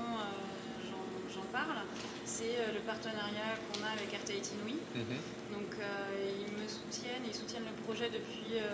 parle, 1.53 1.83
c'est 2.25 2.57
euh, 2.59 2.75
le 2.75 2.81
partenariat 2.81 3.57
qu'on 3.67 3.83
a 3.85 3.91
avec 3.91 4.13
RTI 4.13 4.41
Inouï. 4.55 4.79
Mhm. 4.95 5.19
Donc 5.53 5.73
euh, 5.81 6.41
ils 6.41 6.53
me 6.53 6.69
soutiennent, 6.69 7.25
ils 7.27 7.35
soutiennent 7.35 7.67
le 7.67 7.83
projet 7.85 8.11
depuis 8.11 8.59
euh, 8.59 8.69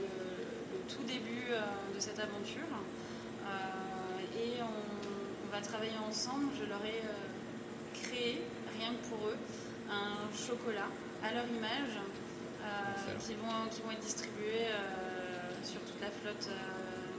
le, 0.00 0.78
tout 0.88 1.04
début 1.04 1.48
de 1.94 2.00
cette 2.00 2.18
aventure. 2.18 2.68
et 4.36 4.60
on, 4.60 5.50
va 5.50 5.60
travailler 5.60 5.96
ensemble. 6.06 6.50
Je 6.60 6.66
leur 6.68 6.84
ai 6.84 7.00
créé, 7.94 8.42
rien 8.76 8.90
que 8.90 9.08
pour 9.08 9.28
eux, 9.28 9.38
un 9.88 10.28
chocolat 10.36 10.90
à 11.22 11.32
leur 11.32 11.46
image 11.46 11.96
qui, 13.20 13.34
vont, 13.34 13.68
qui 13.70 13.82
vont 13.82 13.90
être 13.90 14.00
distribués 14.00 14.68
sur 15.62 15.80
toute 15.80 16.00
la 16.00 16.10
flotte 16.10 16.48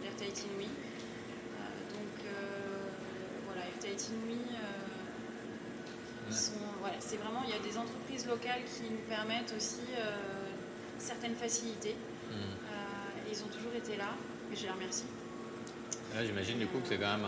d'RTI 0.02 0.46
Inouï. 0.48 0.68
donc 1.94 2.26
voilà, 3.48 3.62
RTI 3.78 4.12
Inouï 4.14 4.40
c'est 7.00 7.18
vraiment, 7.18 7.42
il 7.46 7.52
y 7.52 7.54
a 7.54 7.60
des 7.60 7.78
entreprises 7.78 8.28
locales 8.28 8.64
qui 8.66 8.84
nous 8.90 9.02
permettent 9.10 9.54
aussi 9.56 9.82
euh, 9.98 10.12
certaines 10.98 11.36
facilités. 11.36 11.96
Euh, 12.32 12.36
ils 13.32 13.44
ont 13.44 13.48
toujours 13.48 13.74
été 13.76 13.96
là 13.98 14.10
et 14.52 14.56
je 14.56 14.64
les 14.64 14.72
remercie. 14.72 15.06
J'imagine 16.24 16.60
du 16.60 16.68
coup 16.68 16.80
que 16.80 16.88
c'est 16.88 16.98
quand 16.98 17.18
même 17.18 17.26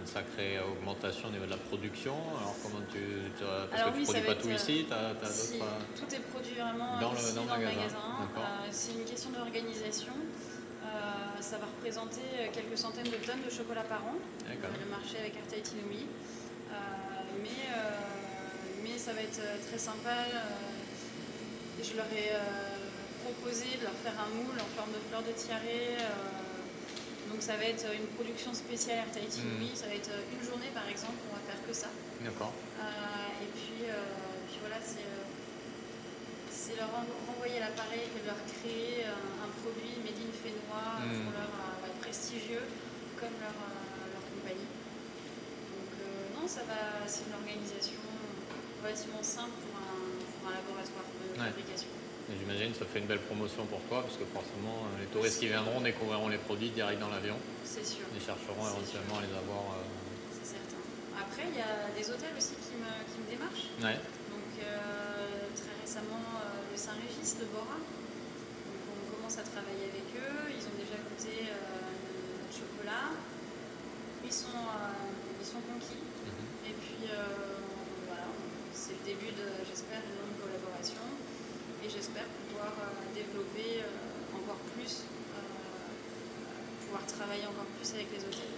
une 0.00 0.06
sacrée 0.06 0.58
augmentation 0.60 1.28
au 1.28 1.32
niveau 1.32 1.46
de 1.46 1.50
la 1.50 1.56
production. 1.56 2.14
Alors 2.38 2.56
comment 2.62 2.82
tu, 2.90 2.98
parce 3.70 3.82
que 3.82 3.90
tu 3.90 4.00
ne 4.00 4.04
produis 4.04 4.22
pas 4.22 4.34
tout 4.34 4.50
ici, 4.50 4.86
Tout 4.88 6.14
est 6.14 6.24
produit 6.32 6.54
vraiment 6.54 7.00
dans, 7.00 7.14
ici, 7.14 7.30
le, 7.30 7.36
dans, 7.36 7.56
le 7.56 7.64
magasin. 7.64 8.06
Euh, 8.20 8.68
c'est 8.70 8.92
une 8.92 9.04
question 9.04 9.30
d'organisation. 9.30 10.12
ça 11.40 11.58
va 11.58 11.66
représenter 11.66 12.50
quelques 12.52 12.78
centaines 12.78 13.10
de 13.10 13.20
tonnes 13.24 13.44
de 13.44 13.50
chocolat 13.50 13.82
par 13.82 14.04
an. 14.04 14.16
le 14.48 14.90
marché 14.90 15.18
avec 15.18 15.36
Arta 15.36 15.60
Tinomi 15.60 16.06
mais, 17.42 17.62
euh, 17.74 17.90
mais 18.82 18.98
ça 18.98 19.12
va 19.12 19.22
être 19.22 19.40
euh, 19.40 19.56
très 19.68 19.78
sympa. 19.78 20.26
Euh, 20.34 20.38
je 21.82 21.96
leur 21.96 22.06
ai 22.12 22.36
proposé 23.24 23.64
de 23.80 23.84
leur 23.84 23.96
faire 24.04 24.12
un 24.20 24.28
moule 24.36 24.56
en 24.60 24.68
forme 24.76 24.92
de 24.92 25.00
fleur 25.08 25.22
de 25.22 25.32
tiare. 25.32 25.60
Donc 27.30 27.40
ça 27.40 27.56
va 27.56 27.64
être 27.64 27.86
une 27.94 28.06
production 28.18 28.52
spéciale 28.52 29.06
à 29.06 29.08
Tahiti. 29.10 29.40
Hmm. 29.40 29.62
Oui, 29.62 29.70
ça 29.74 29.86
va 29.86 29.94
être 29.94 30.10
une 30.10 30.44
journée 30.44 30.70
par 30.74 30.86
exemple, 30.88 31.18
on 31.30 31.34
va 31.34 31.42
faire 31.46 31.62
que 31.66 31.72
ça. 31.72 31.88
D'accord. 32.20 32.52
et 33.40 33.48
puis, 33.54 33.86
puis 34.46 34.58
voilà, 34.60 34.76
c'est 34.82 36.76
leur 36.76 36.90
renvoyer 37.26 37.58
l'appareil 37.58 38.06
et 38.14 38.22
leur 38.26 38.38
créer 38.46 39.04
un, 39.06 39.50
produit 39.62 40.00
made 40.04 40.16
in 40.16 40.32
Fénois 40.32 41.02
hmm. 41.02 41.24
pour 41.24 41.32
leur 41.34 41.94
prestigieux 42.00 42.62
comme 43.18 43.34
leur, 43.40 43.54
ça 46.50 46.66
va, 46.66 47.06
c'est 47.06 47.30
une 47.30 47.34
organisation 47.38 48.02
relativement 48.82 49.22
simple 49.22 49.54
pour 49.62 49.70
un, 49.78 50.50
laboratoire 50.50 51.06
de 51.14 51.38
fabrication. 51.38 51.99
J'imagine 52.38 52.70
que 52.72 52.78
ça 52.78 52.86
fait 52.86 53.00
une 53.00 53.10
belle 53.10 53.24
promotion 53.26 53.66
pour 53.66 53.80
toi, 53.90 54.02
parce 54.02 54.16
que 54.16 54.24
forcément, 54.24 54.86
euh, 54.86 55.02
les 55.02 55.10
touristes 55.10 55.40
qui 55.40 55.48
viendront 55.48 55.80
découvriront 55.80 56.28
les 56.28 56.38
produits 56.38 56.70
direct 56.70 57.00
dans 57.00 57.10
l'avion. 57.10 57.34
C'est 57.64 57.84
sûr. 57.84 58.06
Ils 58.14 58.22
chercheront 58.22 58.62
éventuellement 58.62 59.18
à 59.18 59.22
les 59.26 59.34
avoir. 59.34 59.74
Euh, 59.74 59.82
c'est 60.30 60.54
certain. 60.54 60.78
Après, 61.18 61.50
il 61.50 61.58
y 61.58 61.64
a 61.64 61.90
des 61.90 62.06
hôtels 62.06 62.34
aussi 62.38 62.54
qui 62.62 62.78
me, 62.78 62.90
qui 63.10 63.18
me 63.18 63.26
démarchent. 63.34 63.74
Ouais. 63.82 63.98
Donc, 64.30 64.50
euh, 64.62 65.50
très 65.58 65.74
récemment, 65.82 66.22
le 66.70 66.76
Saint-Régis 66.78 67.42
de 67.42 67.50
Bora. 67.50 67.82
Donc, 67.82 68.82
on 68.94 69.06
commence 69.18 69.38
à 69.38 69.46
travailler 69.46 69.90
avec 69.90 70.06
eux. 70.14 70.54
Ils 70.54 70.64
ont 70.70 70.76
déjà 70.78 70.98
goûté 71.02 71.50
notre 71.50 72.54
chocolat. 72.54 73.10
Ils 74.22 74.32
sont, 74.32 74.62
ils 75.42 75.46
sont 75.46 75.62
conquis. 75.66 75.98
Et 76.62 76.74
puis 76.78 77.10
voilà, 78.06 78.30
c'est 78.72 78.94
le 78.94 79.04
début 79.04 79.34
de, 79.34 79.66
j'espère, 79.66 79.98
une 80.06 80.14
longue 80.22 80.38
collaboration. 80.38 81.02
J'espère 81.90 82.22
pouvoir 82.46 82.70
euh, 82.78 83.14
développer 83.18 83.82
euh, 83.82 84.38
encore 84.38 84.62
plus, 84.78 85.02
pouvoir 86.86 87.04
travailler 87.06 87.46
encore 87.46 87.66
plus 87.78 87.90
avec 87.94 88.06
les 88.14 88.22
hôtels. 88.22 88.54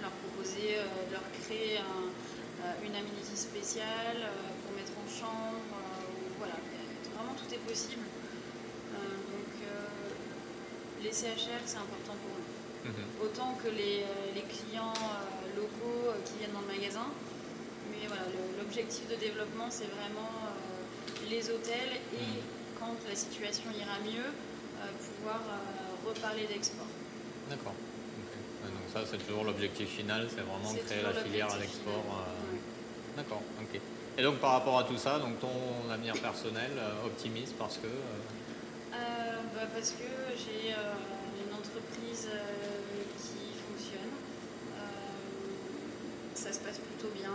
Leur 0.00 0.12
proposer, 0.24 0.76
leur 1.10 1.24
créer 1.40 1.80
une 2.84 2.94
amenity 2.94 3.36
spéciale 3.36 4.20
pour 4.64 4.72
mettre 4.76 4.92
en 4.96 5.08
chambre. 5.08 5.76
voilà, 6.38 6.56
vraiment 7.14 7.34
tout 7.34 7.48
est 7.52 7.64
possible. 7.68 8.04
donc 8.92 9.52
les 11.02 11.12
CHR, 11.12 11.60
c'est 11.66 11.76
important 11.76 12.16
pour 12.20 12.32
nous. 12.36 12.52
Mhm. 12.90 13.04
Autant 13.22 13.54
que 13.62 13.68
les, 13.68 14.04
clients 14.48 14.94
locaux 15.56 16.12
qui 16.24 16.38
viennent 16.38 16.52
dans 16.52 16.64
le 16.64 16.72
magasin. 16.72 17.06
Mais 17.90 18.06
voilà, 18.08 18.24
l'objectif 18.58 19.08
de 19.08 19.16
développement, 19.16 19.68
c'est 19.70 19.90
vraiment 20.00 20.32
euh, 20.48 20.51
les 21.32 21.50
hôtels 21.50 21.96
et 22.12 22.32
quand 22.78 22.94
la 23.08 23.16
situation 23.16 23.70
ira 23.70 23.96
mieux, 24.04 24.28
euh, 24.28 24.86
pouvoir 25.16 25.40
euh, 25.40 26.08
reparler 26.08 26.46
d'export. 26.46 26.86
D'accord. 27.48 27.74
donc 28.64 28.86
ça, 28.92 29.00
c'est 29.10 29.24
toujours 29.26 29.44
l'objectif 29.44 29.88
final, 29.88 30.26
c'est 30.28 30.42
vraiment 30.42 30.72
de 30.72 30.78
créer 30.78 31.02
la 31.02 31.12
filière 31.12 31.52
à 31.52 31.58
l'export. 31.58 32.04
D'accord, 33.16 33.42
ok. 33.60 33.80
Et 34.18 34.22
donc 34.22 34.38
par 34.38 34.52
rapport 34.52 34.78
à 34.78 34.84
tout 34.84 34.98
ça, 34.98 35.18
donc 35.18 35.40
ton 35.40 35.90
avenir 35.90 36.14
personnel, 36.14 36.70
optimiste 37.04 37.54
parce 37.58 37.78
que 37.78 37.88
bah, 38.90 39.66
Parce 39.74 39.92
que 39.92 40.04
j'ai 40.36 40.70
une 40.70 41.54
entreprise 41.54 42.28
ça 46.42 46.52
se 46.52 46.58
passe 46.58 46.78
plutôt 46.78 47.12
bien. 47.14 47.30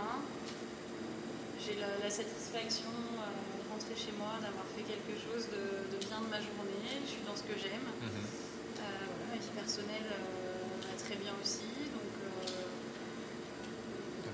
J'ai 1.58 1.76
la, 1.80 2.10
satisfaction 2.10 2.92
euh, 3.16 3.57
rentrer 3.78 3.94
chez 3.94 4.14
moi, 4.18 4.34
d'avoir 4.42 4.66
fait 4.74 4.82
quelque 4.82 5.14
chose 5.14 5.46
de, 5.54 6.02
bien 6.02 6.18
de 6.18 6.26
ma 6.26 6.42
journée. 6.42 6.98
Je 7.06 7.14
suis 7.14 7.22
dans 7.22 7.38
ce 7.38 7.46
que 7.46 7.54
j'aime. 7.54 7.86
Mhm. 8.02 8.10
Euh, 8.10 9.30
ma 9.30 9.38
vie 9.38 9.54
personnelle 9.54 10.10
euh, 10.10 10.82
va 10.82 10.94
très 10.98 11.14
bien 11.14 11.30
aussi. 11.38 11.70
Donc, 11.94 12.10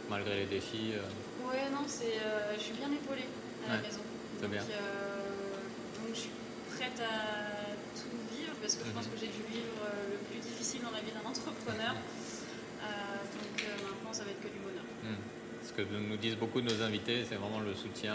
malgré 0.09 0.41
les 0.41 0.47
défis 0.47 0.97
Ouais, 1.45 1.69
non, 1.71 1.85
c'est, 1.87 2.17
je 2.57 2.61
suis 2.61 2.73
bien 2.73 2.89
épaulée 2.89 3.29
à 3.69 3.77
la 3.77 3.83
maison. 3.83 4.01
Donc, 4.41 4.51
bien. 4.51 4.65
donc 4.65 6.09
je 6.09 6.21
suis 6.25 6.37
prête 6.77 7.01
à 7.05 7.69
tout 7.93 8.17
vivre 8.33 8.55
parce 8.61 8.77
que 8.77 8.85
je 8.87 8.93
pense 8.97 9.07
mhm. 9.07 9.13
que 9.13 9.19
j'ai 9.21 9.33
dû 9.33 9.45
vivre 9.53 9.85
le 10.09 10.17
plus 10.33 10.41
difficile 10.41 10.81
dans 10.83 10.91
la 10.91 11.01
vie 11.05 11.13
d'un 11.13 11.29
entrepreneur. 11.29 11.93
donc 11.93 13.57
maintenant, 13.61 14.13
ça 14.13 14.25
va 14.25 14.31
être 14.31 14.41
que 14.41 14.49
du 14.49 14.61
bonheur. 14.65 14.89
Ce 15.65 15.73
que 15.73 15.83
nous 15.83 16.17
disent 16.17 16.37
beaucoup 16.37 16.61
de 16.61 16.69
nos 16.69 16.83
invités, 16.83 17.25
c'est 17.27 17.37
vraiment 17.37 17.61
le 17.61 17.75
soutien 17.75 18.15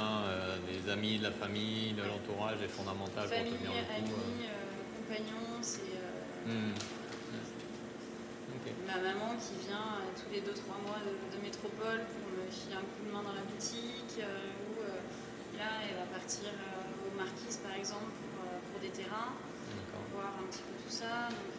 des 0.70 0.92
amis, 0.92 1.18
de 1.18 1.24
la 1.24 1.32
famille, 1.32 1.94
de 1.94 2.04
l'entourage 2.04 2.62
est 2.62 2.70
fondamental 2.70 3.28
pour 3.28 3.38
tenir 3.38 3.74
le 3.74 4.06
coup. 4.06 4.22
Amis, 4.22 4.46
compagnons, 4.96 5.58
c'est. 5.62 5.98
Hmm. 6.46 6.78
Ma 8.86 8.98
maman 9.02 9.34
qui 9.38 9.66
vient 9.66 10.02
tous 10.18 10.30
les 10.34 10.42
2-3 10.42 10.82
mois 10.86 11.02
de, 11.02 11.42
métropole 11.42 12.06
pour 12.10 12.26
me 12.34 12.46
filer 12.50 12.76
un 12.78 12.86
coup 12.86 13.02
de 13.06 13.12
main 13.12 13.22
dans 13.22 13.34
la 13.34 13.46
boutique, 13.46 14.18
ou 14.18 15.58
là 15.58 15.86
elle 15.86 15.96
va 15.96 16.06
partir 16.10 16.50
aux 17.06 17.14
Marquises 17.18 17.62
par 17.62 17.74
exemple 17.78 18.14
pour, 18.34 18.82
des 18.82 18.90
terrains, 18.90 19.34
voir 20.14 20.34
un 20.42 20.46
petit 20.50 20.62
peu 20.66 20.74
tout 20.86 20.94
ça. 20.94 21.30
Donc 21.30 21.54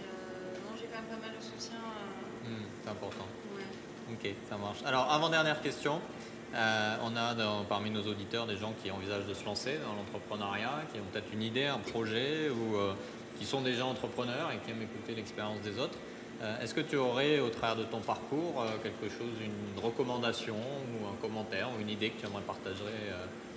non, 0.67 0.75
j'ai 0.79 0.87
quand 0.87 1.03
même 1.03 1.11
pas 1.11 1.23
mal 1.27 1.35
de 1.35 1.43
soutien. 1.43 1.83
Hmm, 2.47 2.67
c'est 2.83 2.91
important. 2.91 3.27
Ok, 4.13 4.29
ça 4.49 4.57
marche. 4.57 4.79
Alors, 4.85 5.11
avant-dernière 5.11 5.61
question. 5.63 6.01
Euh, 6.55 6.97
on 7.05 7.17
a 7.17 7.35
parmi 7.69 7.91
nos 7.91 8.03
auditeurs 8.03 8.47
des 8.47 8.57
gens 8.57 8.73
qui 8.83 8.91
envisagent 8.91 9.27
de 9.27 9.35
se 9.35 9.45
lancer 9.45 9.79
dans 9.87 9.95
l'entrepreneuriat, 9.95 10.83
qui 10.93 10.99
ont 10.99 11.05
peut-être 11.13 11.33
une 11.33 11.43
idée, 11.43 11.67
un 11.67 11.79
projet, 11.79 12.51
ou 12.51 12.77
euh, 12.77 12.93
qui 13.39 13.47
sont 13.47 13.61
déjà 13.61 13.87
entrepreneurs 13.87 14.51
et 14.53 14.59
qui 14.59 14.73
aiment 14.73 14.83
écouter 14.83 15.15
l'expérience 15.15 15.61
des 15.61 15.79
autres. 15.79 15.97
Euh, 16.43 16.61
est-ce 16.61 16.75
que 16.75 16.81
tu 16.81 16.97
aurais, 16.97 17.39
au 17.39 17.51
travers 17.51 17.77
de 17.77 17.85
ton 17.85 18.01
parcours, 18.01 18.65
quelque 18.83 19.09
chose, 19.09 19.31
une 19.41 19.81
recommandation 19.81 20.57
ou 20.57 21.07
un 21.07 21.17
commentaire 21.21 21.69
ou 21.77 21.81
une 21.81 21.91
idée 21.91 22.11
que 22.11 22.21
tu 22.21 22.27
aimerais 22.27 22.43
partager 22.43 22.83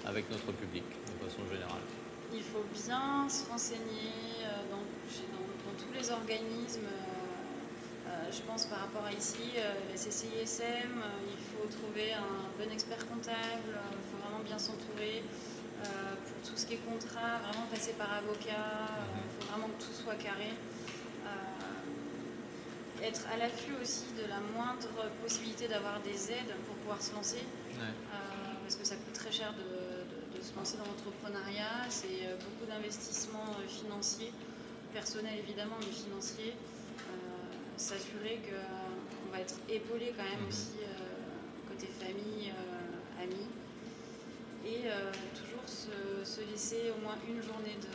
avec 0.05 0.29
notre 0.29 0.51
public 0.51 0.83
de 0.83 1.27
façon 1.27 1.41
générale? 1.51 1.81
Il 2.31 2.43
faut 2.43 2.65
bien 2.73 3.27
se 3.29 3.49
renseigner 3.49 4.43
dans, 4.69 4.83
tous 5.77 5.93
les 5.97 6.11
organismes 6.11 6.87
je 8.33 8.41
pense 8.41 8.65
par 8.65 8.79
rapport 8.79 9.05
à 9.05 9.13
ici, 9.13 9.53
euh, 9.57 9.73
la 9.89 9.95
CCISM, 9.95 10.65
euh, 10.65 11.29
il 11.29 11.37
faut 11.37 11.67
trouver 11.69 12.13
un 12.13 12.49
bon 12.57 12.71
expert 12.71 13.05
comptable, 13.07 13.69
euh, 13.69 13.93
il 13.93 14.05
faut 14.09 14.17
vraiment 14.25 14.43
bien 14.43 14.57
s'entourer. 14.57 15.23
pour 15.83 16.49
tout 16.49 16.57
ce 16.57 16.65
qui 16.65 16.75
est 16.75 16.85
contrat, 16.89 17.43
vraiment 17.43 17.67
passer 17.69 17.91
par 17.93 18.07
avocat, 18.13 18.71
il 19.19 19.29
faut 19.35 19.51
vraiment 19.51 19.67
que 19.67 19.83
tout 19.83 19.91
soit 19.91 20.15
carré. 20.15 20.51
être 23.03 23.23
à 23.33 23.35
l'affût 23.35 23.75
aussi 23.81 24.07
de 24.15 24.25
la 24.29 24.39
moindre 24.55 24.87
possibilité 25.21 25.67
d'avoir 25.67 25.99
des 25.99 26.31
aides 26.31 26.55
pour 26.65 26.75
pouvoir 26.75 27.01
se 27.01 27.13
lancer, 27.13 27.43
parce 28.63 28.75
que 28.77 28.85
ça 28.85 28.95
coûte 28.95 29.13
très 29.13 29.31
cher 29.31 29.53
de, 29.53 30.41
se 30.41 30.55
lancer 30.55 30.77
dans 30.77 30.87
l'entrepreneuriat, 30.87 31.83
c'est 31.89 32.31
beaucoup 32.43 32.65
d'investissements 32.71 33.51
financiers, 33.67 34.31
personnels 34.93 35.39
évidemment, 35.39 35.75
mais 35.81 35.91
financiers 35.91 36.55
s'assurer 37.83 38.39
qu'on 38.47 39.31
va 39.31 39.41
être 39.41 39.59
épaulé 39.67 40.13
quand 40.15 40.23
même 40.23 40.47
mhm. 40.47 40.47
aussi 40.47 40.79
euh, 40.79 41.67
côté 41.67 41.87
famille, 41.99 42.55
euh, 42.55 43.23
amis. 43.23 43.51
Et 44.63 44.87
euh, 44.87 45.11
toujours 45.35 45.67
se, 45.67 46.39
laisser 46.49 46.91
au 46.95 47.01
moins 47.03 47.19
une 47.27 47.43
journée 47.43 47.75
de 47.83 47.91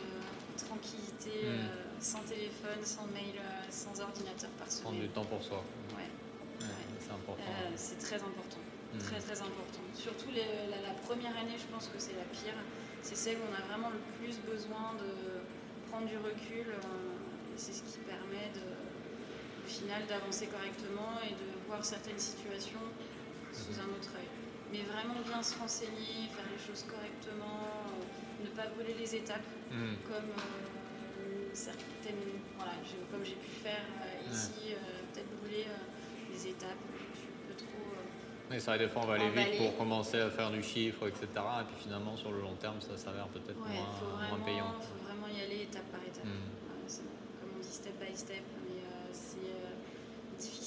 tranquillité, 0.61 1.49
mhm. 1.49 1.99
sans 1.99 2.21
téléphone, 2.29 2.77
sans 2.83 3.07
mail, 3.07 3.41
sans 3.71 3.99
ordinateur 3.99 4.51
par 4.61 4.69
semaine. 4.69 4.83
Prendre 4.83 5.01
du 5.01 5.09
temps 5.09 5.25
pour 5.25 5.41
soi. 5.41 5.63
Ouais. 5.97 6.05
c'est 6.99 7.11
important. 7.11 7.53
c'est 7.75 7.97
très 7.97 8.17
important. 8.17 8.61
Mhm. 8.93 8.99
Très 9.01 9.19
très 9.19 9.41
important. 9.41 9.81
Surtout 9.95 10.29
la, 10.29 10.93
première 11.09 11.35
année, 11.37 11.57
je 11.57 11.65
pense 11.73 11.87
que 11.87 11.97
c'est 11.97 12.13
la 12.13 12.29
pire. 12.29 12.53
C'est 13.01 13.17
celle 13.17 13.37
où 13.37 13.45
on 13.49 13.55
a 13.55 13.65
vraiment 13.65 13.89
le 13.89 14.01
plus 14.21 14.37
besoin 14.45 14.93
de 15.01 15.09
prendre 15.89 16.05
du 16.05 16.17
recul. 16.17 16.69
c'est 17.57 17.73
ce 17.73 17.81
qui 17.81 17.97
permet 18.05 18.53
de, 18.53 18.78
final 19.69 20.01
d'avancer 20.09 20.47
correctement 20.47 21.21
et 21.23 21.37
de 21.37 21.47
voir 21.67 21.85
certaines 21.85 22.19
situations 22.19 22.89
sous 23.53 23.77
un 23.79 23.89
autre 23.93 24.09
œil. 24.17 24.29
Mais 24.73 24.81
vraiment 24.81 25.21
bien 25.25 25.41
se 25.41 25.57
renseigner, 25.57 26.29
faire 26.33 26.49
les 26.49 26.61
choses 26.61 26.85
correctement, 26.89 27.65
euh, 27.65 28.43
ne 28.45 28.49
pas 28.49 28.67
brûler 28.73 28.95
les 28.97 29.15
étapes, 29.15 29.45
hmm. 29.71 29.95
comme 30.05 30.33
euh, 30.33 31.49
certaines, 31.53 32.41
voilà, 32.57 32.73
comme 33.11 33.23
j'ai 33.23 33.37
pu 33.37 33.49
faire 33.63 33.85
euh, 34.01 34.33
ici, 34.33 34.73
peut-être 35.13 35.29
brûler 35.41 35.65
les 36.31 36.47
étapes. 36.47 36.81
Je 37.13 37.19
suis 37.19 37.29
un 37.29 37.47
peu 37.47 37.55
trop. 37.57 37.81
Oui, 38.51 38.61
ça 38.61 38.77
des 38.77 38.87
fois 38.87 39.03
on 39.03 39.07
va 39.07 39.13
aller 39.15 39.29
vite 39.29 39.57
pour 39.57 39.77
commencer 39.77 40.19
à 40.19 40.29
faire 40.29 40.49
du 40.51 40.61
chiffre, 40.61 41.07
etc. 41.07 41.25
Et 41.61 41.65
puis 41.65 41.83
finalement 41.83 42.17
sur 42.17 42.31
le 42.31 42.41
long 42.41 42.55
terme 42.55 42.81
ça 42.81 42.97
s'avère 42.97 43.27
peut-être 43.27 43.59
moins, 43.59 44.39
payant. 44.45 44.73
Il 44.79 44.85
faut 44.85 45.05
vraiment 45.05 45.27
y 45.27 45.41
aller 45.41 45.63
étape 45.63 45.85
par 45.91 46.01
étape. 46.01 46.25
Hmm. 46.25 46.89
comme 47.41 47.49
on 47.57 47.61
dit 47.61 47.71
step 47.71 47.93
by 47.99 48.15
step 48.15 48.43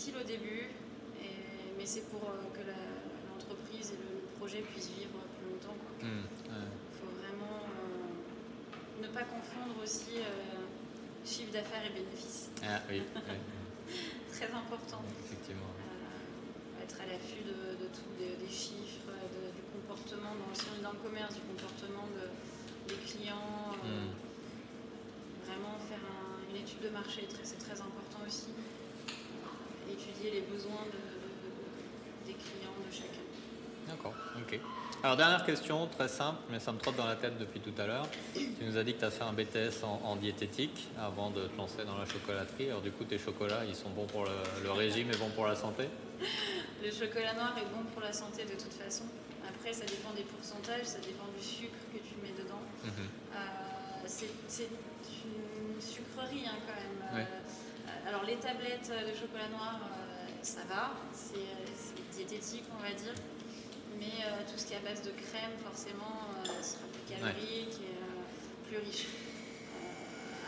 difficile 0.02 0.20
au 0.20 0.26
début, 0.26 0.66
mais 1.78 1.86
c'est 1.86 2.10
pour 2.10 2.22
euh, 2.26 2.50
que 2.52 2.62
l'entreprise 2.66 3.92
et 3.92 3.98
le 4.02 4.26
projet 4.36 4.58
puissent 4.62 4.90
vivre 4.90 5.18
plus 5.38 5.46
longtemps. 5.46 5.78
Il 6.00 6.08
mmh, 6.08 6.26
faut 6.98 7.12
vraiment 7.22 7.62
euh, 7.62 9.02
ne 9.02 9.08
pas 9.14 9.22
confondre 9.22 9.78
aussi 9.82 10.18
euh, 10.18 10.66
chiffre 11.24 11.52
d'affaires 11.52 11.86
et 11.86 11.94
bénéfices. 11.94 12.50
Ah, 12.64 12.82
oui, 12.90 13.02
Très 14.32 14.46
important. 14.46 15.02
Effectivement. 15.22 15.70
être 16.82 16.98
à 17.00 17.06
l'affût 17.06 17.46
de, 17.46 17.86
tous 17.94 18.10
des 18.18 18.50
chiffres, 18.50 19.14
du 19.54 19.62
comportement, 19.70 20.34
dans, 20.34 20.54
si 20.54 20.66
on 20.74 20.80
est 20.80 20.82
dans 20.82 20.98
le 20.98 20.98
commerce, 20.98 21.34
du 21.34 21.42
comportement 21.42 22.08
des 22.88 22.98
clients. 23.06 23.78
Mmh. 23.84 24.18
Vraiment 25.46 25.78
faire 25.86 26.02
une 26.50 26.56
étude 26.56 26.80
de 26.82 26.88
marché, 26.88 27.28
c'est 27.44 27.58
très 27.58 27.78
important 27.78 28.26
aussi 28.26 28.50
étudier 29.92 30.30
les 30.30 30.40
besoins 30.42 30.86
des 32.26 32.32
clients 32.32 32.78
de 32.86 32.92
chacun. 32.92 33.26
D'accord, 33.88 34.14
ok. 34.36 34.60
Alors 35.02 35.16
dernière 35.16 35.44
question, 35.44 35.88
très 35.88 36.06
simple, 36.06 36.38
mais 36.48 36.60
ça 36.60 36.70
me 36.70 36.78
trotte 36.78 36.94
dans 36.94 37.06
la 37.06 37.16
tête 37.16 37.36
depuis 37.36 37.58
tout 37.58 37.74
à 37.76 37.86
l'heure. 37.86 38.06
Tu 38.34 38.64
nous 38.64 38.76
as 38.76 38.84
dit 38.84 38.94
que 38.94 39.00
tu 39.00 39.04
as 39.04 39.10
fait 39.10 39.24
un 39.24 39.32
BTS 39.32 39.82
en, 39.82 40.14
diététique 40.14 40.86
avant 40.96 41.30
de 41.30 41.48
te 41.48 41.56
lancer 41.56 41.84
dans 41.84 41.98
la 41.98 42.06
chocolaterie. 42.06 42.68
Alors 42.68 42.82
du 42.82 42.92
coup, 42.92 43.02
tes 43.02 43.18
chocolats, 43.18 43.64
ils 43.66 43.74
sont 43.74 43.90
bons 43.90 44.06
pour 44.06 44.24
le, 44.24 44.70
régime 44.70 45.10
et 45.10 45.16
bons 45.16 45.30
pour 45.30 45.46
la 45.46 45.56
santé? 45.56 45.88
Le 46.84 46.90
chocolat 46.90 47.34
noir 47.34 47.52
est 47.58 47.74
bon 47.74 47.82
pour 47.92 48.02
la 48.02 48.12
santé 48.12 48.44
de 48.44 48.52
toute 48.54 48.72
façon. 48.74 49.04
Après, 49.42 49.72
ça 49.72 49.84
dépend 49.86 50.12
des 50.14 50.22
pourcentages, 50.22 50.84
ça 50.84 50.98
dépend 50.98 51.26
du 51.36 51.42
sucre 51.42 51.78
que 51.92 51.98
tu 51.98 52.14
mets 52.22 52.34
dedans. 52.40 52.62
Mhm. 52.84 52.90
Euh, 53.34 53.38
c'est 54.06 54.68
une 54.68 55.80
sucrerie 55.82 56.46
hein, 56.46 56.58
quand 56.64 56.74
même. 56.74 57.22
Euh, 57.22 57.24
alors 58.06 58.24
les 58.24 58.36
tablettes 58.36 58.90
de 58.90 59.14
chocolat 59.14 59.48
noir, 59.50 59.78
euh, 59.78 60.26
ça 60.42 60.60
va, 60.68 60.92
c'est 61.14 61.46
diététique 62.12 62.64
on 62.78 62.82
va 62.82 62.90
dire, 62.90 63.14
mais 63.98 64.26
euh, 64.26 64.42
tout 64.50 64.58
ce 64.58 64.66
qui 64.66 64.74
est 64.74 64.78
à 64.78 64.80
base 64.80 65.02
de 65.02 65.10
crème 65.10 65.54
forcément 65.62 66.34
euh, 66.42 66.62
sera 66.62 66.86
plus 66.90 67.06
calorique 67.06 67.78
et 67.78 67.94
plus 68.68 68.78
riche. 68.78 69.06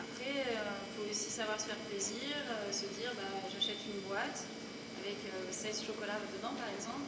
après, 0.03 0.35
il 0.35 0.91
faut 0.97 1.11
aussi 1.11 1.31
savoir 1.31 1.61
se 1.61 1.67
faire 1.67 1.83
plaisir, 1.89 2.35
se 2.73 2.87
dire 2.99 3.13
bah, 3.15 3.29
j'achète 3.53 3.79
une 3.87 4.01
boîte 4.09 4.45
avec 5.05 5.19
16 5.51 5.85
chocolats 5.87 6.21
dedans 6.35 6.55
par 6.59 6.69
exemple, 6.75 7.07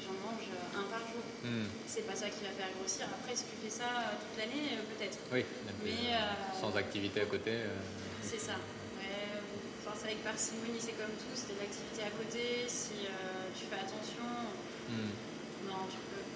j'en 0.00 0.16
mange 0.24 0.48
un 0.72 0.86
par 0.88 1.04
jour. 1.04 1.24
Hmm. 1.44 1.68
C'est 1.86 2.06
pas 2.06 2.14
ça 2.14 2.30
qui 2.30 2.44
va 2.44 2.50
faire 2.50 2.70
grossir. 2.78 3.06
Après, 3.12 3.34
si 3.36 3.44
tu 3.44 3.56
fais 3.62 3.70
ça 3.70 4.16
toute 4.20 4.38
l'année, 4.38 4.78
peut-être. 4.96 5.18
Oui, 5.32 5.44
mais 5.84 6.16
sans 6.58 6.76
activité 6.76 7.20
à 7.20 7.26
côté. 7.26 7.52
C'est 8.22 8.40
ça 8.40 8.54
avec 10.04 10.22
parcimonie, 10.24 10.80
c'est 10.80 10.98
comme 10.98 11.14
tout, 11.14 11.34
c'est 11.34 11.54
de 11.54 11.60
l'activité 11.62 12.02
à 12.02 12.10
côté, 12.10 12.66
si 12.66 13.06
euh, 13.06 13.50
tu 13.54 13.66
fais 13.70 13.78
attention, 13.78 14.26
hmm. 14.90 15.70
non, 15.70 15.86
tu 15.86 15.98
peux. 16.10 16.26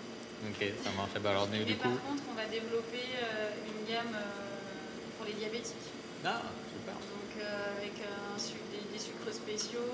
Ok, 0.46 0.60
ça 0.82 0.90
marche. 0.94 1.14
Ben, 1.18 1.30
alors, 1.30 1.48
Mais 1.50 1.64
par 1.74 1.98
contre, 2.06 2.22
on 2.30 2.36
va 2.38 2.46
développer 2.46 3.06
euh, 3.18 3.66
une 3.66 3.82
gamme 3.90 4.14
euh, 4.14 5.10
pour 5.18 5.26
les 5.26 5.34
diabétiques. 5.34 5.90
Ah, 6.24 6.42
super. 6.70 6.94
Donc, 6.94 7.32
avec 7.78 7.94
des, 7.94 8.98
sucres 8.98 9.30
spéciaux, 9.30 9.92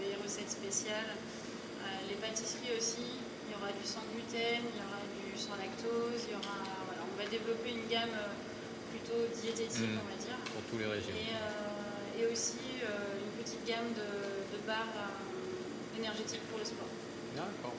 des 0.00 0.16
recettes 0.16 0.50
spéciales. 0.50 1.14
les 2.08 2.16
pâtisseries 2.16 2.74
aussi, 2.76 3.20
il 3.46 3.52
y 3.52 3.54
aura 3.54 3.70
du 3.70 3.84
sans 3.84 4.02
gluten, 4.10 4.64
il 4.64 4.78
y 4.80 4.82
aura 4.82 5.02
du 5.04 5.36
sans 5.36 5.54
lactose, 5.60 6.26
il 6.26 6.32
y 6.32 6.38
aura, 6.40 6.64
voilà, 6.88 7.04
on 7.04 7.14
va 7.20 7.28
développer 7.28 7.76
une 7.76 7.86
gamme 7.86 8.16
plutôt 8.90 9.20
diététique, 9.30 9.94
hmm. 9.94 10.02
on 10.02 10.08
va 10.08 10.16
dire. 10.18 10.38
Pour 10.48 10.64
tous 10.72 10.78
les 10.80 10.88
régimes. 10.88 11.14
Et, 11.14 11.36
et 12.20 12.26
aussi 12.32 12.60
gamme 13.70 13.94
de, 13.94 14.66
barres 14.66 14.98
euh, 14.98 15.98
énergétiques 15.98 16.42
pour 16.50 16.58
le 16.58 16.64
sport. 16.64 16.90
D'accord. 17.34 17.74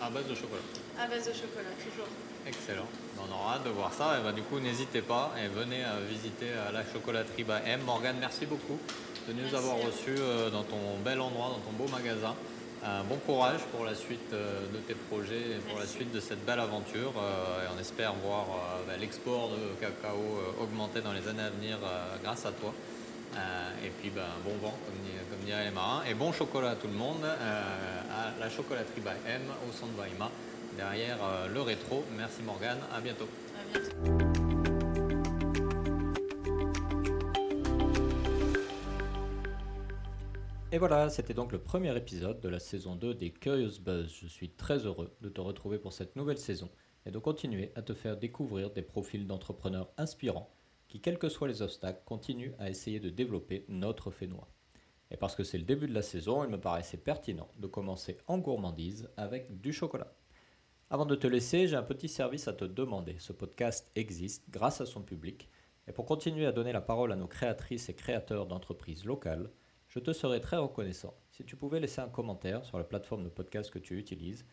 À 0.00 0.10
base 0.10 0.26
de 0.26 0.34
chocolat. 0.34 0.62
À 0.98 1.06
base 1.06 1.28
de 1.28 1.32
chocolat, 1.32 1.72
toujours. 1.78 2.08
Excellent. 2.46 2.88
On 3.18 3.32
aura 3.32 3.56
hâte 3.56 3.64
de 3.64 3.70
voir 3.70 3.92
ça. 3.92 4.18
Et 4.18 4.22
bah, 4.22 4.32
du 4.32 4.42
coup, 4.42 4.60
n'hésitez 4.60 5.02
pas 5.02 5.32
et 5.36 5.48
venez 5.48 5.84
euh, 5.84 6.06
visiter 6.08 6.50
euh, 6.50 6.72
la 6.72 6.84
chocolaterie 6.84 7.44
M. 7.66 7.80
Morgane, 7.84 8.16
merci 8.20 8.46
beaucoup 8.46 8.78
de 9.28 9.32
nous 9.32 9.54
avoir 9.54 9.76
reçus 9.76 10.14
dans 10.52 10.62
ton 10.62 10.98
bel 11.04 11.20
endroit, 11.20 11.48
dans 11.48 11.58
ton 11.58 11.76
beau 11.76 11.90
magasin. 11.90 12.36
bon 13.08 13.16
courage 13.26 13.58
pour 13.72 13.84
la 13.84 13.96
suite 13.96 14.30
de 14.30 14.78
tes 14.86 14.94
projets 14.94 15.56
et 15.56 15.58
pour 15.68 15.80
la 15.80 15.86
suite 15.86 16.12
de 16.12 16.20
cette 16.20 16.46
belle 16.46 16.60
aventure. 16.60 17.12
et 17.16 17.66
on 17.76 17.80
espère 17.80 18.14
voir 18.24 18.46
bah, 18.86 18.92
l'export 19.00 19.48
de 19.48 19.80
cacao 19.80 20.22
augmenter 20.62 21.00
dans 21.00 21.12
les 21.12 21.26
années 21.26 21.42
à 21.42 21.50
venir 21.50 21.78
grâce 22.22 22.46
à 22.46 22.52
toi. 22.52 22.72
Et 23.84 23.90
puis 24.00 24.10
ben, 24.10 24.22
bon 24.44 24.56
vent, 24.62 24.74
comme, 24.86 25.44
diraient 25.44 25.64
les 25.64 25.70
marins. 25.70 26.02
Et 26.08 26.14
bon 26.14 26.32
chocolat 26.32 26.70
à 26.70 26.76
tout 26.76 26.88
le 26.88 26.94
monde 26.94 27.24
à 27.24 28.38
la 28.38 28.48
chocolaterie 28.48 29.00
by 29.00 29.30
M 29.30 29.42
au 29.68 29.72
centre 29.72 29.92
Weimar, 29.96 30.30
derrière 30.76 31.18
le 31.52 31.60
rétro. 31.60 32.04
Merci 32.16 32.42
Morgane, 32.42 32.78
à 32.92 33.00
bientôt. 33.00 33.28
À 33.54 33.78
bientôt. 33.78 34.26
Et 40.76 40.78
voilà, 40.78 41.08
c'était 41.08 41.32
donc 41.32 41.52
le 41.52 41.58
premier 41.58 41.96
épisode 41.96 42.40
de 42.40 42.50
la 42.50 42.58
saison 42.58 42.96
2 42.96 43.14
des 43.14 43.30
Curious 43.30 43.80
Buzz. 43.80 44.12
Je 44.20 44.26
suis 44.26 44.50
très 44.50 44.84
heureux 44.84 45.16
de 45.22 45.30
te 45.30 45.40
retrouver 45.40 45.78
pour 45.78 45.94
cette 45.94 46.16
nouvelle 46.16 46.36
saison 46.36 46.68
et 47.06 47.10
de 47.10 47.18
continuer 47.18 47.72
à 47.76 47.82
te 47.82 47.94
faire 47.94 48.18
découvrir 48.18 48.70
des 48.70 48.82
profils 48.82 49.26
d'entrepreneurs 49.26 49.88
inspirants 49.96 50.52
quels 51.00 51.18
que 51.18 51.28
soient 51.28 51.48
les 51.48 51.62
obstacles, 51.62 52.02
continuent 52.04 52.54
à 52.58 52.70
essayer 52.70 53.00
de 53.00 53.10
développer 53.10 53.64
notre 53.68 54.10
Fénois. 54.10 54.48
Et 55.10 55.16
parce 55.16 55.34
que 55.34 55.44
c'est 55.44 55.58
le 55.58 55.64
début 55.64 55.86
de 55.88 55.94
la 55.94 56.02
saison, 56.02 56.44
il 56.44 56.50
me 56.50 56.60
paraissait 56.60 56.96
pertinent 56.96 57.48
de 57.58 57.66
commencer 57.66 58.18
en 58.26 58.38
gourmandise 58.38 59.08
avec 59.16 59.60
du 59.60 59.72
chocolat. 59.72 60.12
Avant 60.90 61.06
de 61.06 61.16
te 61.16 61.26
laisser, 61.26 61.66
j'ai 61.66 61.76
un 61.76 61.82
petit 61.82 62.08
service 62.08 62.48
à 62.48 62.52
te 62.52 62.64
demander. 62.64 63.16
Ce 63.18 63.32
podcast 63.32 63.90
existe 63.94 64.48
grâce 64.50 64.80
à 64.80 64.86
son 64.86 65.02
public. 65.02 65.48
Et 65.88 65.92
pour 65.92 66.06
continuer 66.06 66.46
à 66.46 66.52
donner 66.52 66.72
la 66.72 66.80
parole 66.80 67.12
à 67.12 67.16
nos 67.16 67.28
créatrices 67.28 67.88
et 67.88 67.94
créateurs 67.94 68.46
d'entreprises 68.46 69.04
locales, 69.04 69.50
je 69.88 70.00
te 70.00 70.12
serais 70.12 70.40
très 70.40 70.56
reconnaissant 70.56 71.14
si 71.30 71.44
tu 71.44 71.56
pouvais 71.56 71.80
laisser 71.80 72.00
un 72.00 72.08
commentaire 72.08 72.64
sur 72.64 72.78
la 72.78 72.84
plateforme 72.84 73.24
de 73.24 73.28
podcast 73.28 73.70
que 73.70 73.78
tu 73.78 73.98
utilises 73.98 74.44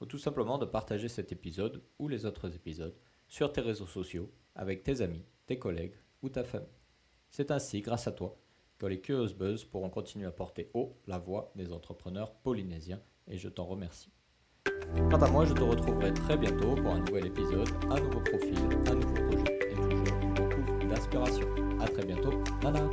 ou 0.00 0.06
tout 0.06 0.18
simplement 0.18 0.58
de 0.58 0.66
partager 0.66 1.08
cet 1.08 1.32
épisode 1.32 1.82
ou 1.98 2.08
les 2.08 2.26
autres 2.26 2.54
épisodes 2.54 2.96
sur 3.28 3.52
tes 3.52 3.60
réseaux 3.60 3.86
sociaux 3.86 4.30
avec 4.54 4.82
tes 4.82 5.00
amis, 5.00 5.24
tes 5.46 5.58
collègues 5.58 5.94
ou 6.22 6.28
ta 6.28 6.44
famille. 6.44 6.68
C'est 7.30 7.50
ainsi, 7.50 7.80
grâce 7.80 8.06
à 8.06 8.12
toi, 8.12 8.38
que 8.78 8.86
les 8.86 9.00
Curious 9.00 9.34
Buzz 9.34 9.64
pourront 9.64 9.90
continuer 9.90 10.26
à 10.26 10.32
porter 10.32 10.70
haut 10.74 10.98
la 11.06 11.18
voix 11.18 11.52
des 11.54 11.72
entrepreneurs 11.72 12.34
polynésiens 12.34 13.00
et 13.28 13.38
je 13.38 13.48
t'en 13.48 13.64
remercie. 13.64 14.12
Quant 15.10 15.22
à 15.22 15.30
moi, 15.30 15.44
je 15.44 15.54
te 15.54 15.62
retrouverai 15.62 16.12
très 16.12 16.36
bientôt 16.36 16.74
pour 16.74 16.92
un 16.92 17.00
nouvel 17.00 17.26
épisode, 17.26 17.68
un 17.90 18.00
nouveau 18.00 18.20
profil, 18.20 18.58
un 18.88 18.94
nouveau 18.94 19.14
projet 19.14 19.58
et 19.70 19.74
toujours 19.74 20.20
beaucoup 20.34 20.86
d'inspiration. 20.88 21.48
A 21.80 21.86
très 21.88 22.04
bientôt. 22.04 22.42
Nana 22.62 22.90